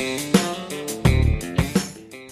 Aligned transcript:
Música 0.00 0.69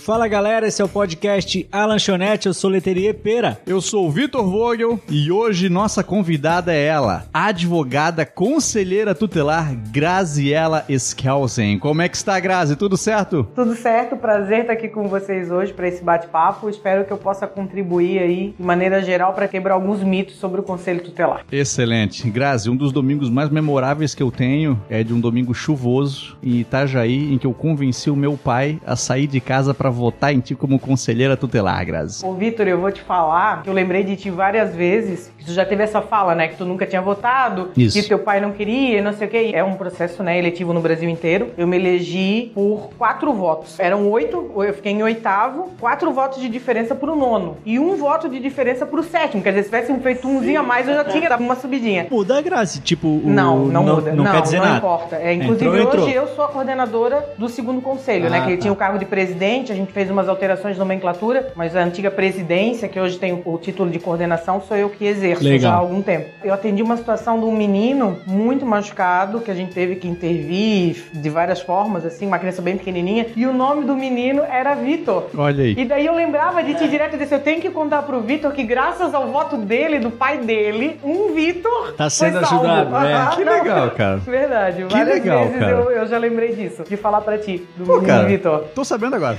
Fala 0.08 0.26
galera, 0.26 0.66
esse 0.66 0.80
é 0.80 0.84
o 0.86 0.88
podcast 0.88 1.69
A 1.70 1.85
Lanchonete, 1.85 2.46
eu 2.46 2.54
sou 2.54 2.70
Leterier 2.70 3.14
Pera. 3.14 3.60
Eu 3.66 3.78
sou 3.78 4.06
o 4.06 4.11
Vitor 4.11 4.42
Vogel 4.42 4.98
e 5.06 5.31
hoje 5.31 5.69
nossa 5.69 6.03
convidada 6.03 6.72
é 6.72 6.83
ela, 6.83 7.27
a 7.31 7.49
advogada 7.49 8.24
conselheira 8.24 9.15
tutelar 9.15 9.76
Graziela 9.90 10.83
Skelsen. 10.88 11.79
Como 11.79 12.01
é 12.01 12.08
que 12.08 12.17
está, 12.17 12.40
Grazi? 12.40 12.74
Tudo 12.74 12.97
certo? 12.97 13.47
Tudo 13.54 13.74
certo, 13.74 14.17
prazer 14.17 14.60
estar 14.60 14.72
aqui 14.72 14.88
com 14.88 15.08
vocês 15.08 15.51
hoje 15.51 15.74
para 15.74 15.87
esse 15.87 16.02
bate-papo. 16.02 16.70
Espero 16.70 17.04
que 17.04 17.12
eu 17.12 17.18
possa 17.18 17.46
contribuir 17.46 18.18
aí 18.18 18.54
de 18.59 18.64
maneira 18.64 19.02
geral 19.02 19.34
para 19.34 19.46
quebrar 19.46 19.75
alguns 19.75 20.02
mitos 20.02 20.36
sobre 20.36 20.59
o 20.59 20.64
conselho 20.64 21.02
tutelar. 21.02 21.45
Excelente. 21.52 22.30
Grazi, 22.30 22.70
um 22.70 22.77
dos 22.77 22.93
domingos 22.93 23.29
mais 23.29 23.50
memoráveis 23.50 24.14
que 24.14 24.22
eu 24.22 24.30
tenho 24.30 24.82
é 24.88 25.04
de 25.04 25.12
um 25.12 25.20
domingo 25.20 25.52
chuvoso 25.52 26.38
em 26.43 26.61
Itajaí, 26.61 27.34
em 27.34 27.36
que 27.36 27.46
eu 27.46 27.52
convenci 27.52 28.09
o 28.09 28.16
meu 28.16 28.38
pai 28.38 28.80
a 28.86 28.96
sair 28.96 29.27
de 29.27 29.38
casa 29.38 29.74
para 29.74 29.98
votar 29.98 30.33
em 30.33 30.41
ti 30.41 30.55
como 30.55 30.79
conselheira 30.79 31.37
tutelar, 31.37 31.84
Grazi? 31.84 32.25
Ô, 32.25 32.33
Vitor, 32.34 32.66
eu 32.66 32.80
vou 32.80 32.91
te 32.91 33.02
falar 33.02 33.62
que 33.62 33.69
eu 33.69 33.75
lembrei 33.75 34.05
de 34.05 34.16
ti 34.16 34.30
várias 34.30 34.74
vezes. 34.74 35.30
Tu 35.45 35.52
já 35.52 35.65
teve 35.65 35.83
essa 35.83 36.01
fala, 36.02 36.34
né? 36.34 36.48
Que 36.48 36.56
tu 36.56 36.65
nunca 36.65 36.84
tinha 36.87 37.01
votado, 37.01 37.70
Isso. 37.77 37.98
que 38.01 38.06
teu 38.06 38.19
pai 38.19 38.41
não 38.41 38.52
queria, 38.52 39.01
não 39.01 39.12
sei 39.12 39.27
o 39.27 39.30
quê. 39.30 39.51
É 39.55 39.65
um 39.65 39.74
processo, 39.74 40.23
né, 40.23 40.38
eletivo 40.38 40.73
no 40.73 40.80
Brasil 40.80 41.09
inteiro. 41.09 41.51
Eu 41.56 41.66
me 41.66 41.77
elegi 41.77 42.51
por 42.55 42.91
quatro 42.98 43.33
votos. 43.33 43.79
Eram 43.80 44.10
oito, 44.10 44.51
eu 44.56 44.74
fiquei 44.74 44.93
em 44.93 45.02
oitavo, 45.02 45.70
quatro 45.80 46.12
votos 46.12 46.41
de 46.41 46.48
diferença 46.48 46.95
pro 46.95 47.16
nono. 47.16 47.56
E 47.65 47.79
um 47.79 47.96
voto 47.96 48.29
de 48.29 48.38
diferença 48.41 48.84
pro 48.84 49.02
sétimo. 49.02 49.43
Quer 49.43 49.51
dizer, 49.51 49.62
se 49.62 49.69
tivesse 49.70 49.95
feito 50.01 50.29
umzinho 50.29 50.60
a 50.60 50.62
mais, 50.62 50.87
eu 50.88 50.95
já 50.95 51.05
tinha 51.05 51.29
dado 51.29 51.41
uma 51.43 51.57
subidinha. 51.57 52.07
Muda 52.10 52.38
a 52.38 52.43
Grazi, 52.43 52.80
tipo... 52.80 53.07
O, 53.09 53.23
Não, 53.24 53.65
não, 53.66 53.82
muda. 53.84 54.12
Não, 54.12 54.24
quer 54.24 54.43
dizer 54.43 54.59
não 54.59 54.65
nada. 54.65 54.79
importa. 54.79 55.16
É, 55.16 55.32
inclusive, 55.32 55.66
Entrou, 55.66 55.82
entrou. 55.87 56.05
hoje 56.05 56.15
eu 56.15 56.27
sou 56.29 56.45
a 56.45 56.48
coordenadora 56.48 57.24
do 57.38 57.48
segundo 57.48 57.80
conselho, 57.80 58.27
Ah, 58.27 58.30
né? 58.30 58.41
Que 58.45 58.57
tá. 58.57 58.62
tinha 58.62 58.73
o 58.73 58.77
cargo 58.77 58.98
de 58.98 59.07
presidente, 59.07 59.73
a 59.73 59.74
gente 59.74 59.93
fez 59.93 60.10
umas 60.10 60.29
alterações 60.29 60.74
de 60.74 60.79
nomenclatura, 60.79 61.52
mas 61.57 61.74
a 61.74 61.80
antiga 61.80 62.10
presidência, 62.10 62.88
que 62.88 62.99
hoje 63.01 63.18
tem 63.18 63.32
o, 63.32 63.43
o 63.45 63.57
título 63.59 63.88
de 63.88 63.99
coordenação, 63.99 64.61
sou 64.61 64.77
eu 64.77 64.91
que 64.91 65.05
exerço 65.07 65.28
Legal. 65.34 65.59
já 65.59 65.73
há 65.73 65.79
algum 65.79 66.03
tempo. 66.03 66.29
Eu 66.43 66.55
atendi 66.55 66.83
uma 66.83 66.97
situação 66.97 67.39
de 67.39 67.45
um 67.45 67.53
menino 67.53 68.19
muito 68.27 68.65
machucado, 68.65 69.41
que 69.41 69.51
a 69.51 69.55
gente 69.55 69.73
teve 69.73 69.97
que 69.97 70.09
intervir 70.09 71.05
de 71.12 71.31
várias 71.31 71.61
formas, 71.61 72.05
assim, 72.05 72.27
uma 72.27 72.39
criança 72.39 72.62
bem 72.62 72.77
pequenininha, 72.77 73.27
e 73.37 73.47
o 73.47 73.53
nome 73.53 73.84
do 73.84 73.95
menino 73.95 74.43
era 74.43 74.75
Vitor. 74.75 75.27
Olha 75.37 75.65
aí. 75.65 75.75
E 75.77 75.84
daí 75.84 76.06
eu 76.06 76.15
lembrava 76.15 76.62
de 76.62 76.75
ti 76.75 76.89
direto 76.89 77.17
e 77.17 77.19
disse, 77.19 77.34
eu 77.34 77.41
tenho 77.41 77.61
que 77.61 77.71
contar 77.71 78.03
pro 78.03 78.21
Vitor 78.21 78.53
que 78.53 78.62
graças 78.62 79.15
ao 79.15 79.29
voto 79.29 79.56
dele, 79.56 79.99
do 79.99 80.11
pai 80.11 80.39
dele, 80.39 80.99
um 81.03 81.34
Vitor 81.34 81.93
Tá 81.97 82.09
sendo 82.11 82.39
ajudado, 82.39 82.91
né? 82.91 83.31
Que 83.34 83.45
legal, 83.45 83.91
cara. 83.91 84.17
Verdade. 84.19 84.84
Que 84.84 84.95
Várias 84.95 85.15
legal, 85.15 85.45
vezes 85.45 85.59
cara. 85.59 85.73
Eu, 85.73 85.91
eu 85.91 86.06
já 86.06 86.19
lembrei 86.19 86.55
disso, 86.55 86.84
de 86.89 86.97
falar 86.97 87.21
pra 87.21 87.39
ti, 87.39 87.67
do 87.77 87.84
Pô, 87.84 88.01
menino 88.01 88.27
Vitor. 88.27 88.65
tô 88.75 88.84
sabendo 88.84 89.17
agora. 89.17 89.37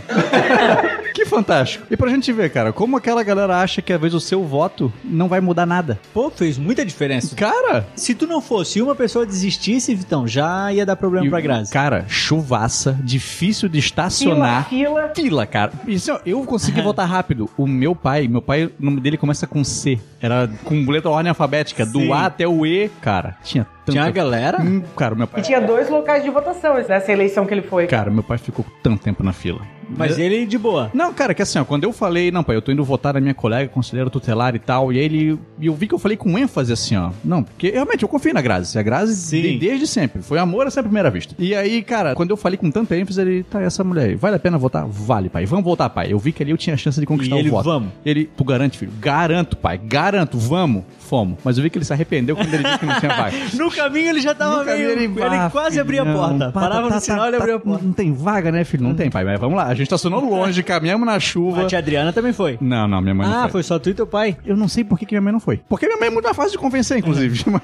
que 1.13 1.25
fantástico. 1.25 1.85
E 1.89 1.97
pra 1.97 2.09
gente 2.09 2.31
ver, 2.31 2.49
cara, 2.49 2.71
como 2.71 2.97
aquela 2.97 3.23
galera 3.23 3.57
acha 3.57 3.81
que 3.81 3.93
às 3.93 3.99
vezes 3.99 4.15
o 4.15 4.19
seu 4.19 4.43
voto 4.43 4.91
não 5.03 5.27
vai 5.27 5.39
mudar 5.39 5.65
nada. 5.65 5.78
Pô, 6.13 6.29
fez 6.29 6.57
muita 6.57 6.85
diferença. 6.85 7.35
Cara, 7.35 7.87
Se 7.95 8.13
tu 8.15 8.25
não 8.27 8.41
fosse 8.41 8.81
uma 8.81 8.95
pessoa 8.95 9.25
desistisse, 9.25 9.93
Vitão, 9.95 10.27
já 10.27 10.71
ia 10.73 10.85
dar 10.85 10.95
problema 10.95 11.25
e- 11.27 11.29
pra 11.29 11.41
Grazi. 11.41 11.71
cara, 11.71 12.05
chuvaça, 12.07 12.97
difícil 13.03 13.67
de 13.69 13.81
Fila, 13.81 13.85
estacionar. 13.89 14.69
fila. 14.69 15.11
Fila, 15.15 15.45
cara. 15.45 15.71
E 15.87 15.95
assim, 15.95 16.11
ó, 16.11 16.19
eu 16.25 16.43
consegui 16.43 16.81
votar 16.81 17.07
rápido. 17.07 17.49
O 17.57 17.65
meu 17.67 17.95
pai, 17.95 18.27
meu 18.27 18.41
pai, 18.41 18.65
o 18.65 18.71
nome 18.79 19.01
dele 19.01 19.17
começa 19.17 19.45
com 19.47 19.63
C. 19.63 19.99
Era 20.21 20.49
com 20.63 20.85
letra 20.89 21.09
ordem 21.09 21.29
alfabética. 21.29 21.85
Sim. 21.85 21.91
Do 21.91 22.13
A 22.13 22.25
até 22.25 22.47
o 22.47 22.65
E, 22.65 22.89
cara. 23.01 23.37
Tinha 23.43 23.65
tanta... 23.89 23.99
Tinha 23.99 24.05
a 24.05 24.11
galera? 24.11 24.61
Hum, 24.61 24.81
Cara, 24.95 25.15
meu 25.15 25.25
E 25.25 25.27
pai... 25.27 25.41
tinha 25.41 25.59
dois 25.61 25.89
locais 25.89 26.23
de 26.23 26.29
votação 26.29 26.75
nessa 26.75 27.11
eleição 27.11 27.45
que 27.45 27.53
ele 27.53 27.61
foi. 27.61 27.87
Cara, 27.87 28.09
meu 28.11 28.23
pai 28.23 28.37
ficou 28.37 28.65
tanto 28.83 29.01
tempo 29.03 29.23
na 29.23 29.33
fila. 29.33 29.59
Mas 29.97 30.19
ele 30.19 30.45
de 30.45 30.55
boa. 30.55 30.91
Não, 30.93 31.11
cara, 31.11 31.33
que 31.33 31.41
assim, 31.41 31.57
ó, 31.57 31.65
quando 31.65 31.83
eu 31.83 31.91
falei, 31.91 32.29
não, 32.29 32.43
pai, 32.43 32.55
eu 32.55 32.61
tô 32.61 32.71
indo 32.71 32.83
votar 32.83 33.15
na 33.15 33.19
minha 33.19 33.33
colega, 33.33 33.67
conselheira 33.69 34.07
tutelar 34.07 34.53
e 34.55 34.59
tal, 34.59 34.93
e 34.93 34.99
aí 34.99 35.03
ele, 35.05 35.39
e 35.59 35.65
eu 35.65 35.73
vi 35.73 35.87
que 35.87 35.95
eu 35.95 35.97
falei 35.97 36.15
com 36.15 36.37
ênfase 36.37 36.71
assim, 36.71 36.95
ó, 36.95 37.09
não, 37.25 37.41
porque 37.41 37.71
realmente 37.71 38.03
eu 38.03 38.07
confio 38.07 38.31
na 38.31 38.39
Grazi, 38.39 38.77
a 38.77 38.83
Grazi 38.83 39.15
Sim. 39.15 39.41
de- 39.41 39.57
desde 39.57 39.87
sempre, 39.87 40.21
foi 40.21 40.37
amor 40.37 40.67
a 40.67 40.69
sempre 40.69 40.89
primeira 40.89 41.09
vista. 41.09 41.33
E 41.39 41.55
aí, 41.55 41.81
cara, 41.81 42.13
quando 42.13 42.29
eu 42.29 42.37
falei 42.37 42.55
com 42.55 42.69
tanta 42.69 42.95
ênfase, 42.95 43.19
ele, 43.19 43.41
tá, 43.41 43.61
essa 43.63 43.83
mulher 43.83 44.09
aí, 44.09 44.15
vale 44.15 44.35
a 44.35 44.39
pena 44.39 44.59
votar? 44.59 44.85
Vale, 44.87 45.27
pai, 45.27 45.47
vamos 45.47 45.65
votar, 45.65 45.89
pai. 45.89 46.13
Eu 46.13 46.19
vi 46.19 46.33
que 46.33 46.43
ali 46.43 46.51
eu 46.51 46.57
tinha 46.57 46.77
chance 46.77 46.99
de 46.99 47.07
conquistar 47.07 47.37
E 47.37 47.39
ele, 47.39 47.49
o 47.49 47.53
voto. 47.53 47.65
vamos. 47.65 47.89
Ele, 48.05 48.29
tu 48.37 48.43
garante, 48.43 48.77
filho? 48.77 48.91
Garanto, 49.01 49.57
pai, 49.57 49.79
garanto, 49.83 50.37
vamos, 50.37 50.83
fomos. 50.99 51.39
Mas 51.43 51.57
eu 51.57 51.63
vi 51.63 51.69
que 51.71 51.79
ele 51.79 51.85
se 51.85 51.93
arrependeu 51.93 52.35
quando 52.35 52.53
ele 52.53 52.63
disse 52.63 52.77
que 52.77 52.85
não 52.85 52.99
tinha 52.99 53.09
vaga. 53.17 53.35
No 53.55 53.71
caminho 53.83 54.09
ele 54.09 54.21
já 54.21 54.33
tava 54.35 54.63
meio... 54.63 54.89
Ele, 54.89 55.11
"Ah, 55.23 55.49
quase 55.51 55.71
filho, 55.71 55.81
abria 55.81 56.01
a 56.01 56.05
porta. 56.05 56.51
Parava 56.51 56.89
tá, 56.89 56.95
no 56.95 57.01
sinal 57.01 57.19
tá, 57.19 57.25
e 57.25 57.27
ele 57.29 57.37
tá, 57.37 57.43
abria 57.43 57.55
a 57.55 57.59
porta. 57.59 57.85
Não 57.85 57.93
tem 57.93 58.13
vaga, 58.13 58.51
né, 58.51 58.63
filho? 58.63 58.83
Não 58.83 58.93
tem, 58.93 59.09
pai, 59.09 59.23
mas 59.23 59.39
vamos 59.39 59.57
lá. 59.57 59.65
A 59.65 59.73
gente 59.73 59.83
estacionou 59.83 60.19
longe, 60.23 60.61
caminhamos 60.63 61.05
na 61.05 61.19
chuva. 61.19 61.63
A 61.63 61.65
tia 61.67 61.77
Adriana 61.79 62.11
também 62.13 62.33
foi. 62.33 62.57
Não, 62.61 62.87
não, 62.87 63.01
minha 63.01 63.13
mãe 63.15 63.27
não 63.27 63.35
Ah, 63.37 63.41
foi. 63.43 63.51
foi 63.51 63.63
só 63.63 63.79
tu 63.79 63.89
e 63.89 63.93
teu 63.93 64.07
pai. 64.07 64.37
Eu 64.45 64.55
não 64.55 64.67
sei 64.67 64.83
por 64.83 64.97
que, 64.97 65.05
que 65.05 65.13
minha 65.13 65.21
mãe 65.21 65.33
não 65.33 65.39
foi. 65.39 65.61
Porque 65.69 65.85
minha 65.87 65.97
mãe 65.97 66.07
é 66.07 66.11
muito 66.11 66.33
fácil 66.33 66.51
de 66.51 66.57
convencer, 66.57 66.97
inclusive. 66.97 67.43
mas, 67.49 67.63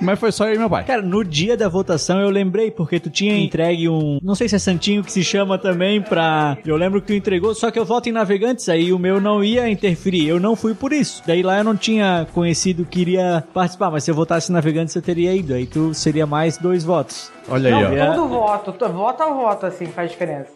mas 0.00 0.18
foi 0.18 0.32
só 0.32 0.46
eu 0.48 0.54
e 0.54 0.58
meu 0.58 0.68
pai. 0.70 0.84
Cara, 0.84 1.02
no 1.02 1.24
dia 1.24 1.56
da 1.56 1.68
votação 1.68 2.20
eu 2.20 2.30
lembrei, 2.30 2.70
porque 2.70 2.98
tu 3.00 3.10
tinha 3.10 3.36
entregue 3.38 3.88
um. 3.88 4.18
Não 4.22 4.34
sei 4.34 4.48
se 4.48 4.56
é 4.56 4.58
Santinho 4.58 5.02
que 5.02 5.12
se 5.12 5.22
chama 5.24 5.58
também 5.58 6.00
pra. 6.00 6.56
Eu 6.64 6.76
lembro 6.76 7.00
que 7.00 7.08
tu 7.08 7.12
entregou, 7.14 7.54
só 7.54 7.70
que 7.70 7.78
eu 7.78 7.84
voto 7.84 8.08
em 8.08 8.12
navegantes, 8.12 8.68
aí 8.68 8.92
o 8.92 8.98
meu 8.98 9.20
não 9.20 9.42
ia 9.44 9.68
interferir. 9.68 10.26
Eu 10.28 10.40
não 10.40 10.56
fui 10.56 10.74
por 10.74 10.92
isso. 10.92 11.22
Daí 11.26 11.42
lá 11.42 11.58
eu 11.58 11.64
não 11.64 11.76
tinha 11.76 12.26
conhecido 12.32 12.84
que 12.84 13.00
iria 13.00 13.44
participar, 13.54 13.90
mas 13.90 14.04
se 14.04 14.10
eu 14.10 14.14
votasse 14.14 14.50
em 14.50 14.54
navegantes 14.54 14.94
eu 14.94 15.02
teria 15.02 15.34
ido. 15.34 15.45
Aí 15.54 15.66
tu 15.66 15.92
seria 15.94 16.26
mais 16.26 16.58
dois 16.58 16.84
votos. 16.84 17.30
Olha 17.48 17.70
Não, 17.70 17.78
aí, 17.88 18.00
ó. 18.00 18.14
todo 18.14 18.28
voto, 18.28 18.72
to- 18.72 18.88
voto 18.88 19.22
a 19.22 19.26
voto, 19.30 19.66
assim, 19.66 19.86
faz 19.86 20.10
diferença. 20.10 20.50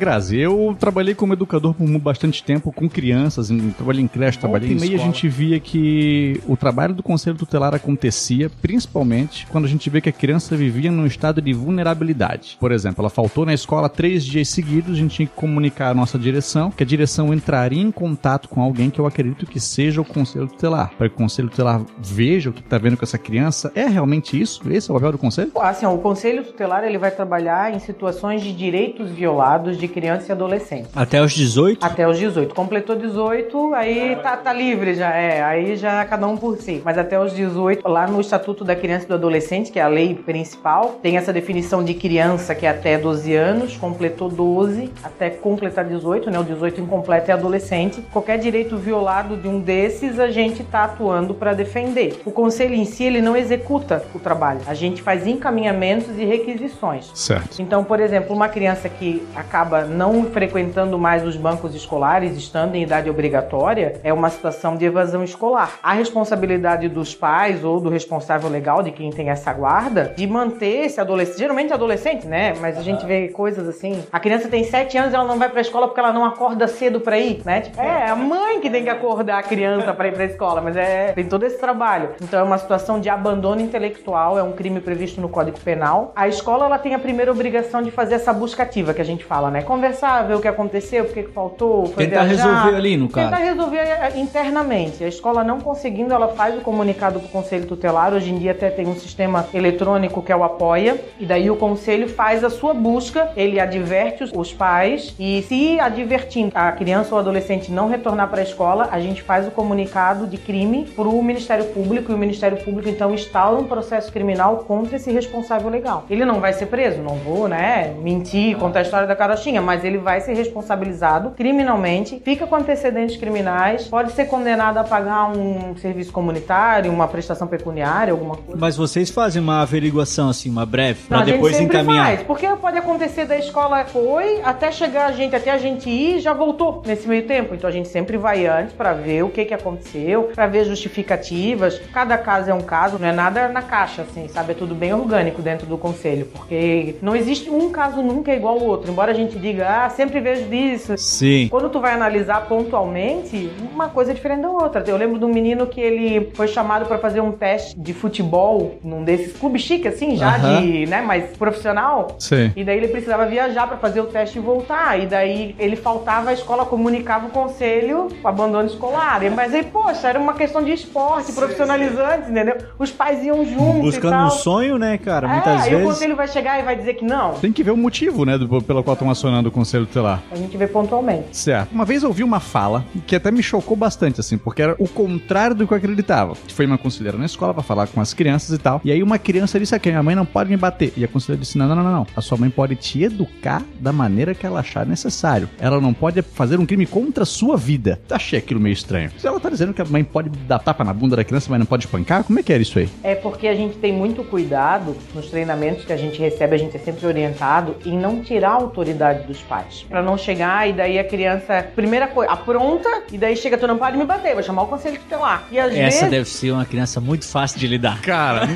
Grazi, 0.00 0.38
eu 0.38 0.74
trabalhei 0.80 1.14
como 1.14 1.34
educador 1.34 1.74
por 1.74 1.86
bastante 1.98 2.42
tempo 2.42 2.72
com 2.72 2.88
crianças, 2.88 3.50
trabalhei 3.76 4.02
em 4.02 4.08
creche, 4.08 4.38
trabalhei 4.38 4.70
em 4.70 4.72
em 4.72 4.80
meio, 4.80 4.92
a 4.92 4.94
escola. 4.96 5.12
gente 5.12 5.28
via 5.28 5.60
que 5.60 6.40
o 6.48 6.56
trabalho 6.56 6.94
do 6.94 7.02
conselho 7.02 7.36
tutelar 7.36 7.74
acontecia 7.74 8.50
principalmente 8.62 9.46
quando 9.48 9.66
a 9.66 9.68
gente 9.68 9.90
vê 9.90 10.00
que 10.00 10.08
a 10.08 10.12
criança 10.12 10.56
vivia 10.56 10.90
num 10.90 11.04
estado 11.04 11.42
de 11.42 11.52
vulnerabilidade. 11.52 12.56
Por 12.58 12.72
exemplo, 12.72 13.02
ela 13.02 13.10
faltou 13.10 13.44
na 13.44 13.52
escola 13.52 13.90
três 13.90 14.24
dias 14.24 14.48
seguidos, 14.48 14.94
a 14.94 14.96
gente 14.96 15.16
tinha 15.16 15.28
que 15.28 15.34
comunicar 15.34 15.90
à 15.90 15.94
nossa 15.94 16.18
direção, 16.18 16.70
que 16.70 16.82
a 16.82 16.86
direção 16.86 17.34
entraria 17.34 17.82
em 17.82 17.90
contato 17.90 18.48
com 18.48 18.62
alguém 18.62 18.88
que 18.88 18.98
eu 18.98 19.06
acredito 19.06 19.44
que 19.44 19.60
seja 19.60 20.00
o 20.00 20.04
conselho 20.04 20.48
tutelar, 20.48 20.92
para 20.96 21.10
que 21.10 21.14
o 21.14 21.18
conselho 21.18 21.50
tutelar 21.50 21.82
veja 21.98 22.48
o 22.48 22.52
que 22.54 22.60
está 22.60 22.78
vendo 22.78 22.96
com 22.96 23.04
essa 23.04 23.18
criança. 23.18 23.70
É 23.74 23.86
realmente 23.86 24.40
isso? 24.40 24.62
Esse 24.72 24.90
é 24.90 24.94
o 24.94 24.96
papel 24.96 25.12
do 25.12 25.18
conselho? 25.18 25.52
Assim, 25.60 25.84
o 25.84 25.98
Conselho 25.98 26.42
Tutelar 26.42 26.84
ele 26.84 26.98
vai 26.98 27.10
trabalhar 27.10 27.74
em 27.74 27.78
situações 27.78 28.42
de 28.42 28.52
direitos 28.52 29.10
violados 29.10 29.76
de 29.78 29.89
criança 29.90 30.26
e 30.28 30.32
adolescente. 30.32 30.88
Até 30.94 31.22
os 31.22 31.32
18? 31.32 31.84
Até 31.84 32.08
os 32.08 32.18
18. 32.18 32.54
Completou 32.54 32.96
18, 32.96 33.74
aí 33.74 34.16
tá, 34.22 34.36
tá 34.36 34.52
livre 34.52 34.94
já, 34.94 35.14
é. 35.14 35.42
Aí 35.42 35.76
já 35.76 36.04
cada 36.04 36.26
um 36.26 36.36
por 36.36 36.56
si. 36.56 36.80
Mas 36.84 36.96
até 36.96 37.20
os 37.20 37.34
18, 37.34 37.86
lá 37.86 38.06
no 38.06 38.20
Estatuto 38.20 38.64
da 38.64 38.74
Criança 38.74 39.04
e 39.04 39.08
do 39.08 39.14
Adolescente, 39.14 39.70
que 39.70 39.78
é 39.78 39.82
a 39.82 39.88
lei 39.88 40.14
principal, 40.14 40.98
tem 41.02 41.16
essa 41.16 41.32
definição 41.32 41.84
de 41.84 41.94
criança 41.94 42.54
que 42.54 42.66
é 42.66 42.70
até 42.70 42.96
12 42.96 43.34
anos, 43.34 43.76
completou 43.76 44.28
12, 44.28 44.90
até 45.02 45.30
completar 45.30 45.84
18, 45.84 46.30
né? 46.30 46.38
O 46.38 46.44
18 46.44 46.80
incompleto 46.80 47.30
é 47.30 47.34
adolescente. 47.34 48.02
Qualquer 48.12 48.38
direito 48.38 48.76
violado 48.76 49.36
de 49.36 49.48
um 49.48 49.60
desses, 49.60 50.18
a 50.18 50.30
gente 50.30 50.62
tá 50.64 50.84
atuando 50.84 51.34
para 51.34 51.52
defender. 51.52 52.20
O 52.24 52.30
conselho 52.30 52.74
em 52.74 52.84
si, 52.84 53.04
ele 53.04 53.20
não 53.20 53.36
executa 53.36 54.02
o 54.14 54.18
trabalho. 54.18 54.60
A 54.66 54.74
gente 54.74 55.02
faz 55.02 55.26
encaminhamentos 55.26 56.18
e 56.18 56.24
requisições. 56.24 57.10
Certo. 57.14 57.60
Então, 57.60 57.84
por 57.84 58.00
exemplo, 58.00 58.34
uma 58.34 58.48
criança 58.48 58.88
que 58.88 59.26
acaba 59.34 59.79
não 59.84 60.24
frequentando 60.24 60.98
mais 60.98 61.26
os 61.26 61.36
bancos 61.36 61.74
escolares, 61.74 62.36
estando 62.36 62.74
em 62.74 62.82
idade 62.82 63.10
obrigatória, 63.10 64.00
é 64.02 64.12
uma 64.12 64.30
situação 64.30 64.76
de 64.76 64.84
evasão 64.84 65.22
escolar. 65.24 65.78
A 65.82 65.92
responsabilidade 65.92 66.88
dos 66.88 67.14
pais 67.14 67.64
ou 67.64 67.80
do 67.80 67.88
responsável 67.88 68.48
legal, 68.48 68.82
de 68.82 68.90
quem 68.90 69.10
tem 69.10 69.30
essa 69.30 69.52
guarda, 69.52 70.12
de 70.16 70.26
manter 70.26 70.86
esse 70.86 71.00
adolescente, 71.00 71.38
geralmente 71.38 71.72
adolescente, 71.72 72.26
né? 72.26 72.54
Mas 72.60 72.78
a 72.78 72.82
gente 72.82 73.04
vê 73.06 73.28
coisas 73.28 73.68
assim. 73.68 74.02
A 74.12 74.20
criança 74.20 74.48
tem 74.48 74.64
7 74.64 74.96
anos 74.98 75.12
e 75.12 75.16
ela 75.16 75.24
não 75.24 75.38
vai 75.38 75.48
pra 75.48 75.60
escola 75.60 75.86
porque 75.86 76.00
ela 76.00 76.12
não 76.12 76.24
acorda 76.24 76.66
cedo 76.66 77.00
pra 77.00 77.18
ir, 77.18 77.42
né? 77.44 77.62
Tipo, 77.62 77.80
é 77.80 78.08
a 78.08 78.16
mãe 78.16 78.60
que 78.60 78.70
tem 78.70 78.82
que 78.82 78.90
acordar 78.90 79.38
a 79.38 79.42
criança 79.42 79.92
pra 79.92 80.08
ir 80.08 80.12
pra 80.12 80.24
escola, 80.24 80.60
mas 80.60 80.76
é 80.76 81.12
tem 81.12 81.24
todo 81.24 81.44
esse 81.44 81.58
trabalho. 81.58 82.10
Então 82.20 82.40
é 82.40 82.42
uma 82.42 82.58
situação 82.58 83.00
de 83.00 83.08
abandono 83.08 83.60
intelectual, 83.60 84.38
é 84.38 84.42
um 84.42 84.52
crime 84.52 84.80
previsto 84.80 85.20
no 85.20 85.28
Código 85.28 85.58
Penal. 85.60 86.12
A 86.14 86.28
escola 86.28 86.66
ela 86.66 86.78
tem 86.78 86.94
a 86.94 86.98
primeira 86.98 87.30
obrigação 87.30 87.82
de 87.82 87.90
fazer 87.90 88.14
essa 88.14 88.32
busca 88.32 88.62
ativa 88.62 88.94
que 88.94 89.00
a 89.00 89.04
gente 89.04 89.24
fala, 89.24 89.50
né? 89.50 89.62
Conversar, 89.74 90.22
ver 90.26 90.34
o 90.34 90.40
que 90.40 90.48
aconteceu, 90.48 91.04
o 91.04 91.08
que 91.12 91.22
faltou, 91.22 91.86
foi 91.86 92.06
Tentar 92.08 92.24
viajar. 92.24 92.44
resolver 92.60 92.76
ali, 92.76 92.96
no 92.96 93.08
caso. 93.08 93.30
Tentar 93.30 93.42
resolver 93.44 93.76
eh, 93.78 94.12
internamente. 94.16 95.04
A 95.04 95.08
escola 95.08 95.44
não 95.44 95.60
conseguindo, 95.60 96.12
ela 96.12 96.28
faz 96.28 96.56
o 96.58 96.60
comunicado 96.60 97.20
para 97.20 97.28
o 97.28 97.30
conselho 97.30 97.66
tutelar. 97.66 98.12
Hoje 98.12 98.30
em 98.32 98.38
dia 98.38 98.50
até 98.50 98.68
tem 98.68 98.86
um 98.88 98.96
sistema 98.96 99.46
eletrônico 99.54 100.22
que 100.22 100.32
é 100.32 100.36
o 100.36 100.42
Apoia. 100.42 101.00
E 101.20 101.24
daí 101.24 101.48
o 101.50 101.56
conselho 101.56 102.08
faz 102.08 102.42
a 102.42 102.50
sua 102.50 102.74
busca, 102.74 103.30
ele 103.36 103.60
adverte 103.60 104.24
os- 104.34 104.50
pais 104.52 105.14
e 105.18 105.42
se 105.42 105.78
advertindo 105.78 106.50
a 106.54 106.72
criança 106.72 107.14
ou 107.14 107.20
adolescente 107.20 107.70
não 107.70 107.88
retornar 107.88 108.28
para 108.28 108.40
a 108.40 108.42
escola, 108.42 108.88
a 108.90 108.98
gente 108.98 109.22
faz 109.22 109.46
o 109.46 109.50
comunicado 109.52 110.26
de 110.26 110.36
crime 110.36 110.84
para 110.96 111.06
o 111.08 111.22
Ministério 111.22 111.66
Público 111.66 112.10
e 112.10 112.14
o 112.14 112.18
Ministério 112.18 112.56
Público 112.58 112.88
então 112.88 113.14
instaura 113.14 113.56
um 113.60 113.64
processo 113.64 114.10
criminal 114.12 114.64
contra 114.66 114.96
esse 114.96 115.12
responsável 115.12 115.70
legal. 115.70 116.04
Ele 116.10 116.24
não 116.24 116.40
vai 116.40 116.52
ser 116.52 116.66
preso, 116.66 117.00
não 117.00 117.14
vou, 117.14 117.46
né, 117.46 117.94
mentir, 118.02 118.56
contar 118.56 118.80
a 118.80 118.82
história 118.82 119.06
da 119.06 119.14
carochinha, 119.14 119.59
mas 119.60 119.84
ele 119.84 119.98
vai 119.98 120.20
ser 120.20 120.34
responsabilizado 120.34 121.30
criminalmente, 121.30 122.20
fica 122.24 122.46
com 122.46 122.56
antecedentes 122.56 123.16
criminais, 123.16 123.86
pode 123.86 124.12
ser 124.12 124.26
condenado 124.26 124.78
a 124.78 124.84
pagar 124.84 125.30
um 125.30 125.76
serviço 125.76 126.12
comunitário, 126.12 126.92
uma 126.92 127.08
prestação 127.08 127.46
pecuniária, 127.46 128.12
alguma 128.12 128.36
coisa. 128.36 128.60
Mas 128.60 128.76
vocês 128.76 129.10
fazem 129.10 129.42
uma 129.42 129.62
averiguação, 129.62 130.28
assim, 130.28 130.50
uma 130.50 130.66
breve, 130.66 131.00
pra 131.08 131.18
Não, 131.18 131.24
a 131.24 131.26
gente 131.26 131.34
depois 131.34 131.60
encaminhar. 131.60 132.06
Faz, 132.06 132.22
porque 132.22 132.46
pode 132.60 132.78
acontecer 132.78 133.24
da 133.24 133.36
escola 133.36 133.84
foi, 133.84 134.40
até 134.42 134.70
chegar 134.70 135.06
a 135.06 135.12
gente, 135.12 135.34
até 135.34 135.50
a 135.50 135.58
gente 135.58 135.88
ir, 135.88 136.20
já 136.20 136.32
voltou 136.32 136.82
nesse 136.86 137.08
meio 137.08 137.26
tempo. 137.26 137.54
Então 137.54 137.68
a 137.68 137.72
gente 137.72 137.88
sempre 137.88 138.16
vai 138.16 138.46
antes 138.46 138.72
pra 138.74 138.92
ver 138.92 139.22
o 139.22 139.28
que 139.28 139.44
que 139.44 139.54
aconteceu, 139.54 140.24
pra 140.34 140.46
ver 140.46 140.64
justificativas. 140.64 141.80
Cada 141.92 142.16
caso 142.18 142.50
é 142.50 142.54
um 142.54 142.60
caso, 142.60 142.98
não 142.98 143.08
é 143.08 143.12
nada 143.12 143.48
na 143.48 143.62
caixa, 143.62 144.02
assim, 144.02 144.28
sabe? 144.28 144.52
É 144.52 144.54
tudo 144.54 144.74
bem 144.74 144.92
orgânico 144.92 145.42
dentro 145.42 145.66
do 145.66 145.78
conselho, 145.78 146.26
porque 146.26 146.96
não 147.02 147.16
existe 147.16 147.50
um 147.50 147.70
caso 147.70 148.02
nunca 148.02 148.34
igual 148.34 148.58
ao 148.58 148.64
outro. 148.64 148.90
Embora 148.90 149.12
a 149.12 149.14
gente 149.14 149.38
diga, 149.40 149.84
ah, 149.86 149.90
sempre 149.90 150.20
vejo 150.20 150.44
disso. 150.48 150.96
Sim. 150.96 151.48
Quando 151.50 151.68
tu 151.68 151.80
vai 151.80 151.92
analisar 151.94 152.46
pontualmente, 152.46 153.50
uma 153.72 153.88
coisa 153.88 154.10
é 154.10 154.14
diferente 154.14 154.42
da 154.42 154.48
outra. 154.50 154.84
Eu 154.86 154.96
lembro 154.96 155.18
de 155.18 155.24
um 155.24 155.28
menino 155.32 155.66
que 155.66 155.80
ele 155.80 156.30
foi 156.34 156.48
chamado 156.48 156.86
pra 156.86 156.98
fazer 156.98 157.20
um 157.20 157.32
teste 157.32 157.78
de 157.78 157.92
futebol 157.94 158.76
num 158.82 159.02
desses 159.04 159.36
clubes 159.36 159.62
chique, 159.62 159.88
assim, 159.88 160.16
já 160.16 160.36
Aham. 160.36 160.60
de, 160.62 160.86
né, 160.86 161.00
mais 161.02 161.36
profissional. 161.36 162.16
Sim. 162.18 162.52
E 162.56 162.64
daí 162.64 162.76
ele 162.76 162.88
precisava 162.88 163.26
viajar 163.26 163.66
pra 163.66 163.76
fazer 163.76 164.00
o 164.00 164.06
teste 164.06 164.38
e 164.38 164.40
voltar. 164.40 164.98
E 165.00 165.06
daí 165.06 165.54
ele 165.58 165.76
faltava, 165.76 166.30
a 166.30 166.32
escola 166.32 166.64
comunicava 166.64 167.26
o 167.26 167.30
conselho 167.30 168.08
o 168.22 168.28
abandono 168.28 168.66
escolar. 168.66 169.20
Mas 169.34 169.54
aí, 169.54 169.64
poxa, 169.64 170.08
era 170.08 170.18
uma 170.18 170.34
questão 170.34 170.62
de 170.62 170.72
esporte, 170.72 171.32
profissionalizante, 171.32 172.30
entendeu? 172.30 172.56
Os 172.78 172.90
pais 172.90 173.22
iam 173.24 173.44
juntos 173.44 173.80
Buscando 173.80 174.26
um 174.26 174.30
sonho, 174.30 174.78
né, 174.78 174.98
cara? 174.98 175.26
É, 175.26 175.30
Muitas 175.32 175.62
aí 175.62 175.68
o 175.74 175.78
vezes. 175.78 175.84
conselho 175.84 176.16
vai 176.16 176.28
chegar 176.28 176.58
e 176.58 176.62
vai 176.62 176.76
dizer 176.76 176.94
que 176.94 177.04
não. 177.04 177.34
Tem 177.34 177.52
que 177.52 177.62
ver 177.62 177.70
o 177.70 177.76
motivo, 177.76 178.24
né, 178.24 178.36
do- 178.38 178.60
pelo 178.62 178.82
qual 178.82 178.94
estão 178.94 179.10
acionando 179.30 179.48
o 179.48 179.52
conselho 179.52 179.86
tutelar. 179.86 180.22
A 180.30 180.36
gente 180.36 180.56
vê 180.56 180.66
pontualmente. 180.66 181.36
Certo. 181.36 181.72
Uma 181.72 181.84
vez 181.84 182.02
eu 182.02 182.08
ouvi 182.08 182.22
uma 182.22 182.40
fala 182.40 182.84
que 183.06 183.14
até 183.14 183.30
me 183.30 183.42
chocou 183.42 183.76
bastante, 183.76 184.20
assim, 184.20 184.36
porque 184.36 184.60
era 184.60 184.74
o 184.78 184.88
contrário 184.88 185.54
do 185.54 185.66
que 185.66 185.72
eu 185.72 185.76
acreditava. 185.76 186.34
Foi 186.34 186.66
uma 186.66 186.76
conselheira 186.76 187.16
na 187.16 187.26
escola 187.26 187.54
pra 187.54 187.62
falar 187.62 187.86
com 187.86 188.00
as 188.00 188.12
crianças 188.12 188.56
e 188.56 188.58
tal. 188.58 188.80
E 188.84 188.90
aí 188.90 189.02
uma 189.02 189.18
criança 189.18 189.58
disse 189.58 189.74
aqui: 189.74 189.88
minha 189.88 190.02
mãe 190.02 190.14
não 190.14 190.26
pode 190.26 190.50
me 190.50 190.56
bater. 190.56 190.92
E 190.96 191.04
a 191.04 191.08
conselheira 191.08 191.40
disse: 191.40 191.56
não, 191.56 191.68
não, 191.68 191.76
não, 191.76 191.84
não, 191.84 191.92
não. 191.92 192.06
A 192.14 192.20
sua 192.20 192.36
mãe 192.36 192.50
pode 192.50 192.74
te 192.74 193.02
educar 193.02 193.62
da 193.78 193.92
maneira 193.92 194.34
que 194.34 194.44
ela 194.44 194.60
achar 194.60 194.84
necessário. 194.84 195.48
Ela 195.58 195.80
não 195.80 195.94
pode 195.94 196.20
fazer 196.22 196.58
um 196.58 196.66
crime 196.66 196.86
contra 196.86 197.22
a 197.22 197.26
sua 197.26 197.56
vida. 197.56 198.00
Achei 198.10 198.38
aquilo 198.38 198.60
meio 198.60 198.72
estranho. 198.72 199.10
Se 199.16 199.26
ela 199.26 199.38
tá 199.38 199.48
dizendo 199.48 199.72
que 199.72 199.80
a 199.80 199.84
mãe 199.84 200.02
pode 200.02 200.30
dar 200.30 200.58
tapa 200.58 200.82
na 200.82 200.92
bunda 200.92 201.16
da 201.16 201.24
criança, 201.24 201.46
mas 201.50 201.58
não 201.58 201.66
pode 201.66 201.84
espancar, 201.84 202.24
como 202.24 202.38
é 202.38 202.42
que 202.42 202.52
era 202.52 202.62
isso 202.62 202.78
aí? 202.78 202.88
É 203.02 203.14
porque 203.14 203.46
a 203.46 203.54
gente 203.54 203.76
tem 203.78 203.92
muito 203.92 204.24
cuidado 204.24 204.96
nos 205.14 205.28
treinamentos 205.28 205.84
que 205.84 205.92
a 205.92 205.96
gente 205.96 206.20
recebe, 206.20 206.54
a 206.54 206.58
gente 206.58 206.76
é 206.76 206.80
sempre 206.80 207.06
orientado 207.06 207.76
em 207.84 207.96
não 207.96 208.22
tirar 208.22 208.50
a 208.50 208.54
autoridade 208.54 209.19
dos 209.26 209.40
pais. 209.42 209.84
Pra 209.88 210.02
não 210.02 210.16
chegar 210.16 210.68
e 210.68 210.72
daí 210.72 210.98
a 210.98 211.04
criança, 211.04 211.66
primeira 211.74 212.06
coisa, 212.06 212.32
apronta 212.32 212.88
e 213.12 213.18
daí 213.18 213.36
chega, 213.36 213.56
tu 213.56 213.66
não 213.66 213.78
pode 213.78 213.96
me 213.96 214.04
bater, 214.04 214.34
vou 214.34 214.42
chamar 214.42 214.62
o 214.62 214.66
conselho 214.66 214.98
tutelar. 214.98 215.44
E 215.50 215.58
às 215.58 215.72
Essa 215.72 215.80
vezes, 215.80 216.10
deve 216.10 216.28
ser 216.28 216.52
uma 216.52 216.64
criança 216.64 217.00
muito 217.00 217.26
fácil 217.26 217.58
de 217.58 217.66
lidar. 217.66 218.00
Cara, 218.02 218.48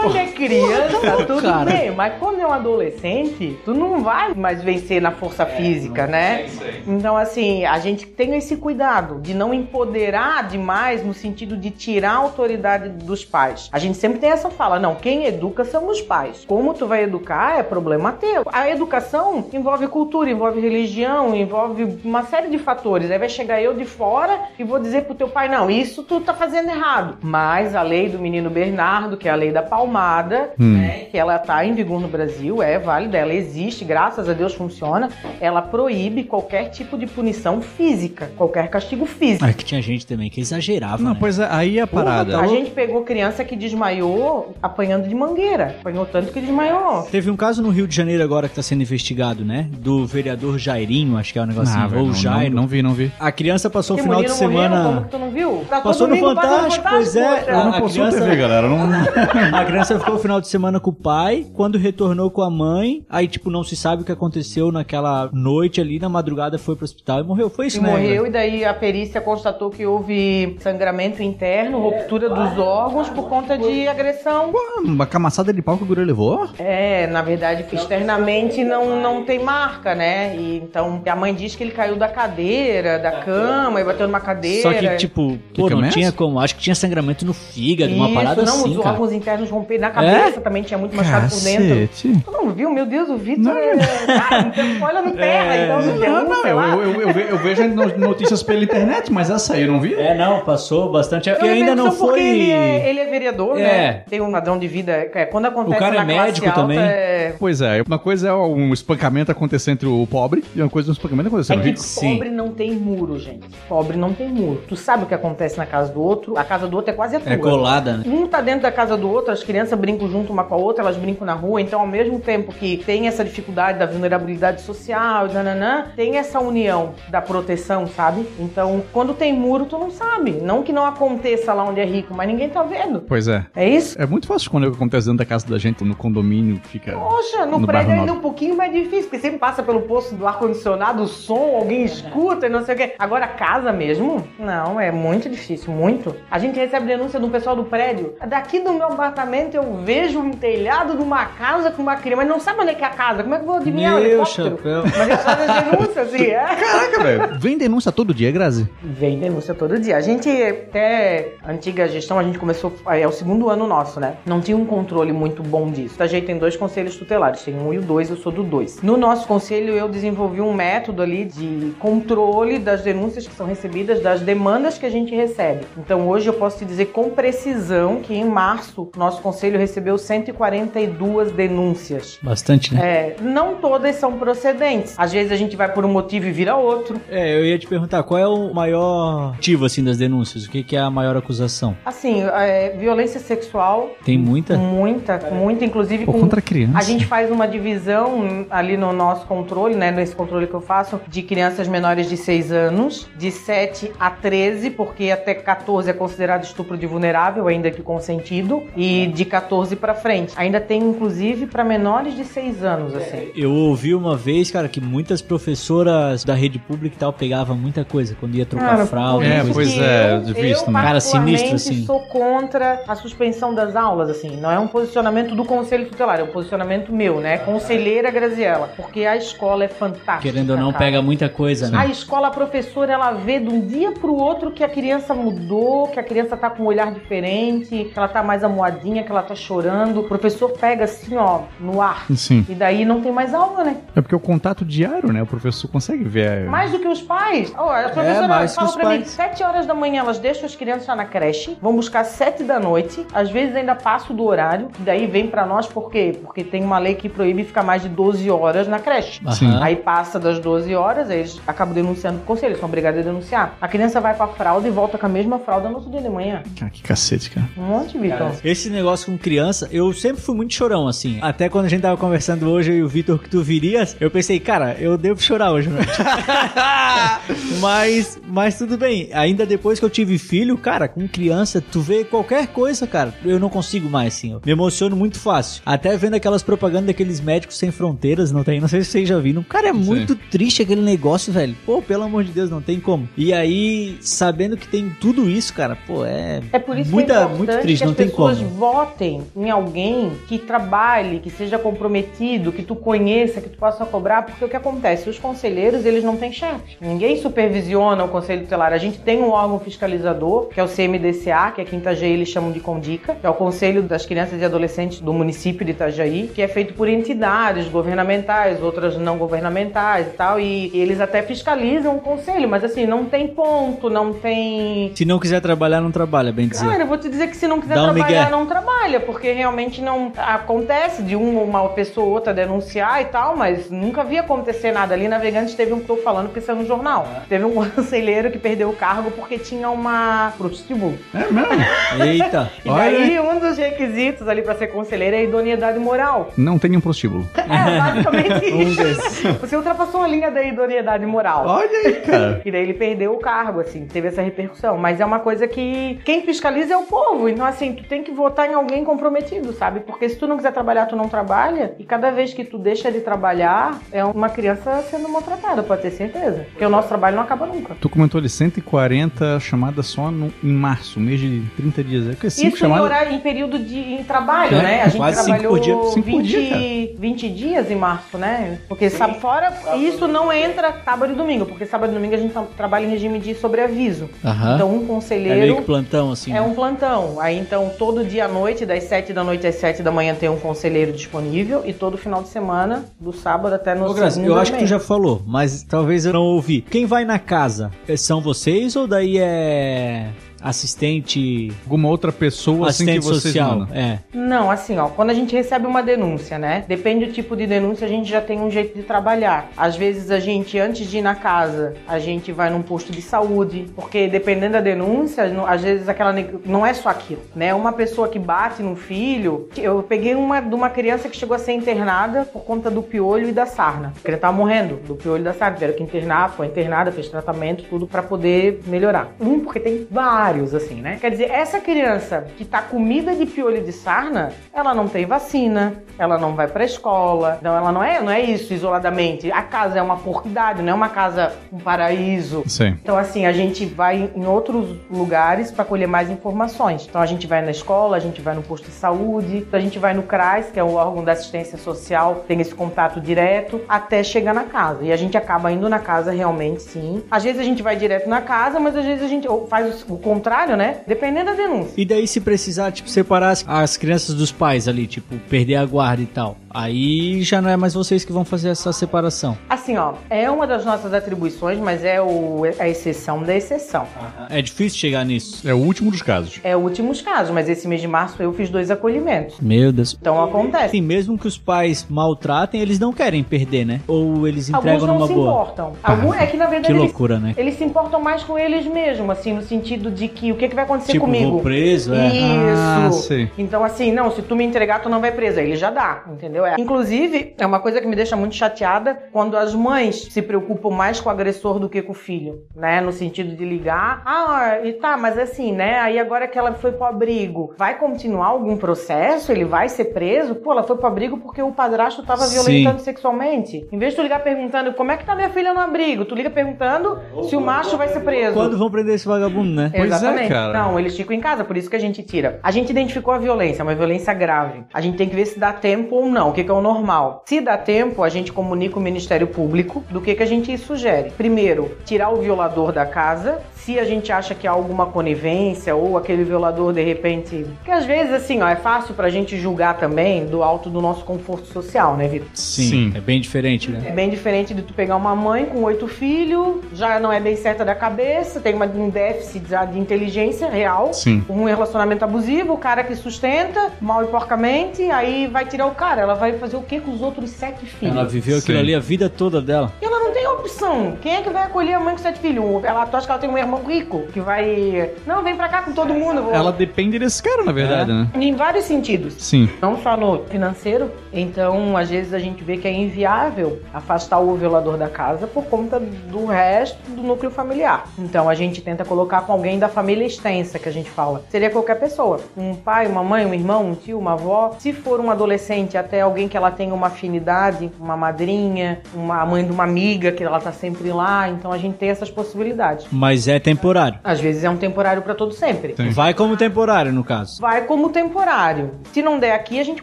quando 0.00 0.16
é 0.16 0.26
criança, 0.26 1.24
tudo 1.26 1.42
cara. 1.42 1.70
bem, 1.70 1.90
mas 1.90 2.14
quando 2.18 2.40
é 2.40 2.46
um 2.46 2.52
adolescente, 2.52 3.58
tu 3.64 3.74
não 3.74 4.02
vai 4.02 4.34
mais 4.34 4.62
vencer 4.62 5.00
na 5.00 5.10
força 5.10 5.44
física, 5.44 6.06
né? 6.06 6.46
Então, 6.86 7.16
assim, 7.16 7.64
a 7.64 7.78
gente 7.78 8.06
tem 8.06 8.34
esse 8.36 8.56
cuidado 8.56 9.20
de 9.20 9.34
não 9.34 9.52
empoderar 9.52 10.48
demais 10.48 11.04
no 11.04 11.12
sentido 11.12 11.56
de 11.56 11.70
tirar 11.70 12.12
a 12.12 12.16
autoridade 12.16 12.88
dos 12.88 13.24
pais. 13.24 13.68
A 13.72 13.78
gente 13.78 13.98
sempre 13.98 14.18
tem 14.18 14.30
essa 14.30 14.50
fala, 14.50 14.78
não, 14.78 14.94
quem 14.94 15.26
educa 15.26 15.64
são 15.64 15.88
os 15.88 16.00
pais. 16.00 16.44
Como 16.46 16.74
tu 16.74 16.86
vai 16.86 17.04
educar 17.04 17.58
é 17.58 17.62
problema 17.62 18.12
teu. 18.12 18.44
A 18.52 18.68
educação 18.70 19.46
envolve 19.52 19.86
cultura, 19.88 20.30
envolve 20.30 20.60
religião, 20.60 21.34
envolve 21.34 21.98
uma 22.04 22.24
série 22.24 22.48
de 22.48 22.58
fatores. 22.58 23.10
Aí 23.10 23.18
vai 23.18 23.28
chegar 23.28 23.60
eu 23.62 23.74
de 23.74 23.84
fora 23.84 24.40
e 24.58 24.64
vou 24.64 24.78
dizer 24.78 25.04
pro 25.04 25.14
teu 25.14 25.28
pai, 25.28 25.48
não, 25.48 25.70
isso 25.70 26.02
tu 26.02 26.20
tá 26.20 26.34
fazendo 26.34 26.70
errado. 26.70 27.18
Mas 27.22 27.74
a 27.74 27.82
lei 27.82 28.08
do 28.08 28.18
menino 28.18 28.50
Bernardo, 28.50 29.16
que 29.16 29.28
é 29.28 29.32
a 29.32 29.36
lei 29.36 29.52
da 29.52 29.62
palmada, 29.90 30.50
né, 30.56 31.06
que 31.10 31.18
ela 31.18 31.38
tá 31.38 31.64
em 31.64 31.74
vigor 31.74 32.00
no 32.00 32.06
Brasil, 32.08 32.62
é 32.62 32.78
válida, 32.78 33.18
ela 33.18 33.34
existe, 33.34 33.84
graças 33.84 34.28
a 34.28 34.32
Deus 34.32 34.54
funciona, 34.54 35.08
ela 35.40 35.60
proíbe 35.60 36.22
qualquer 36.24 36.70
tipo 36.70 36.96
de 36.96 37.06
punição 37.06 37.60
física, 37.60 38.30
qualquer 38.36 38.68
castigo 38.68 39.04
físico. 39.04 39.44
É 39.44 39.52
que 39.52 39.64
tinha 39.64 39.82
gente 39.82 40.06
também 40.06 40.30
que 40.30 40.40
exagerava, 40.40 41.02
não, 41.02 41.10
né? 41.12 41.16
pois 41.18 41.38
é, 41.38 41.48
aí 41.50 41.80
a 41.80 41.86
parada. 41.86 42.38
A 42.38 42.46
gente 42.46 42.70
pegou 42.70 43.02
criança 43.02 43.44
que 43.44 43.56
desmaiou 43.56 44.54
apanhando 44.62 45.08
de 45.08 45.14
mangueira. 45.14 45.76
Apanhou 45.80 46.06
tanto 46.06 46.32
que 46.32 46.40
desmaiou. 46.40 47.02
Teve 47.10 47.30
um 47.30 47.36
caso 47.36 47.62
no 47.62 47.70
Rio 47.70 47.88
de 47.88 47.94
Janeiro 47.96 48.22
agora 48.22 48.48
que 48.48 48.54
tá 48.54 48.62
sendo 48.62 48.82
investigado, 48.82 49.44
né? 49.44 49.66
Do 49.78 50.06
vereador 50.06 50.58
Jairinho, 50.58 51.16
acho 51.18 51.32
que 51.32 51.38
é 51.38 51.42
o 51.42 51.46
negócio 51.46 51.74
Ah, 51.76 51.86
assim, 51.86 51.96
ou 51.96 52.06
não, 52.06 52.14
Jairo. 52.14 52.54
não, 52.54 52.62
não 52.62 52.68
vi, 52.68 52.82
não 52.82 52.92
vi. 52.94 53.10
A 53.18 53.32
criança 53.32 53.68
passou 53.68 53.96
o 53.96 53.98
final 53.98 54.22
de 54.22 54.28
menino 54.28 54.50
morreu, 54.52 54.68
como 54.70 54.78
semana. 54.78 55.02
que 55.02 55.08
tu 55.10 55.18
não 55.18 55.30
viu? 55.30 55.64
Tá 55.68 55.80
Passou 55.80 56.06
no 56.06 56.14
domingo, 56.14 56.34
passa 56.34 56.48
Fantástico, 56.48 56.86
pois 56.88 57.16
é. 57.16 57.36
poxa. 57.36 57.50
Eu 57.50 57.56
não 57.56 57.74
A 57.74 57.80
possuo 57.80 58.10
TV, 58.10 58.36
galera. 58.36 58.68
Não... 58.68 58.80
A 59.60 59.64
criança 59.64 59.79
ficou 59.84 60.14
o 60.14 60.18
final 60.18 60.40
de 60.40 60.48
semana 60.48 60.78
com 60.80 60.90
o 60.90 60.94
pai, 60.94 61.46
quando 61.54 61.78
retornou 61.78 62.30
com 62.30 62.42
a 62.42 62.50
mãe, 62.50 63.04
aí 63.08 63.26
tipo 63.28 63.50
não 63.50 63.62
se 63.64 63.76
sabe 63.76 64.02
o 64.02 64.04
que 64.04 64.12
aconteceu 64.12 64.70
naquela 64.72 65.28
noite 65.32 65.80
ali, 65.80 65.98
na 65.98 66.08
madrugada 66.08 66.58
foi 66.58 66.76
pro 66.76 66.84
hospital 66.84 67.20
e 67.20 67.24
morreu. 67.24 67.48
Foi 67.50 67.66
isso, 67.66 67.78
E 67.78 67.80
né? 67.80 67.90
morreu, 67.90 68.26
e 68.26 68.30
daí 68.30 68.64
a 68.64 68.74
perícia 68.74 69.20
constatou 69.20 69.70
que 69.70 69.86
houve 69.86 70.56
sangramento 70.60 71.22
interno, 71.22 71.80
ruptura 71.80 72.28
dos 72.28 72.58
órgãos 72.58 73.08
por 73.08 73.28
conta 73.28 73.56
de 73.56 73.88
agressão. 73.88 74.52
Uma 74.84 75.06
camaçada 75.06 75.52
de 75.52 75.62
pau 75.62 75.76
que 75.76 75.84
o 75.84 75.86
guri 75.86 76.04
levou? 76.04 76.48
É, 76.58 77.06
na 77.06 77.22
verdade, 77.22 77.64
externamente 77.72 78.62
não, 78.64 79.00
não 79.00 79.24
tem 79.24 79.38
marca, 79.42 79.94
né? 79.94 80.36
E, 80.36 80.56
então 80.58 81.02
a 81.06 81.16
mãe 81.16 81.34
diz 81.34 81.54
que 81.56 81.62
ele 81.64 81.72
caiu 81.72 81.96
da 81.96 82.08
cadeira, 82.08 82.98
da 82.98 83.12
cama, 83.22 83.80
e 83.80 83.84
bateu 83.84 84.06
numa 84.06 84.20
cadeira. 84.20 84.62
Só 84.62 84.72
que, 84.72 84.96
tipo, 84.96 85.38
Que 85.52 85.60
pô, 85.62 85.70
não 85.70 85.88
tinha 85.88 86.12
como. 86.12 86.38
Acho 86.38 86.54
que 86.56 86.62
tinha 86.62 86.74
sangramento 86.74 87.24
no 87.24 87.32
fígado, 87.32 87.92
uma 87.94 88.12
parada 88.12 88.42
não, 88.42 88.60
assim, 88.60 88.70
os 88.70 88.76
cara. 88.78 88.90
órgãos 88.90 89.12
internos 89.12 89.50
romperam. 89.50 89.69
Na 89.78 89.90
cabeça 89.90 90.40
também 90.40 90.62
tinha 90.62 90.78
muito 90.78 90.94
machucado 90.96 91.28
por 91.28 91.40
dentro. 91.40 91.64
Cacete. 91.68 92.22
Tu 92.24 92.30
não 92.30 92.50
viu? 92.50 92.70
Meu 92.70 92.86
Deus, 92.86 93.08
o 93.08 93.16
Vitor 93.16 93.52
Não. 93.54 93.56
é. 93.58 93.76
Cara, 93.76 94.40
então, 94.48 94.64
olha 94.86 95.02
no 95.02 95.12
terra, 95.12 95.54
É. 95.54 95.64
então 95.64 95.82
não 95.82 95.96
Não, 95.98 96.28
não, 96.28 96.42
sei 96.42 96.50
eu, 96.52 96.56
lá. 96.56 96.68
eu, 96.76 97.00
eu, 97.02 97.10
eu 97.10 97.38
vejo 97.38 97.68
no- 97.68 97.98
notícias 97.98 98.42
pela 98.42 98.62
internet, 98.64 99.12
mas 99.12 99.30
essa 99.30 99.54
aí 99.54 99.62
eu 99.62 99.72
não 99.72 99.80
vi. 99.80 99.94
É, 99.94 100.14
não, 100.14 100.40
passou 100.40 100.90
bastante. 100.90 101.28
Eu 101.28 101.36
E 101.44 101.48
ainda 101.48 101.74
não 101.74 101.92
foi. 101.92 102.20
Ele 102.20 102.50
é, 102.50 102.88
ele 102.88 103.00
é 103.00 103.06
vereador, 103.06 103.58
É. 103.58 103.62
né? 103.62 103.92
Tem 104.08 104.20
um 104.20 104.30
padrão 104.30 104.58
de 104.58 104.66
vida. 104.68 104.92
é, 105.12 105.24
quando 105.26 105.46
acontece 105.46 105.76
O 105.76 105.78
cara 105.78 105.94
na 105.96 106.02
é 106.02 106.16
médico 106.24 106.46
alta, 106.46 106.60
também. 106.60 106.78
É, 106.78 107.34
Pois 107.38 107.60
é, 107.60 107.82
uma 107.86 107.98
coisa 107.98 108.28
é 108.28 108.32
um 108.32 108.72
espancamento 108.72 109.30
acontecer 109.30 109.70
entre 109.70 109.86
o 109.86 110.06
pobre 110.06 110.42
e 110.54 110.60
uma 110.60 110.68
coisa 110.70 110.88
é 110.88 110.90
um 110.90 110.92
espancamento 110.92 111.28
acontecer 111.28 111.52
É 111.52 111.56
no 111.56 111.62
que 111.62 111.68
rico. 111.70 111.80
Sim. 111.80 112.12
pobre 112.14 112.30
não 112.30 112.48
tem 112.50 112.72
muro, 112.72 113.18
gente. 113.18 113.46
Pobre 113.68 113.96
não 113.96 114.12
tem 114.12 114.28
muro. 114.28 114.62
Tu 114.68 114.76
sabe 114.76 115.04
o 115.04 115.06
que 115.06 115.14
acontece 115.14 115.56
na 115.58 115.66
casa 115.66 115.92
do 115.92 116.02
outro, 116.02 116.36
a 116.36 116.44
casa 116.44 116.66
do 116.66 116.76
outro 116.76 116.90
é 116.90 116.94
quase 116.94 117.16
a 117.16 117.20
tua. 117.20 117.32
É 117.32 117.36
colada, 117.36 117.98
né? 117.98 118.04
Um 118.06 118.26
tá 118.26 118.40
dentro 118.40 118.62
da 118.62 118.72
casa 118.72 118.96
do 118.96 119.08
outro, 119.10 119.32
as 119.32 119.42
crianças 119.42 119.59
brincam 119.76 120.08
junto 120.08 120.32
uma 120.32 120.44
com 120.44 120.54
a 120.54 120.58
outra, 120.58 120.82
elas 120.82 120.96
brincam 120.96 121.26
na 121.26 121.34
rua, 121.34 121.60
então 121.60 121.80
ao 121.80 121.86
mesmo 121.86 122.18
tempo 122.20 122.52
que 122.52 122.78
tem 122.78 123.06
essa 123.06 123.24
dificuldade 123.24 123.78
da 123.78 123.86
vulnerabilidade 123.86 124.62
social, 124.62 125.28
nananã, 125.28 125.86
tem 125.96 126.16
essa 126.16 126.40
união 126.40 126.94
da 127.08 127.20
proteção, 127.20 127.86
sabe? 127.86 128.26
Então, 128.38 128.82
quando 128.92 129.14
tem 129.14 129.32
muro, 129.32 129.66
tu 129.66 129.78
não 129.78 129.90
sabe. 129.90 130.32
Não 130.32 130.62
que 130.62 130.72
não 130.72 130.84
aconteça 130.84 131.52
lá 131.52 131.64
onde 131.64 131.80
é 131.80 131.84
rico, 131.84 132.14
mas 132.14 132.26
ninguém 132.26 132.48
tá 132.48 132.62
vendo. 132.62 133.00
Pois 133.00 133.28
é. 133.28 133.46
É 133.54 133.68
isso? 133.68 134.00
É 134.00 134.06
muito 134.06 134.26
fácil 134.26 134.50
quando 134.50 134.66
acontece 134.68 135.06
dentro 135.06 135.18
da 135.18 135.24
casa 135.24 135.46
da 135.46 135.58
gente, 135.58 135.84
no 135.84 135.94
condomínio, 135.94 136.60
fica. 136.64 136.92
Poxa, 136.92 137.46
no, 137.46 137.58
No 137.58 137.66
prédio 137.66 137.92
ainda 137.92 138.12
um 138.12 138.20
pouquinho 138.20 138.56
mais 138.56 138.72
difícil, 138.72 139.04
porque 139.04 139.18
sempre 139.18 139.38
passa 139.38 139.62
pelo 139.62 139.82
posto 139.82 140.14
do 140.14 140.26
ar-condicionado, 140.26 141.02
o 141.02 141.08
som, 141.08 141.56
alguém 141.56 141.84
escuta 141.84 142.46
e 142.46 142.48
não 142.48 142.64
sei 142.64 142.74
o 142.74 142.78
quê. 142.78 142.94
Agora, 142.98 143.26
casa 143.26 143.72
mesmo? 143.72 144.26
Não, 144.38 144.80
é 144.80 144.90
muito 144.90 145.28
difícil, 145.28 145.72
muito. 145.72 146.14
A 146.30 146.38
gente 146.38 146.58
recebe 146.58 146.86
denúncia 146.86 147.18
do 147.18 147.28
pessoal 147.28 147.56
do 147.56 147.64
prédio. 147.64 148.14
Daqui 148.26 148.60
do 148.60 148.72
meu 148.72 148.86
apartamento 148.86 149.49
eu 149.56 149.80
vejo 149.84 150.18
um 150.18 150.30
telhado 150.30 150.96
de 150.96 151.02
uma 151.02 151.24
casa 151.26 151.70
com 151.70 151.82
uma 151.82 151.96
criança, 151.96 152.16
mas 152.22 152.28
não 152.28 152.40
sabe 152.40 152.60
onde 152.60 152.70
é 152.70 152.74
que 152.74 152.84
é 152.84 152.86
a 152.86 152.90
casa. 152.90 153.22
Como 153.22 153.34
é 153.34 153.38
que 153.38 153.42
eu 153.44 153.46
vou 153.46 153.56
adivinhar? 153.56 153.96
o 153.96 154.00
Meu 154.00 154.06
helicóptero? 154.08 154.56
chapéu. 154.56 154.82
Mas 154.84 155.08
eles 155.08 155.22
fazem 155.22 155.46
as 155.46 155.64
denúncias, 155.64 155.98
assim, 155.98 156.24
é. 156.24 156.40
Caraca, 156.56 157.02
velho. 157.02 157.38
Vem 157.40 157.58
denúncia 157.58 157.92
todo 157.92 158.12
dia, 158.14 158.30
Grazi. 158.30 158.68
Vem 158.82 159.18
denúncia 159.18 159.54
todo 159.54 159.78
dia. 159.78 159.96
A 159.96 160.00
gente, 160.00 160.28
até 160.30 161.34
a 161.42 161.50
antiga 161.50 161.88
gestão, 161.88 162.18
a 162.18 162.22
gente 162.22 162.38
começou, 162.38 162.72
é 162.86 163.06
o 163.06 163.12
segundo 163.12 163.48
ano 163.50 163.66
nosso, 163.66 163.98
né? 164.00 164.14
Não 164.26 164.40
tinha 164.40 164.56
um 164.56 164.64
controle 164.64 165.12
muito 165.12 165.42
bom 165.42 165.70
disso. 165.70 166.02
A 166.02 166.06
gente 166.06 166.26
tem 166.26 166.38
dois 166.38 166.56
conselhos 166.56 166.96
tutelares. 166.96 167.42
Tem 167.42 167.54
um 167.58 167.72
e 167.72 167.78
o 167.78 167.82
dois, 167.82 168.10
eu 168.10 168.16
sou 168.16 168.30
do 168.32 168.42
dois. 168.42 168.80
No 168.82 168.96
nosso 168.96 169.26
conselho, 169.26 169.74
eu 169.74 169.88
desenvolvi 169.88 170.40
um 170.40 170.52
método 170.52 171.02
ali 171.02 171.24
de 171.24 171.72
controle 171.78 172.58
das 172.58 172.82
denúncias 172.82 173.26
que 173.26 173.34
são 173.34 173.46
recebidas, 173.46 174.00
das 174.00 174.20
demandas 174.20 174.78
que 174.78 174.86
a 174.86 174.90
gente 174.90 175.14
recebe. 175.14 175.66
Então, 175.76 176.08
hoje 176.08 176.28
eu 176.28 176.34
posso 176.34 176.58
te 176.58 176.64
dizer 176.64 176.86
com 176.86 177.10
precisão 177.10 178.00
que 178.00 178.14
em 178.14 178.24
março, 178.24 178.90
nosso 178.96 179.20
conselho 179.22 179.39
recebeu 179.48 179.98
142 179.98 181.32
denúncias. 181.32 182.18
Bastante, 182.22 182.74
né? 182.74 182.80
É, 182.80 183.16
não 183.20 183.56
todas 183.56 183.96
são 183.96 184.18
procedentes. 184.18 184.94
Às 184.96 185.12
vezes 185.12 185.32
a 185.32 185.36
gente 185.36 185.56
vai 185.56 185.72
por 185.72 185.84
um 185.84 185.88
motivo 185.88 186.26
e 186.26 186.32
vira 186.32 186.56
outro. 186.56 187.00
É, 187.10 187.38
eu 187.38 187.44
ia 187.44 187.58
te 187.58 187.66
perguntar, 187.66 188.02
qual 188.02 188.18
é 188.18 188.26
o 188.26 188.52
maior 188.52 189.34
motivo, 189.34 189.64
assim, 189.64 189.82
das 189.84 189.98
denúncias? 189.98 190.44
O 190.44 190.50
que, 190.50 190.62
que 190.62 190.76
é 190.76 190.80
a 190.80 190.90
maior 190.90 191.16
acusação? 191.16 191.76
Assim, 191.84 192.22
é, 192.22 192.76
violência 192.78 193.20
sexual. 193.20 193.90
Tem 194.04 194.18
muita? 194.18 194.56
Muita, 194.56 195.18
muita, 195.30 195.64
inclusive 195.64 196.04
Pô, 196.04 196.12
com 196.12 196.20
contra 196.20 196.40
criança. 196.40 196.78
A 196.78 196.82
gente 196.82 197.04
faz 197.06 197.30
uma 197.30 197.46
divisão 197.46 198.46
ali 198.50 198.76
no 198.76 198.92
nosso 198.92 199.26
controle, 199.26 199.74
né? 199.74 199.90
Nesse 199.90 200.14
controle 200.14 200.46
que 200.46 200.54
eu 200.54 200.60
faço, 200.60 201.00
de 201.08 201.22
crianças 201.22 201.66
menores 201.66 202.08
de 202.08 202.16
6 202.16 202.52
anos, 202.52 203.08
de 203.16 203.30
7 203.30 203.92
a 203.98 204.10
13, 204.10 204.70
porque 204.70 205.10
até 205.10 205.34
14 205.34 205.90
é 205.90 205.92
considerado 205.92 206.44
estupro 206.44 206.76
de 206.76 206.86
vulnerável, 206.86 207.48
ainda 207.48 207.70
que 207.70 207.82
consentido, 207.82 208.62
e 208.76 209.08
de 209.08 209.24
14 209.30 209.76
pra 209.76 209.94
frente. 209.94 210.34
Ainda 210.36 210.60
tem, 210.60 210.82
inclusive, 210.82 211.46
pra 211.46 211.64
menores 211.64 212.14
de 212.14 212.24
6 212.24 212.62
anos, 212.62 212.94
assim. 212.94 213.30
Eu 213.34 213.52
ouvi 213.52 213.94
uma 213.94 214.16
vez, 214.16 214.50
cara, 214.50 214.68
que 214.68 214.80
muitas 214.80 215.22
professoras 215.22 216.24
da 216.24 216.34
rede 216.34 216.58
pública 216.58 216.96
e 216.96 216.98
tal 216.98 217.12
pegavam 217.12 217.56
muita 217.56 217.84
coisa 217.84 218.16
quando 218.18 218.34
ia 218.34 218.44
trocar 218.44 218.70
Cara, 218.70 218.86
fralda. 218.86 219.24
É, 219.24 219.44
pois 219.52 219.72
que 219.72 219.80
é, 219.80 220.12
eu, 220.12 220.28
eu 220.28 220.34
vi 220.34 220.50
isso 220.50 220.64
eu. 220.66 220.72
Cara, 220.72 221.00
sinistro, 221.00 221.54
assim. 221.54 221.84
sou 221.84 222.00
contra 222.00 222.82
a 222.86 222.94
suspensão 222.94 223.54
das 223.54 223.76
aulas, 223.76 224.10
assim. 224.10 224.36
Não 224.36 224.50
é 224.50 224.58
um 224.58 224.66
posicionamento 224.66 225.34
do 225.34 225.44
Conselho 225.44 225.86
Tutelar, 225.86 226.20
é 226.20 226.22
um 226.24 226.28
posicionamento 226.28 226.92
meu, 226.92 227.20
né? 227.20 227.38
Conselheira 227.38 228.10
Graziella. 228.10 228.70
Porque 228.76 229.04
a 229.04 229.16
escola 229.16 229.64
é 229.64 229.68
fantástica. 229.68 230.20
Querendo 230.20 230.50
ou 230.50 230.56
não, 230.56 230.72
cara. 230.72 230.84
pega 230.84 231.02
muita 231.02 231.28
coisa, 231.28 231.66
A 231.66 231.70
né? 231.70 231.90
escola, 231.90 232.28
a 232.28 232.30
professora, 232.30 232.92
ela 232.92 233.12
vê 233.12 233.38
de 233.38 233.48
um 233.48 233.60
dia 233.66 233.92
pro 233.92 234.14
outro 234.14 234.50
que 234.50 234.64
a 234.64 234.68
criança 234.68 235.14
mudou, 235.14 235.88
que 235.88 236.00
a 236.00 236.02
criança 236.02 236.36
tá 236.36 236.50
com 236.50 236.64
um 236.64 236.66
olhar 236.66 236.92
diferente, 236.92 237.84
que 237.84 237.92
ela 237.96 238.08
tá 238.08 238.22
mais 238.22 238.42
amuadinha, 238.42 239.02
que 239.10 239.16
ela 239.16 239.22
tá 239.22 239.34
chorando. 239.34 240.00
O 240.00 240.04
professor 240.04 240.50
pega 240.52 240.84
assim, 240.84 241.16
ó, 241.16 241.40
no 241.58 241.82
ar. 241.82 242.06
Sim. 242.14 242.46
E 242.48 242.54
daí 242.54 242.84
não 242.84 243.00
tem 243.00 243.10
mais 243.12 243.34
aula, 243.34 243.64
né? 243.64 243.76
É 243.94 244.00
porque 244.00 244.14
o 244.14 244.20
contato 244.20 244.64
diário, 244.64 245.12
né? 245.12 245.22
O 245.22 245.26
professor 245.26 245.68
consegue 245.68 246.04
ver. 246.04 246.48
Mais 246.48 246.70
do 246.70 246.78
que 246.78 246.86
os 246.88 247.02
pais. 247.02 247.52
Ó, 247.56 247.70
a 247.70 247.82
professora 247.88 248.24
É, 248.24 248.28
mais 248.28 248.50
que 248.52 248.56
fala 248.56 248.72
pra 248.72 248.88
mim, 248.90 248.96
pais. 248.98 249.10
sete 249.10 249.42
horas 249.42 249.66
da 249.66 249.74
manhã 249.74 250.00
elas 250.00 250.18
deixam 250.18 250.46
as 250.46 250.54
crianças 250.54 250.86
lá 250.86 250.96
na 250.96 251.04
creche, 251.04 251.56
vão 251.60 251.74
buscar 251.74 252.04
sete 252.04 252.42
da 252.44 252.58
noite, 252.60 253.04
às 253.12 253.30
vezes 253.30 253.54
ainda 253.56 253.74
passo 253.74 254.12
do 254.14 254.24
horário, 254.24 254.68
e 254.78 254.82
daí 254.82 255.06
vem 255.06 255.26
pra 255.26 255.44
nós 255.44 255.66
por 255.66 255.90
quê? 255.90 256.16
Porque 256.22 256.44
tem 256.44 256.62
uma 256.62 256.78
lei 256.78 256.94
que 256.94 257.08
proíbe 257.08 257.44
ficar 257.44 257.62
mais 257.62 257.82
de 257.82 257.88
12 257.88 258.30
horas 258.30 258.68
na 258.68 258.78
creche. 258.78 259.20
Sim. 259.32 259.58
Aí 259.60 259.76
passa 259.76 260.18
das 260.18 260.38
12 260.38 260.74
horas, 260.74 261.10
aí 261.10 261.18
eles 261.20 261.40
acabam 261.46 261.74
denunciando 261.74 262.18
pro 262.18 262.26
conselho, 262.26 262.50
eles 262.50 262.60
são 262.60 262.68
obrigados 262.68 263.00
a 263.00 263.02
denunciar. 263.02 263.54
A 263.60 263.68
criança 263.68 264.00
vai 264.00 264.14
pra 264.14 264.26
fralda 264.28 264.66
e 264.68 264.70
volta 264.70 264.96
com 264.98 265.06
a 265.06 265.08
mesma 265.08 265.38
fralda 265.38 265.68
no 265.68 265.76
outro 265.76 265.90
dia 265.90 266.00
de 266.00 266.08
manhã. 266.08 266.42
Ah, 266.62 266.70
que 266.70 266.82
cacete, 266.82 267.30
cara. 267.30 267.46
Um 267.56 267.62
monte, 267.62 267.98
Vitor. 267.98 268.32
Esse 268.44 268.70
negócio 268.70 268.99
com 269.04 269.16
criança, 269.18 269.68
eu 269.72 269.92
sempre 269.92 270.20
fui 270.22 270.34
muito 270.34 270.54
chorão, 270.54 270.86
assim. 270.88 271.18
Até 271.20 271.48
quando 271.48 271.66
a 271.66 271.68
gente 271.68 271.82
tava 271.82 271.96
conversando 271.96 272.48
hoje, 272.48 272.70
eu 272.72 272.76
e 272.76 272.82
o 272.82 272.88
Vitor, 272.88 273.18
que 273.18 273.28
tu 273.28 273.42
virias, 273.42 273.96
eu 274.00 274.10
pensei, 274.10 274.38
cara, 274.40 274.76
eu 274.78 274.96
devo 274.98 275.20
chorar 275.22 275.52
hoje, 275.52 275.68
né? 275.68 275.80
mas, 277.60 278.20
mas 278.26 278.58
tudo 278.58 278.76
bem. 278.76 279.08
Ainda 279.12 279.44
depois 279.46 279.78
que 279.78 279.84
eu 279.84 279.90
tive 279.90 280.18
filho, 280.18 280.56
cara, 280.56 280.88
com 280.88 281.06
criança, 281.08 281.60
tu 281.60 281.80
vê 281.80 282.04
qualquer 282.04 282.48
coisa, 282.48 282.86
cara, 282.86 283.14
eu 283.24 283.38
não 283.38 283.48
consigo 283.48 283.88
mais, 283.88 284.14
assim. 284.14 284.32
Eu 284.32 284.40
me 284.44 284.52
emociono 284.52 284.96
muito 284.96 285.18
fácil. 285.18 285.62
Até 285.64 285.96
vendo 285.96 286.14
aquelas 286.14 286.42
propagandas 286.42 286.86
daqueles 286.86 287.20
médicos 287.20 287.58
sem 287.58 287.70
fronteiras, 287.70 288.32
não 288.32 288.42
tem? 288.44 288.60
Não 288.60 288.68
sei 288.68 288.82
se 288.82 288.90
vocês 288.90 289.08
já 289.08 289.18
viram. 289.18 289.42
Cara, 289.42 289.68
é 289.68 289.72
muito 289.72 290.14
triste 290.14 290.62
aquele 290.62 290.80
negócio, 290.82 291.32
velho. 291.32 291.56
Pô, 291.64 291.82
pelo 291.82 292.04
amor 292.04 292.24
de 292.24 292.32
Deus, 292.32 292.50
não 292.50 292.60
tem 292.60 292.80
como. 292.80 293.08
E 293.16 293.32
aí, 293.32 293.98
sabendo 294.00 294.56
que 294.56 294.66
tem 294.68 294.90
tudo 295.00 295.28
isso, 295.28 295.52
cara, 295.52 295.76
pô, 295.86 296.04
é. 296.04 296.40
É 296.52 296.58
por 296.58 296.78
isso 296.78 296.90
Muita- 296.90 297.14
que 297.14 297.20
é 297.20 297.24
importante 297.24 297.38
muito 297.38 297.62
triste, 297.62 297.78
que 297.80 297.84
não 297.84 297.90
as 297.92 297.96
tem 297.96 298.08
pessoas 298.08 298.38
como. 298.38 298.50
Votem 298.90 299.22
em 299.36 299.50
alguém 299.50 300.12
que 300.26 300.38
trabalhe, 300.38 301.20
que 301.20 301.30
seja 301.30 301.58
comprometido, 301.58 302.52
que 302.52 302.62
tu 302.62 302.74
conheça, 302.74 303.40
que 303.40 303.48
tu 303.48 303.58
possa 303.58 303.84
cobrar, 303.84 304.22
porque 304.22 304.44
o 304.44 304.48
que 304.48 304.56
acontece? 304.56 305.08
Os 305.08 305.18
conselheiros, 305.18 305.86
eles 305.86 306.02
não 306.02 306.16
têm 306.16 306.32
chefe. 306.32 306.76
Ninguém 306.80 307.16
supervisiona 307.16 308.04
o 308.04 308.08
conselho 308.08 308.42
tutelar. 308.42 308.72
A 308.72 308.78
gente 308.78 308.98
tem 308.98 309.22
um 309.22 309.30
órgão 309.30 309.58
fiscalizador, 309.60 310.46
que 310.48 310.60
é 310.60 310.64
o 310.64 310.68
CMDCA, 310.68 311.52
que 311.54 311.60
aqui 311.60 311.76
em 311.76 311.78
Itajaí 311.78 312.12
eles 312.12 312.28
chamam 312.28 312.50
de 312.50 312.60
CONDICA, 312.60 313.16
que 313.16 313.26
é 313.26 313.30
o 313.30 313.34
Conselho 313.34 313.82
das 313.82 314.04
Crianças 314.04 314.40
e 314.40 314.44
Adolescentes 314.44 315.00
do 315.00 315.12
município 315.12 315.64
de 315.64 315.72
Itajaí, 315.72 316.30
que 316.34 316.42
é 316.42 316.48
feito 316.48 316.74
por 316.74 316.88
entidades 316.88 317.68
governamentais, 317.68 318.62
outras 318.62 318.96
não 318.96 319.16
governamentais 319.16 320.08
e 320.08 320.10
tal, 320.10 320.40
e, 320.40 320.70
eles 320.74 321.00
até 321.00 321.22
fiscalizam 321.22 321.96
o 321.96 322.00
conselho, 322.00 322.48
mas 322.48 322.64
assim, 322.64 322.86
não 322.86 323.04
tem 323.04 323.28
ponto, 323.28 323.90
não 323.90 324.12
tem 324.12 324.92
Se 324.94 325.04
não 325.04 325.18
quiser 325.18 325.40
trabalhar, 325.40 325.80
não 325.80 325.90
trabalha, 325.90 326.32
bem 326.32 326.48
dizer. 326.48 326.66
Cara, 326.66 326.82
eu 326.82 326.86
vou 326.86 326.98
te 326.98 327.08
dizer 327.08 327.28
que 327.28 327.36
se 327.36 327.46
não 327.46 327.60
quiser 327.60 327.78
um 327.78 327.84
trabalhar, 327.84 328.06
migué. 328.06 328.30
não 328.30 328.46
trabalha, 328.46 328.79
porque 329.00 329.32
realmente 329.32 329.82
não 329.82 330.12
acontece 330.16 331.02
de 331.02 331.14
uma, 331.14 331.42
uma 331.42 331.68
pessoa 331.70 332.06
ou 332.06 332.12
outra 332.12 332.32
denunciar 332.32 333.00
e 333.02 333.04
tal, 333.06 333.36
mas 333.36 333.70
nunca 333.70 334.02
vi 334.02 334.18
acontecer 334.18 334.72
nada 334.72 334.94
ali. 334.94 335.06
Navegantes 335.06 335.54
teve 335.54 335.72
um 335.72 335.80
que 335.80 335.86
tô 335.86 335.96
falando 335.96 336.26
porque 336.26 336.40
saiu 336.40 336.58
no 336.58 336.66
jornal. 336.66 337.06
Teve 337.28 337.44
um 337.44 337.52
conselheiro 337.70 338.30
que 338.30 338.38
perdeu 338.38 338.70
o 338.70 338.76
cargo 338.76 339.10
porque 339.10 339.38
tinha 339.38 339.68
uma 339.70 340.32
prostíbulo. 340.36 340.98
É 341.14 341.30
mesmo? 341.30 342.04
Eita. 342.04 342.50
E 342.64 342.68
Olha 342.68 342.90
daí, 342.90 343.20
um 343.20 343.38
dos 343.38 343.56
requisitos 343.56 344.28
ali 344.28 344.42
pra 344.42 344.54
ser 344.54 344.68
conselheiro 344.68 345.16
é 345.16 345.20
a 345.20 345.22
idoneidade 345.22 345.78
moral. 345.78 346.30
Não 346.36 346.58
tem 346.58 346.76
um 346.76 346.80
prostíbulo. 346.80 347.28
É, 347.50 347.78
basicamente 347.78 348.46
isso. 348.46 349.32
Você 349.40 349.56
ultrapassou 349.56 350.02
a 350.02 350.06
linha 350.06 350.30
da 350.30 350.42
idoneidade 350.42 351.04
moral. 351.04 351.44
Olha 351.46 351.78
aí, 351.84 351.94
cara. 351.96 352.40
E 352.44 352.50
daí 352.50 352.62
ele 352.62 352.74
perdeu 352.74 353.12
o 353.12 353.18
cargo, 353.18 353.60
assim, 353.60 353.86
teve 353.86 354.06
essa 354.08 354.22
repercussão. 354.22 354.78
Mas 354.78 355.00
é 355.00 355.04
uma 355.04 355.18
coisa 355.18 355.48
que 355.48 355.98
quem 356.04 356.22
fiscaliza 356.22 356.74
é 356.74 356.76
o 356.76 356.82
povo. 356.82 357.28
Então, 357.28 357.44
assim, 357.44 357.72
tu 357.72 357.82
tem 357.84 358.04
que 358.04 358.12
votar 358.12 358.48
em 358.48 358.54
alguém 358.54 358.69
comprometido, 358.84 359.52
sabe? 359.52 359.80
Porque 359.80 360.08
se 360.08 360.16
tu 360.16 360.26
não 360.26 360.36
quiser 360.36 360.52
trabalhar, 360.52 360.86
tu 360.86 360.96
não 360.96 361.08
trabalha. 361.08 361.74
E 361.78 361.84
cada 361.84 362.10
vez 362.10 362.32
que 362.32 362.44
tu 362.44 362.58
deixa 362.58 362.90
de 362.90 363.00
trabalhar, 363.00 363.78
é 363.92 364.04
uma 364.04 364.28
criança 364.28 364.82
sendo 364.90 365.08
maltratada, 365.08 365.62
pode 365.62 365.82
ter 365.82 365.90
certeza. 365.90 366.46
Porque 366.50 366.64
o 366.64 366.70
nosso 366.70 366.88
trabalho 366.88 367.16
não 367.16 367.22
acaba 367.22 367.46
nunca. 367.46 367.74
Tu 367.80 367.88
comentou 367.88 368.18
ali 368.18 368.28
140 368.28 369.40
chamadas 369.40 369.86
só 369.86 370.10
no, 370.10 370.32
em 370.42 370.52
março, 370.52 371.00
mês 371.00 371.20
de 371.20 371.42
30 371.56 371.84
dias. 371.84 372.08
É 372.08 372.14
que 372.14 372.30
cinco 372.30 372.48
Isso 372.48 372.56
em, 372.56 372.60
chamadas. 372.60 372.84
horário, 372.84 373.12
em 373.12 373.18
período 373.20 373.58
de 373.58 373.78
em 373.78 374.04
trabalho, 374.04 374.56
É, 374.56 374.62
né? 374.62 374.82
A 374.82 374.88
gente 374.88 374.96
quase 374.98 375.24
cinco 375.24 375.38
trabalhou 375.38 375.52
por 375.56 375.60
dia. 375.60 375.74
Cinco 375.92 376.10
por 376.10 376.22
20, 376.22 376.26
dia, 376.26 376.94
20 376.98 377.28
dias 377.30 377.70
em 377.70 377.76
março, 377.76 378.16
né? 378.18 378.58
Porque 378.68 378.88
sabe, 378.90 379.18
fora 379.20 379.52
isso 379.76 380.06
não 380.06 380.32
entra 380.32 380.74
sábado 380.84 381.12
e 381.12 381.16
domingo, 381.16 381.46
porque 381.46 381.66
sábado 381.66 381.90
e 381.90 381.94
domingo 381.94 382.14
a 382.14 382.18
gente 382.18 382.32
tra- 382.32 382.42
trabalha 382.56 382.84
em 382.86 382.90
regime 382.90 383.18
de 383.18 383.34
sobreaviso. 383.34 384.08
Aham. 384.24 384.54
Então 384.54 384.68
um 384.68 384.72
é 384.72 384.76
meio 384.76 384.86
conselheiro 384.86 385.56
que 385.56 385.62
plantão, 385.62 386.12
assim. 386.12 386.32
É 386.34 386.40
um 386.40 386.54
plantão. 386.54 387.20
Aí 387.20 387.38
então 387.38 387.70
todo 387.78 388.04
dia 388.04 388.26
à 388.26 388.28
noite, 388.28 388.59
das 388.66 388.84
7 388.84 389.12
da 389.12 389.22
noite 389.24 389.46
às 389.46 389.54
7 389.56 389.82
da 389.82 389.90
manhã, 389.90 390.14
tem 390.14 390.28
um 390.28 390.38
conselheiro 390.38 390.92
disponível 390.92 391.62
e 391.64 391.72
todo 391.72 391.96
final 391.98 392.22
de 392.22 392.28
semana, 392.28 392.84
do 392.98 393.12
sábado 393.12 393.54
até 393.54 393.74
no 393.74 393.86
Ô, 393.90 393.94
eu 394.24 394.36
acho 394.38 394.52
que 394.52 394.58
tu 394.58 394.66
já 394.66 394.78
falou, 394.80 395.22
mas 395.26 395.62
talvez 395.62 396.06
eu 396.06 396.12
não 396.12 396.22
ouvi. 396.22 396.60
Quem 396.62 396.86
vai 396.86 397.04
na 397.04 397.18
casa? 397.18 397.70
É- 397.88 397.96
São 397.96 398.20
vocês 398.20 398.76
ou 398.76 398.86
daí 398.86 399.18
é 399.18 400.08
assistente, 400.42 401.52
Alguma 401.64 401.88
outra 401.88 402.10
pessoa 402.12 402.68
assim 402.68 402.84
que 402.84 402.90
assistente 402.92 403.04
vocês 403.04 403.34
social? 403.34 403.58
mandam. 403.60 403.76
É. 403.76 403.98
Não, 404.12 404.50
assim, 404.50 404.78
ó, 404.78 404.88
quando 404.88 405.10
a 405.10 405.14
gente 405.14 405.34
recebe 405.34 405.66
uma 405.66 405.82
denúncia, 405.82 406.38
né? 406.38 406.64
Depende 406.66 407.06
do 407.06 407.12
tipo 407.12 407.36
de 407.36 407.46
denúncia, 407.46 407.86
a 407.86 407.90
gente 407.90 408.08
já 408.08 408.20
tem 408.20 408.40
um 408.40 408.50
jeito 408.50 408.76
de 408.76 408.82
trabalhar. 408.82 409.50
Às 409.56 409.76
vezes 409.76 410.10
a 410.10 410.18
gente, 410.20 410.58
antes 410.58 410.88
de 410.90 410.98
ir 410.98 411.02
na 411.02 411.14
casa, 411.14 411.74
a 411.86 411.98
gente 411.98 412.32
vai 412.32 412.50
num 412.50 412.62
posto 412.62 412.92
de 412.92 413.02
saúde, 413.02 413.66
porque 413.74 414.08
dependendo 414.08 414.54
da 414.54 414.60
denúncia, 414.60 415.28
não- 415.28 415.46
às 415.46 415.62
vezes 415.62 415.88
aquela 415.88 416.12
neg- 416.12 416.40
não 416.46 416.64
é 416.64 416.72
só 416.74 416.88
aquilo, 416.88 417.20
né? 417.34 417.52
Uma 417.54 417.72
pessoa 417.72 418.08
que 418.08 418.18
bate 418.18 418.62
num 418.62 418.76
filho, 418.76 419.48
eu 419.56 419.82
peguei 419.82 420.14
uma 420.14 420.40
de 420.40 420.54
uma 420.54 420.70
criança 420.70 421.08
que 421.08 421.16
chegou 421.16 421.34
a 421.34 421.38
ser 421.38 421.52
internada 421.52 422.24
por 422.24 422.42
conta 422.42 422.70
do 422.70 422.82
piolho 422.82 423.28
e 423.28 423.32
da 423.32 423.46
sarna. 423.46 423.90
Porque 423.94 424.08
ele 424.10 424.16
tava 424.16 424.36
morrendo 424.36 424.76
do 424.86 424.94
piolho 424.94 425.20
e 425.20 425.24
da 425.24 425.32
sarna, 425.32 425.54
tiveram 425.56 425.74
que 425.74 425.82
internar, 425.82 426.30
foi 426.30 426.46
internada, 426.46 426.90
fez 426.92 427.08
tratamento, 427.08 427.64
tudo 427.68 427.86
pra 427.86 428.02
poder 428.02 428.60
melhorar. 428.66 429.08
Um, 429.20 429.40
porque 429.40 429.60
tem 429.60 429.86
vários 429.90 430.29
assim, 430.54 430.80
né? 430.80 430.98
Quer 431.00 431.10
dizer, 431.10 431.30
essa 431.30 431.60
criança 431.60 432.26
que 432.36 432.44
tá 432.44 432.62
comida 432.62 433.14
de 433.14 433.26
piolho 433.26 433.62
de 433.62 433.72
sarna, 433.72 434.32
ela 434.52 434.74
não 434.74 434.88
tem 434.88 435.06
vacina, 435.06 435.74
ela 435.98 436.18
não 436.18 436.34
vai 436.34 436.46
pra 436.46 436.64
escola, 436.64 437.38
então 437.40 437.56
ela 437.56 437.72
não 437.72 437.82
é, 437.82 438.00
não 438.00 438.10
é 438.10 438.20
isso 438.20 438.52
isoladamente. 438.52 439.30
A 439.30 439.42
casa 439.42 439.78
é 439.78 439.82
uma 439.82 439.96
porquidade, 439.96 440.62
não 440.62 440.72
é 440.72 440.74
uma 440.74 440.88
casa 440.88 441.32
um 441.52 441.58
paraíso. 441.58 442.42
Sim. 442.46 442.76
Então, 442.82 442.96
assim, 442.96 443.26
a 443.26 443.32
gente 443.32 443.64
vai 443.66 444.10
em 444.14 444.26
outros 444.26 444.76
lugares 444.90 445.50
para 445.50 445.64
colher 445.64 445.86
mais 445.86 446.10
informações. 446.10 446.86
Então, 446.88 447.00
a 447.00 447.06
gente 447.06 447.26
vai 447.26 447.42
na 447.42 447.50
escola, 447.50 447.96
a 447.96 448.00
gente 448.00 448.20
vai 448.20 448.34
no 448.34 448.42
posto 448.42 448.66
de 448.66 448.72
saúde, 448.72 449.46
a 449.52 449.58
gente 449.58 449.78
vai 449.78 449.94
no 449.94 450.02
CRAS, 450.02 450.50
que 450.50 450.58
é 450.58 450.64
o 450.64 450.74
órgão 450.74 451.04
da 451.04 451.12
assistência 451.12 451.58
social, 451.58 452.24
tem 452.26 452.40
esse 452.40 452.54
contato 452.54 453.00
direto, 453.00 453.60
até 453.68 454.02
chegar 454.02 454.34
na 454.34 454.44
casa. 454.44 454.84
E 454.84 454.92
a 454.92 454.96
gente 454.96 455.16
acaba 455.16 455.50
indo 455.52 455.68
na 455.68 455.78
casa 455.78 456.10
realmente, 456.10 456.62
sim. 456.62 457.02
Às 457.10 457.24
vezes 457.24 457.40
a 457.40 457.44
gente 457.44 457.62
vai 457.62 457.76
direto 457.76 458.08
na 458.08 458.20
casa, 458.20 458.58
mas 458.58 458.76
às 458.76 458.84
vezes 458.84 459.02
a 459.02 459.08
gente 459.08 459.28
faz 459.48 459.84
o 459.88 459.96
contrário, 460.20 460.56
né? 460.56 460.82
Dependendo 460.86 461.26
da 461.30 461.34
denúncia. 461.34 461.72
E 461.76 461.84
daí 461.84 462.06
se 462.06 462.20
precisar, 462.20 462.70
tipo, 462.70 462.88
separar 462.88 463.30
as, 463.30 463.44
as 463.48 463.76
crianças 463.76 464.14
dos 464.14 464.30
pais 464.30 464.68
ali, 464.68 464.86
tipo, 464.86 465.16
perder 465.30 465.56
a 465.56 465.64
guarda 465.64 466.02
e 466.02 466.06
tal. 466.06 466.36
Aí 466.52 467.22
já 467.22 467.40
não 467.40 467.48
é 467.48 467.56
mais 467.56 467.74
vocês 467.74 468.04
que 468.04 468.12
vão 468.12 468.24
fazer 468.24 468.48
essa 468.50 468.72
separação. 468.72 469.38
Assim, 469.48 469.76
ó, 469.76 469.94
é 470.08 470.30
uma 470.30 470.46
das 470.46 470.64
nossas 470.64 470.92
atribuições, 470.92 471.58
mas 471.58 471.84
é 471.84 472.00
o, 472.02 472.42
a 472.58 472.68
exceção 472.68 473.22
da 473.22 473.34
exceção. 473.34 473.86
É 474.28 474.42
difícil 474.42 474.78
chegar 474.78 475.04
nisso. 475.04 475.48
É 475.48 475.54
o 475.54 475.58
último 475.58 475.90
dos 475.90 476.02
casos. 476.02 476.40
É 476.42 476.56
últimos 476.56 477.00
casos, 477.00 477.32
mas 477.32 477.48
esse 477.48 477.66
mês 477.68 477.80
de 477.80 477.88
março 477.88 478.22
eu 478.22 478.32
fiz 478.32 478.50
dois 478.50 478.70
acolhimentos. 478.70 479.36
Meu 479.40 479.72
Deus. 479.72 479.96
Então 480.00 480.22
acontece. 480.22 480.64
Assim, 480.64 480.80
mesmo 480.80 481.16
que 481.16 481.26
os 481.26 481.38
pais 481.38 481.86
maltratem, 481.88 482.60
eles 482.60 482.78
não 482.78 482.92
querem 482.92 483.22
perder, 483.22 483.64
né? 483.64 483.80
Ou 483.86 484.26
eles 484.26 484.48
entregam 484.48 484.72
Alguns 484.72 484.86
não 484.88 484.94
numa 484.94 485.06
se 485.06 485.14
boa. 485.14 485.30
importam. 485.30 485.72
Algum, 485.82 486.14
é 486.14 486.26
que 486.26 486.36
na 486.36 486.46
Que 486.50 486.56
verdade 486.56 486.72
eles, 486.72 486.82
loucura, 486.82 487.18
né? 487.20 487.34
eles 487.36 487.54
se 487.56 487.62
importam 487.64 488.00
mais 488.00 488.24
com 488.24 488.36
eles 488.38 488.66
mesmos, 488.66 489.08
assim, 489.10 489.32
no 489.32 489.42
sentido 489.42 489.88
de 489.90 490.08
que 490.08 490.32
o 490.32 490.36
que, 490.36 490.48
que 490.48 490.54
vai 490.54 490.64
acontecer 490.64 490.92
Tipo, 490.92 491.04
comigo? 491.04 491.30
vou 491.32 491.40
preso, 491.42 491.94
é. 491.94 492.08
Isso. 492.08 493.12
Ah. 493.14 493.28
Então, 493.38 493.62
assim, 493.62 493.92
não, 493.92 494.10
se 494.10 494.20
tu 494.22 494.34
me 494.34 494.44
entregar, 494.44 494.82
tu 494.82 494.88
não 494.88 495.00
vai 495.00 495.12
preso. 495.12 495.38
Aí 495.38 495.46
ele 495.46 495.56
já 495.56 495.70
dá, 495.70 496.02
entendeu? 496.10 496.39
É. 496.46 496.56
Inclusive, 496.58 497.34
é 497.38 497.46
uma 497.46 497.60
coisa 497.60 497.80
que 497.80 497.86
me 497.86 497.96
deixa 497.96 498.16
muito 498.16 498.34
chateada 498.34 498.94
quando 499.12 499.36
as 499.36 499.54
mães 499.54 500.08
se 500.10 500.22
preocupam 500.22 500.70
mais 500.70 501.00
com 501.00 501.08
o 501.08 501.12
agressor 501.12 501.58
do 501.58 501.68
que 501.68 501.82
com 501.82 501.92
o 501.92 501.94
filho, 501.94 502.44
né? 502.54 502.80
No 502.80 502.92
sentido 502.92 503.34
de 503.36 503.44
ligar. 503.44 504.02
Ah, 504.04 504.58
e 504.62 504.72
tá, 504.74 504.96
mas 504.96 505.18
assim, 505.18 505.52
né? 505.52 505.78
Aí 505.80 505.98
agora 505.98 506.26
que 506.28 506.38
ela 506.38 506.52
foi 506.52 506.72
pro 506.72 506.84
abrigo, 506.84 507.54
vai 507.56 507.78
continuar 507.78 508.26
algum 508.26 508.56
processo? 508.56 509.32
Ele 509.32 509.44
vai 509.44 509.68
ser 509.68 509.86
preso? 509.86 510.34
Pô, 510.34 510.52
ela 510.52 510.62
foi 510.62 510.76
pro 510.76 510.86
abrigo 510.86 511.18
porque 511.18 511.42
o 511.42 511.52
padrasto 511.52 512.02
tava 512.02 512.22
Sim. 512.22 512.42
violentando 512.42 512.80
sexualmente. 512.80 513.66
Em 513.70 513.78
vez 513.78 513.92
de 513.92 513.96
tu 513.96 514.02
ligar 514.02 514.22
perguntando 514.22 514.72
como 514.74 514.92
é 514.92 514.96
que 514.96 515.04
tá 515.04 515.14
minha 515.14 515.30
filha 515.30 515.52
no 515.52 515.60
abrigo, 515.60 516.04
tu 516.04 516.14
liga 516.14 516.30
perguntando 516.30 516.98
se 517.28 517.36
o 517.36 517.40
macho 517.40 517.76
vai 517.76 517.88
ser 517.88 518.00
preso. 518.00 518.34
Quando 518.34 518.56
vão 518.56 518.70
prender 518.70 518.94
esse 518.94 519.06
vagabundo, 519.06 519.50
né? 519.50 519.70
Pois 519.70 519.82
é, 519.82 519.86
Exatamente. 519.86 520.28
cara. 520.28 520.52
Não, 520.52 520.78
eles 520.78 520.96
ficam 520.96 521.14
em 521.14 521.20
casa, 521.20 521.44
por 521.44 521.56
isso 521.56 521.68
que 521.68 521.76
a 521.76 521.80
gente 521.80 522.02
tira. 522.02 522.38
A 522.42 522.50
gente 522.50 522.70
identificou 522.70 523.12
a 523.12 523.18
violência, 523.18 523.62
uma 523.62 523.74
violência 523.74 524.12
grave. 524.14 524.64
A 524.72 524.80
gente 524.80 524.96
tem 524.96 525.08
que 525.08 525.16
ver 525.16 525.26
se 525.26 525.38
dá 525.38 525.52
tempo 525.52 525.96
ou 525.96 526.06
não, 526.06 526.29
o 526.30 526.32
que, 526.32 526.44
que 526.44 526.50
é 526.50 526.54
o 526.54 526.60
normal. 526.60 527.22
Se 527.26 527.40
dá 527.40 527.58
tempo, 527.58 528.02
a 528.02 528.08
gente 528.08 528.32
comunica 528.32 528.78
o 528.78 528.82
Ministério 528.82 529.26
Público 529.26 529.84
do 529.90 530.00
que, 530.00 530.14
que 530.14 530.22
a 530.22 530.26
gente 530.26 530.56
sugere. 530.58 531.10
Primeiro, 531.10 531.76
tirar 531.84 532.10
o 532.10 532.16
violador 532.16 532.72
da 532.72 532.86
casa. 532.86 533.40
Se 533.54 533.78
a 533.78 533.84
gente 533.84 534.10
acha 534.10 534.34
que 534.34 534.46
há 534.46 534.50
alguma 534.50 534.86
conivência 534.86 535.76
ou 535.76 535.98
aquele 535.98 536.24
violador 536.24 536.72
de 536.72 536.82
repente. 536.82 537.44
Porque 537.56 537.70
às 537.70 537.84
vezes, 537.84 538.12
assim, 538.12 538.40
ó, 538.40 538.48
é 538.48 538.56
fácil 538.56 538.94
pra 538.94 539.10
gente 539.10 539.36
julgar 539.36 539.76
também 539.76 540.24
do 540.24 540.42
alto 540.42 540.70
do 540.70 540.80
nosso 540.80 541.04
conforto 541.04 541.46
social, 541.46 541.94
né, 541.96 542.08
Vitor? 542.08 542.28
Sim, 542.32 542.70
Sim. 542.70 542.92
É 542.94 543.00
bem 543.00 543.20
diferente, 543.20 543.70
né? 543.70 543.82
É 543.86 543.92
bem 543.92 544.08
diferente 544.08 544.54
de 544.54 544.62
tu 544.62 544.72
pegar 544.72 544.96
uma 544.96 545.14
mãe 545.14 545.44
com 545.44 545.62
oito 545.62 545.86
filhos, 545.86 546.56
já 546.72 546.98
não 546.98 547.12
é 547.12 547.20
bem 547.20 547.36
certa 547.36 547.64
da 547.64 547.74
cabeça, 547.74 548.40
tem 548.40 548.54
uma, 548.54 548.66
um 548.66 548.88
déficit 548.88 549.44
de 549.72 549.78
inteligência 549.78 550.48
real. 550.48 550.92
Sim. 550.94 551.24
Um 551.28 551.44
relacionamento 551.44 552.04
abusivo, 552.04 552.54
o 552.54 552.58
cara 552.58 552.84
que 552.84 552.94
sustenta, 552.94 553.72
mal 553.80 554.04
e 554.04 554.06
porcamente, 554.06 554.82
aí 554.90 555.26
vai 555.26 555.44
tirar 555.44 555.66
o 555.66 555.74
cara. 555.74 556.02
Ela 556.02 556.14
vai 556.20 556.38
fazer 556.38 556.56
o 556.56 556.62
que 556.62 556.78
com 556.80 556.92
os 556.92 557.00
outros 557.00 557.30
sete 557.30 557.64
filhos? 557.66 557.96
Ela 557.96 558.04
viveu 558.06 558.38
aquilo 558.38 558.58
Sim. 558.58 558.62
ali 558.62 558.74
a 558.74 558.78
vida 558.78 559.08
toda 559.08 559.40
dela. 559.40 559.72
E 559.80 559.84
ela 559.84 559.98
não 559.98 560.12
tem 560.12 560.26
opção. 560.28 560.96
Quem 561.00 561.16
é 561.16 561.22
que 561.22 561.30
vai 561.30 561.44
acolher 561.44 561.74
a 561.74 561.80
mãe 561.80 561.94
com 561.94 562.00
sete 562.02 562.20
filhos? 562.20 562.62
Ela 562.62 562.86
tu 562.86 562.96
acha 562.96 563.06
que 563.06 563.12
ela 563.12 563.20
tem 563.20 563.30
um 563.30 563.38
irmão 563.38 563.62
rico 563.64 564.02
que 564.12 564.20
vai. 564.20 564.90
Não, 565.06 565.22
vem 565.22 565.34
pra 565.34 565.48
cá 565.48 565.62
com 565.62 565.72
todo 565.72 565.92
mundo. 565.94 566.22
Vou... 566.22 566.34
Ela 566.34 566.52
depende 566.52 566.98
desse 566.98 567.22
cara, 567.22 567.42
na 567.42 567.52
verdade, 567.52 567.90
É. 567.90 567.94
né? 567.94 568.08
Em 568.14 568.34
vários 568.34 568.64
sentidos. 568.66 569.14
Sim. 569.18 569.48
Não 569.60 569.80
só 569.82 569.96
no 569.96 570.24
financeiro, 570.26 570.90
então 571.12 571.76
às 571.76 571.88
vezes 571.90 572.12
a 572.12 572.18
gente 572.18 572.44
vê 572.44 572.56
que 572.56 572.68
é 572.68 572.72
inviável 572.72 573.60
afastar 573.72 574.18
o 574.20 574.34
violador 574.36 574.76
da 574.76 574.88
casa 574.88 575.26
por 575.26 575.44
conta 575.44 575.80
do 575.80 576.26
resto 576.26 576.78
do 576.90 577.02
núcleo 577.02 577.30
familiar. 577.30 577.86
Então 577.98 578.28
a 578.28 578.34
gente 578.34 578.60
tenta 578.60 578.84
colocar 578.84 579.22
com 579.22 579.32
alguém 579.32 579.58
da 579.58 579.68
família 579.68 580.04
extensa 580.04 580.58
que 580.58 580.68
a 580.68 580.72
gente 580.72 580.90
fala. 580.90 581.22
Seria 581.30 581.48
qualquer 581.50 581.78
pessoa, 581.80 582.20
um 582.36 582.54
pai, 582.54 582.86
uma 582.86 583.02
mãe, 583.02 583.24
um 583.24 583.32
irmão, 583.34 583.70
um 583.70 583.74
tio, 583.74 583.98
uma 583.98 584.12
avó. 584.12 584.56
Se 584.58 584.72
for 584.72 585.00
um 585.00 585.10
adolescente, 585.10 585.78
até 585.78 586.04
alguém 586.10 586.28
que 586.28 586.36
ela 586.36 586.50
tenha 586.50 586.74
uma 586.74 586.88
afinidade, 586.88 587.70
uma 587.80 587.96
madrinha, 587.96 588.80
uma 588.94 589.24
mãe 589.24 589.44
de 589.44 589.50
uma 589.52 589.64
amiga 589.64 590.12
que 590.12 590.22
ela 590.22 590.38
tá 590.40 590.52
sempre 590.52 590.90
lá. 590.90 591.28
Então 591.28 591.52
a 591.52 591.58
gente 591.58 591.74
tem 591.76 591.88
essas 591.88 592.10
possibilidades. 592.10 592.86
Mas 592.92 593.26
é 593.28 593.38
temporário. 593.38 593.98
Às 594.04 594.20
vezes 594.20 594.44
é 594.44 594.50
um 594.50 594.56
temporário 594.56 595.02
para 595.02 595.14
todo 595.14 595.32
sempre. 595.32 595.74
Sim. 595.76 595.90
Vai 595.90 596.12
como 596.14 596.36
temporário, 596.36 596.92
no 596.92 597.02
caso. 597.04 597.40
Vai 597.40 597.64
como 597.64 597.88
temporário. 597.90 598.72
Se 598.92 599.02
não 599.02 599.18
der 599.18 599.32
aqui, 599.32 599.58
a 599.60 599.64
gente 599.64 599.82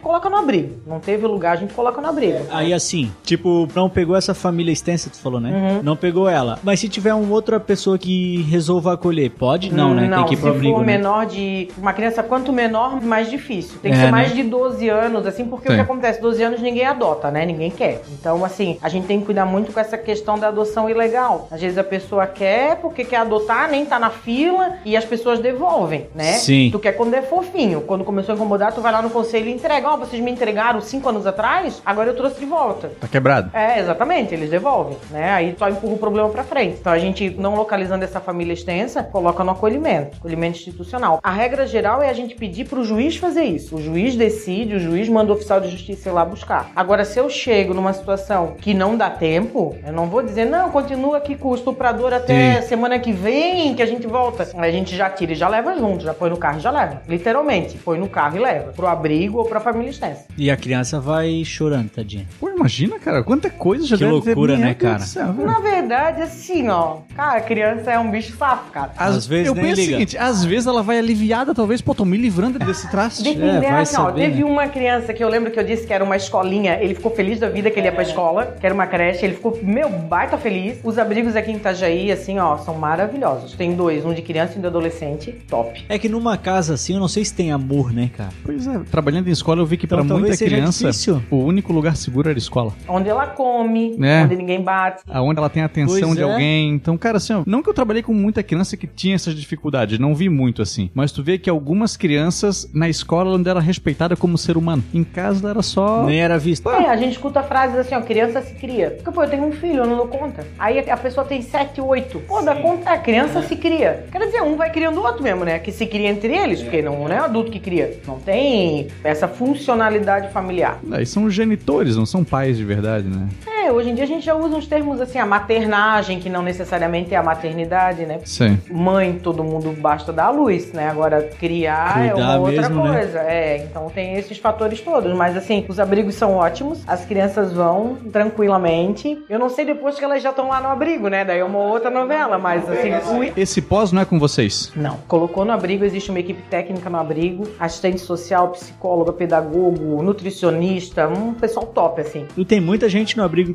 coloca 0.00 0.28
no 0.30 0.36
abrigo. 0.36 0.76
Não 0.86 1.00
teve 1.00 1.26
lugar, 1.26 1.52
a 1.52 1.56
gente 1.56 1.74
coloca 1.74 2.00
no 2.00 2.08
abrigo. 2.08 2.38
Aí 2.50 2.72
assim, 2.72 3.10
tipo, 3.22 3.66
não 3.74 3.88
pegou 3.88 4.16
essa 4.16 4.34
família 4.34 4.72
extensa, 4.72 5.10
tu 5.10 5.18
falou, 5.18 5.40
né? 5.40 5.50
Uhum. 5.50 5.82
Não 5.82 5.96
pegou 5.96 6.28
ela. 6.28 6.58
Mas 6.62 6.80
se 6.80 6.88
tiver 6.88 7.14
uma 7.14 7.32
outra 7.32 7.58
pessoa 7.58 7.98
que 7.98 8.42
resolva 8.42 8.92
acolher, 8.94 9.30
pode? 9.30 9.72
Não, 9.72 9.94
né? 9.94 10.08
Tem 10.14 10.24
que 10.26 10.34
ir 10.34 10.36
pro 10.36 10.50
se 10.50 10.56
abrigo, 10.56 10.74
for 10.76 10.80
né? 10.84 10.96
menor 10.96 11.26
de... 11.26 11.68
Uma 11.78 11.92
criança, 11.92 12.22
quanto 12.22 12.52
menor, 12.52 13.00
mais 13.02 13.30
difícil. 13.30 13.78
Tem 13.80 13.92
que 13.92 13.96
É, 13.98 14.00
ser 14.00 14.06
né? 14.06 14.12
mais 14.12 14.34
de 14.34 14.42
12 14.42 14.88
anos, 14.88 15.26
assim, 15.26 15.44
porque 15.46 15.68
o 15.68 15.70
Sim. 15.70 15.76
que 15.76 15.82
acontece? 15.82 16.17
12 16.20 16.42
anos 16.42 16.60
ninguém 16.60 16.84
adota, 16.84 17.30
né? 17.30 17.44
Ninguém 17.44 17.70
quer. 17.70 18.02
Então, 18.12 18.44
assim, 18.44 18.78
a 18.82 18.88
gente 18.88 19.06
tem 19.06 19.20
que 19.20 19.26
cuidar 19.26 19.44
muito 19.44 19.72
com 19.72 19.80
essa 19.80 19.96
questão 19.96 20.38
da 20.38 20.48
adoção 20.48 20.88
ilegal. 20.88 21.48
Às 21.50 21.60
vezes 21.60 21.78
a 21.78 21.84
pessoa 21.84 22.26
quer 22.26 22.76
porque 22.76 23.04
quer 23.04 23.18
adotar, 23.18 23.70
nem 23.70 23.84
tá 23.84 23.98
na 23.98 24.10
fila, 24.10 24.76
e 24.84 24.96
as 24.96 25.04
pessoas 25.04 25.38
devolvem, 25.38 26.08
né? 26.14 26.32
Sim. 26.34 26.68
Tu 26.70 26.78
quer 26.78 26.92
quando 26.92 27.14
é 27.14 27.22
fofinho. 27.22 27.80
Quando 27.82 28.04
começou 28.04 28.32
a 28.32 28.36
incomodar, 28.36 28.72
tu 28.72 28.80
vai 28.80 28.92
lá 28.92 29.02
no 29.02 29.10
conselho 29.10 29.48
e 29.48 29.52
entrega. 29.52 29.88
Ó, 29.88 29.96
vocês 29.96 30.22
me 30.22 30.30
entregaram 30.30 30.80
5 30.80 31.08
anos 31.08 31.26
atrás, 31.26 31.82
agora 31.84 32.10
eu 32.10 32.16
trouxe 32.16 32.40
de 32.40 32.46
volta. 32.46 32.90
Tá 33.00 33.08
quebrado. 33.08 33.50
É, 33.54 33.78
exatamente, 33.80 34.34
eles 34.34 34.50
devolvem, 34.50 34.96
né? 35.10 35.30
Aí 35.30 35.54
só 35.58 35.68
empurra 35.68 35.94
o 35.94 35.98
problema 35.98 36.28
pra 36.28 36.44
frente. 36.44 36.78
Então 36.80 36.92
a 36.92 36.98
gente, 36.98 37.30
não 37.30 37.54
localizando 37.54 38.04
essa 38.04 38.20
família 38.20 38.52
extensa, 38.52 39.02
coloca 39.02 39.44
no 39.44 39.52
acolhimento, 39.52 40.16
acolhimento 40.18 40.58
institucional. 40.58 41.20
A 41.22 41.30
regra 41.30 41.66
geral 41.66 42.02
é 42.02 42.08
a 42.08 42.12
gente 42.12 42.34
pedir 42.34 42.66
pro 42.66 42.84
juiz 42.84 43.16
fazer 43.16 43.44
isso. 43.44 43.76
O 43.76 43.82
juiz 43.82 44.16
decide, 44.16 44.74
o 44.74 44.80
juiz 44.80 45.08
manda 45.08 45.32
o 45.32 45.34
oficial 45.36 45.60
de 45.60 45.70
justiça 45.70 46.07
lá 46.10 46.24
buscar. 46.24 46.70
Agora, 46.74 47.04
se 47.04 47.18
eu 47.18 47.28
chego 47.30 47.74
numa 47.74 47.92
situação 47.92 48.54
que 48.60 48.74
não 48.74 48.96
dá 48.96 49.10
tempo, 49.10 49.76
eu 49.86 49.92
não 49.92 50.06
vou 50.06 50.22
dizer, 50.22 50.44
não, 50.44 50.70
continua 50.70 51.16
aqui 51.18 51.34
com 51.34 51.48
o 51.48 51.54
estuprador 51.54 52.12
até 52.12 52.60
semana 52.62 52.98
que 52.98 53.12
vem, 53.12 53.74
que 53.74 53.82
a 53.82 53.86
gente 53.86 54.06
volta. 54.06 54.48
A 54.56 54.70
gente 54.70 54.96
já 54.96 55.08
tira 55.10 55.32
e 55.32 55.34
já 55.34 55.48
leva 55.48 55.76
junto, 55.76 56.04
já 56.04 56.14
põe 56.14 56.30
no 56.30 56.36
carro 56.36 56.58
e 56.58 56.60
já 56.60 56.70
leva. 56.70 57.02
Literalmente, 57.08 57.76
põe 57.78 57.98
no 57.98 58.08
carro 58.08 58.36
e 58.36 58.40
leva. 58.40 58.72
Pro 58.72 58.86
abrigo 58.86 59.38
ou 59.38 59.44
pra 59.44 59.60
família 59.60 59.90
extensa. 59.90 60.24
E 60.36 60.50
a 60.50 60.56
criança 60.56 61.00
vai 61.00 61.42
chorando, 61.44 61.88
tadinha. 61.90 62.26
Pô, 62.40 62.48
imagina, 62.48 62.98
cara, 62.98 63.22
quanta 63.22 63.50
coisa 63.50 63.86
já 63.86 63.96
Que 63.96 64.04
deve 64.04 64.20
ter. 64.20 64.26
loucura, 64.28 64.56
Meu 64.56 64.66
né, 64.66 64.74
cara? 64.74 64.98
céu. 65.00 65.32
Na 65.32 65.60
verdade, 65.60 66.22
assim, 66.22 66.68
ó. 66.68 66.98
Cara, 67.14 67.40
criança 67.40 67.90
é 67.92 67.98
um 67.98 68.10
bicho 68.10 68.36
safo, 68.36 68.70
cara. 68.70 68.92
Às 68.96 69.26
vezes 69.26 69.46
eu 69.48 69.54
nem 69.54 69.64
penso 69.64 69.76
liga. 69.80 69.90
o 69.90 69.94
seguinte, 69.94 70.18
às 70.18 70.44
vezes 70.44 70.66
ela 70.66 70.82
vai 70.82 70.98
aliviada, 70.98 71.54
talvez, 71.54 71.80
pô, 71.80 71.94
tô 71.94 72.04
me 72.04 72.16
livrando 72.16 72.58
desse 72.58 72.90
traste. 72.90 73.22
Dependendo, 73.22 73.64
É, 73.64 73.70
vai 73.70 73.82
assim, 73.82 73.96
ó, 73.96 74.10
teve 74.10 74.38
né? 74.42 74.44
uma 74.50 74.66
criança 74.68 75.12
que 75.12 75.22
eu 75.22 75.28
lembro 75.28 75.50
que 75.50 75.58
eu 75.58 75.64
disse 75.64 75.86
que 75.86 75.92
era 75.92 75.97
uma 76.04 76.16
escolinha, 76.16 76.78
ele 76.80 76.94
ficou 76.94 77.10
feliz 77.14 77.38
da 77.38 77.48
vida 77.48 77.70
que 77.70 77.78
ele 77.78 77.86
ia 77.86 77.92
pra 77.92 78.02
escola, 78.02 78.56
que 78.58 78.64
era 78.66 78.74
uma 78.74 78.86
creche, 78.86 79.24
ele 79.24 79.34
ficou, 79.34 79.58
meu, 79.62 79.88
baita 79.90 80.36
feliz. 80.38 80.78
Os 80.84 80.98
abrigos 80.98 81.36
aqui 81.36 81.50
em 81.50 81.56
Itajaí, 81.56 82.10
assim, 82.12 82.38
ó, 82.38 82.56
são 82.58 82.74
maravilhosos. 82.74 83.52
Tem 83.54 83.74
dois, 83.74 84.04
um 84.04 84.12
de 84.12 84.22
criança 84.22 84.54
e 84.54 84.58
um 84.58 84.60
de 84.60 84.66
adolescente, 84.66 85.32
top. 85.48 85.84
É 85.88 85.98
que 85.98 86.08
numa 86.08 86.36
casa 86.36 86.74
assim, 86.74 86.94
eu 86.94 87.00
não 87.00 87.08
sei 87.08 87.24
se 87.24 87.34
tem 87.34 87.50
amor, 87.52 87.92
né, 87.92 88.10
cara? 88.16 88.30
Pois 88.44 88.66
é, 88.66 88.78
trabalhando 88.90 89.28
em 89.28 89.32
escola 89.32 89.60
eu 89.60 89.66
vi 89.66 89.76
que 89.76 89.86
Então, 89.86 90.04
pra 90.06 90.18
muita 90.18 90.36
criança 90.36 90.88
difícil. 90.90 91.22
o 91.30 91.36
único 91.36 91.72
lugar 91.72 91.96
seguro 91.96 92.28
era 92.28 92.36
a 92.36 92.38
escola. 92.38 92.72
Onde 92.88 93.08
ela 93.08 93.26
come, 93.26 93.96
É. 94.02 94.24
onde 94.24 94.36
ninguém 94.36 94.62
bate. 94.62 95.02
Aonde 95.08 95.38
ela 95.38 95.48
tem 95.50 95.62
a 95.62 95.66
atenção 95.66 96.08
Pois 96.08 96.16
de 96.16 96.22
é. 96.22 96.24
alguém. 96.32 96.70
Então, 96.74 96.96
cara, 96.98 97.16
assim, 97.18 97.32
ó, 97.32 97.42
não 97.46 97.62
que 97.62 97.68
eu 97.68 97.74
trabalhei 97.74 98.02
com 98.02 98.12
muita 98.12 98.42
criança 98.42 98.76
que 98.76 98.86
tinha 98.86 99.14
essas 99.14 99.34
dificuldades, 99.34 99.98
não 99.98 100.14
vi 100.14 100.28
muito 100.28 100.62
assim. 100.62 100.90
Mas 100.94 101.12
tu 101.12 101.22
vê 101.22 101.38
que 101.38 101.48
algumas 101.48 101.96
crianças 101.96 102.68
na 102.72 102.88
escola 102.88 103.36
onde 103.36 103.48
era 103.48 103.60
respeitada 103.60 104.16
como 104.16 104.36
ser 104.36 104.56
humano. 104.56 104.82
Em 104.92 105.04
casa 105.04 105.40
ela 105.40 105.50
era 105.50 105.62
só. 105.62 105.77
Nem 106.04 106.20
era 106.20 106.38
visto. 106.38 106.68
É, 106.70 106.88
a 106.88 106.96
gente 106.96 107.12
escuta 107.12 107.42
frases 107.42 107.76
assim, 107.76 107.94
ó, 107.94 108.00
criança 108.00 108.40
se 108.42 108.54
cria. 108.54 108.90
Porque, 108.90 109.10
pô, 109.10 109.22
eu 109.22 109.30
tenho 109.30 109.44
um 109.44 109.52
filho, 109.52 109.82
eu 109.82 109.86
não 109.86 109.96
dou 109.96 110.08
conta. 110.08 110.46
Aí 110.58 110.78
a 110.78 110.96
pessoa 110.96 111.26
tem 111.26 111.42
sete, 111.42 111.80
oito. 111.80 112.20
Pô, 112.20 112.40
dá 112.42 112.54
conta, 112.54 112.90
a 112.90 112.98
criança 112.98 113.42
se 113.42 113.56
cria. 113.56 114.04
Quer 114.10 114.26
dizer, 114.26 114.42
um 114.42 114.56
vai 114.56 114.70
criando 114.70 114.98
o 115.00 115.04
outro 115.04 115.22
mesmo, 115.22 115.44
né? 115.44 115.58
Que 115.58 115.72
se 115.72 115.86
cria 115.86 116.08
entre 116.08 116.34
eles, 116.36 116.62
porque 116.62 116.82
não, 116.82 117.08
não 117.08 117.12
é 117.12 117.20
o 117.20 117.24
adulto 117.24 117.50
que 117.50 117.60
cria. 117.60 117.98
Não 118.06 118.18
tem 118.18 118.88
essa 119.02 119.28
funcionalidade 119.28 120.32
familiar. 120.32 120.78
Aí 120.90 121.06
são 121.06 121.30
genitores, 121.30 121.96
não 121.96 122.06
são 122.06 122.24
pais 122.24 122.56
de 122.56 122.64
verdade, 122.64 123.06
né? 123.08 123.28
É, 123.46 123.57
hoje 123.70 123.90
em 123.90 123.94
dia 123.94 124.04
a 124.04 124.06
gente 124.06 124.24
já 124.24 124.34
usa 124.34 124.56
uns 124.56 124.66
termos 124.66 125.00
assim, 125.00 125.18
a 125.18 125.26
maternagem, 125.26 126.18
que 126.20 126.28
não 126.30 126.42
necessariamente 126.42 127.14
é 127.14 127.16
a 127.16 127.22
maternidade, 127.22 128.06
né? 128.06 128.20
Sim. 128.24 128.58
Mãe, 128.70 129.18
todo 129.22 129.42
mundo 129.44 129.74
basta 129.78 130.12
dar 130.12 130.26
à 130.26 130.30
luz, 130.30 130.72
né? 130.72 130.88
Agora, 130.88 131.22
criar 131.38 132.04
é 132.04 132.10
Cuidar 132.10 132.26
uma 132.26 132.38
outra 132.38 132.68
mesmo, 132.68 132.84
né? 132.84 132.92
coisa. 132.92 133.18
É, 133.20 133.56
então 133.58 133.90
tem 133.90 134.14
esses 134.14 134.38
fatores 134.38 134.80
todos. 134.80 135.12
Mas 135.14 135.36
assim, 135.36 135.64
os 135.68 135.78
abrigos 135.78 136.14
são 136.14 136.34
ótimos, 136.34 136.80
as 136.86 137.04
crianças 137.04 137.52
vão 137.52 137.96
tranquilamente. 138.12 139.18
Eu 139.28 139.38
não 139.38 139.48
sei 139.48 139.64
depois 139.64 139.98
que 139.98 140.04
elas 140.04 140.22
já 140.22 140.30
estão 140.30 140.48
lá 140.48 140.60
no 140.60 140.68
abrigo, 140.68 141.08
né? 141.08 141.24
Daí 141.24 141.40
é 141.40 141.44
uma 141.44 141.58
outra 141.58 141.90
novela, 141.90 142.38
mas 142.38 142.68
assim, 142.68 142.90
o, 142.92 143.38
Esse 143.38 143.60
pós 143.60 143.92
não 143.92 144.02
é 144.02 144.04
com 144.04 144.18
vocês. 144.18 144.72
não. 144.74 144.98
Colocou 145.08 145.44
no 145.44 145.52
abrigo, 145.52 145.84
existe 145.84 146.10
uma 146.10 146.20
equipe 146.20 146.42
técnica 146.50 146.88
no 146.90 146.98
abrigo, 146.98 147.44
assistente 147.58 148.00
social, 148.00 148.48
psicóloga, 148.48 149.12
pedagogo, 149.12 150.02
nutricionista, 150.02 151.08
um 151.08 151.32
pessoal 151.34 151.66
top, 151.66 152.00
assim. 152.00 152.26
E 152.36 152.44
tem 152.44 152.60
muita 152.60 152.88
gente 152.88 153.16
no 153.16 153.22
abrigo 153.24 153.52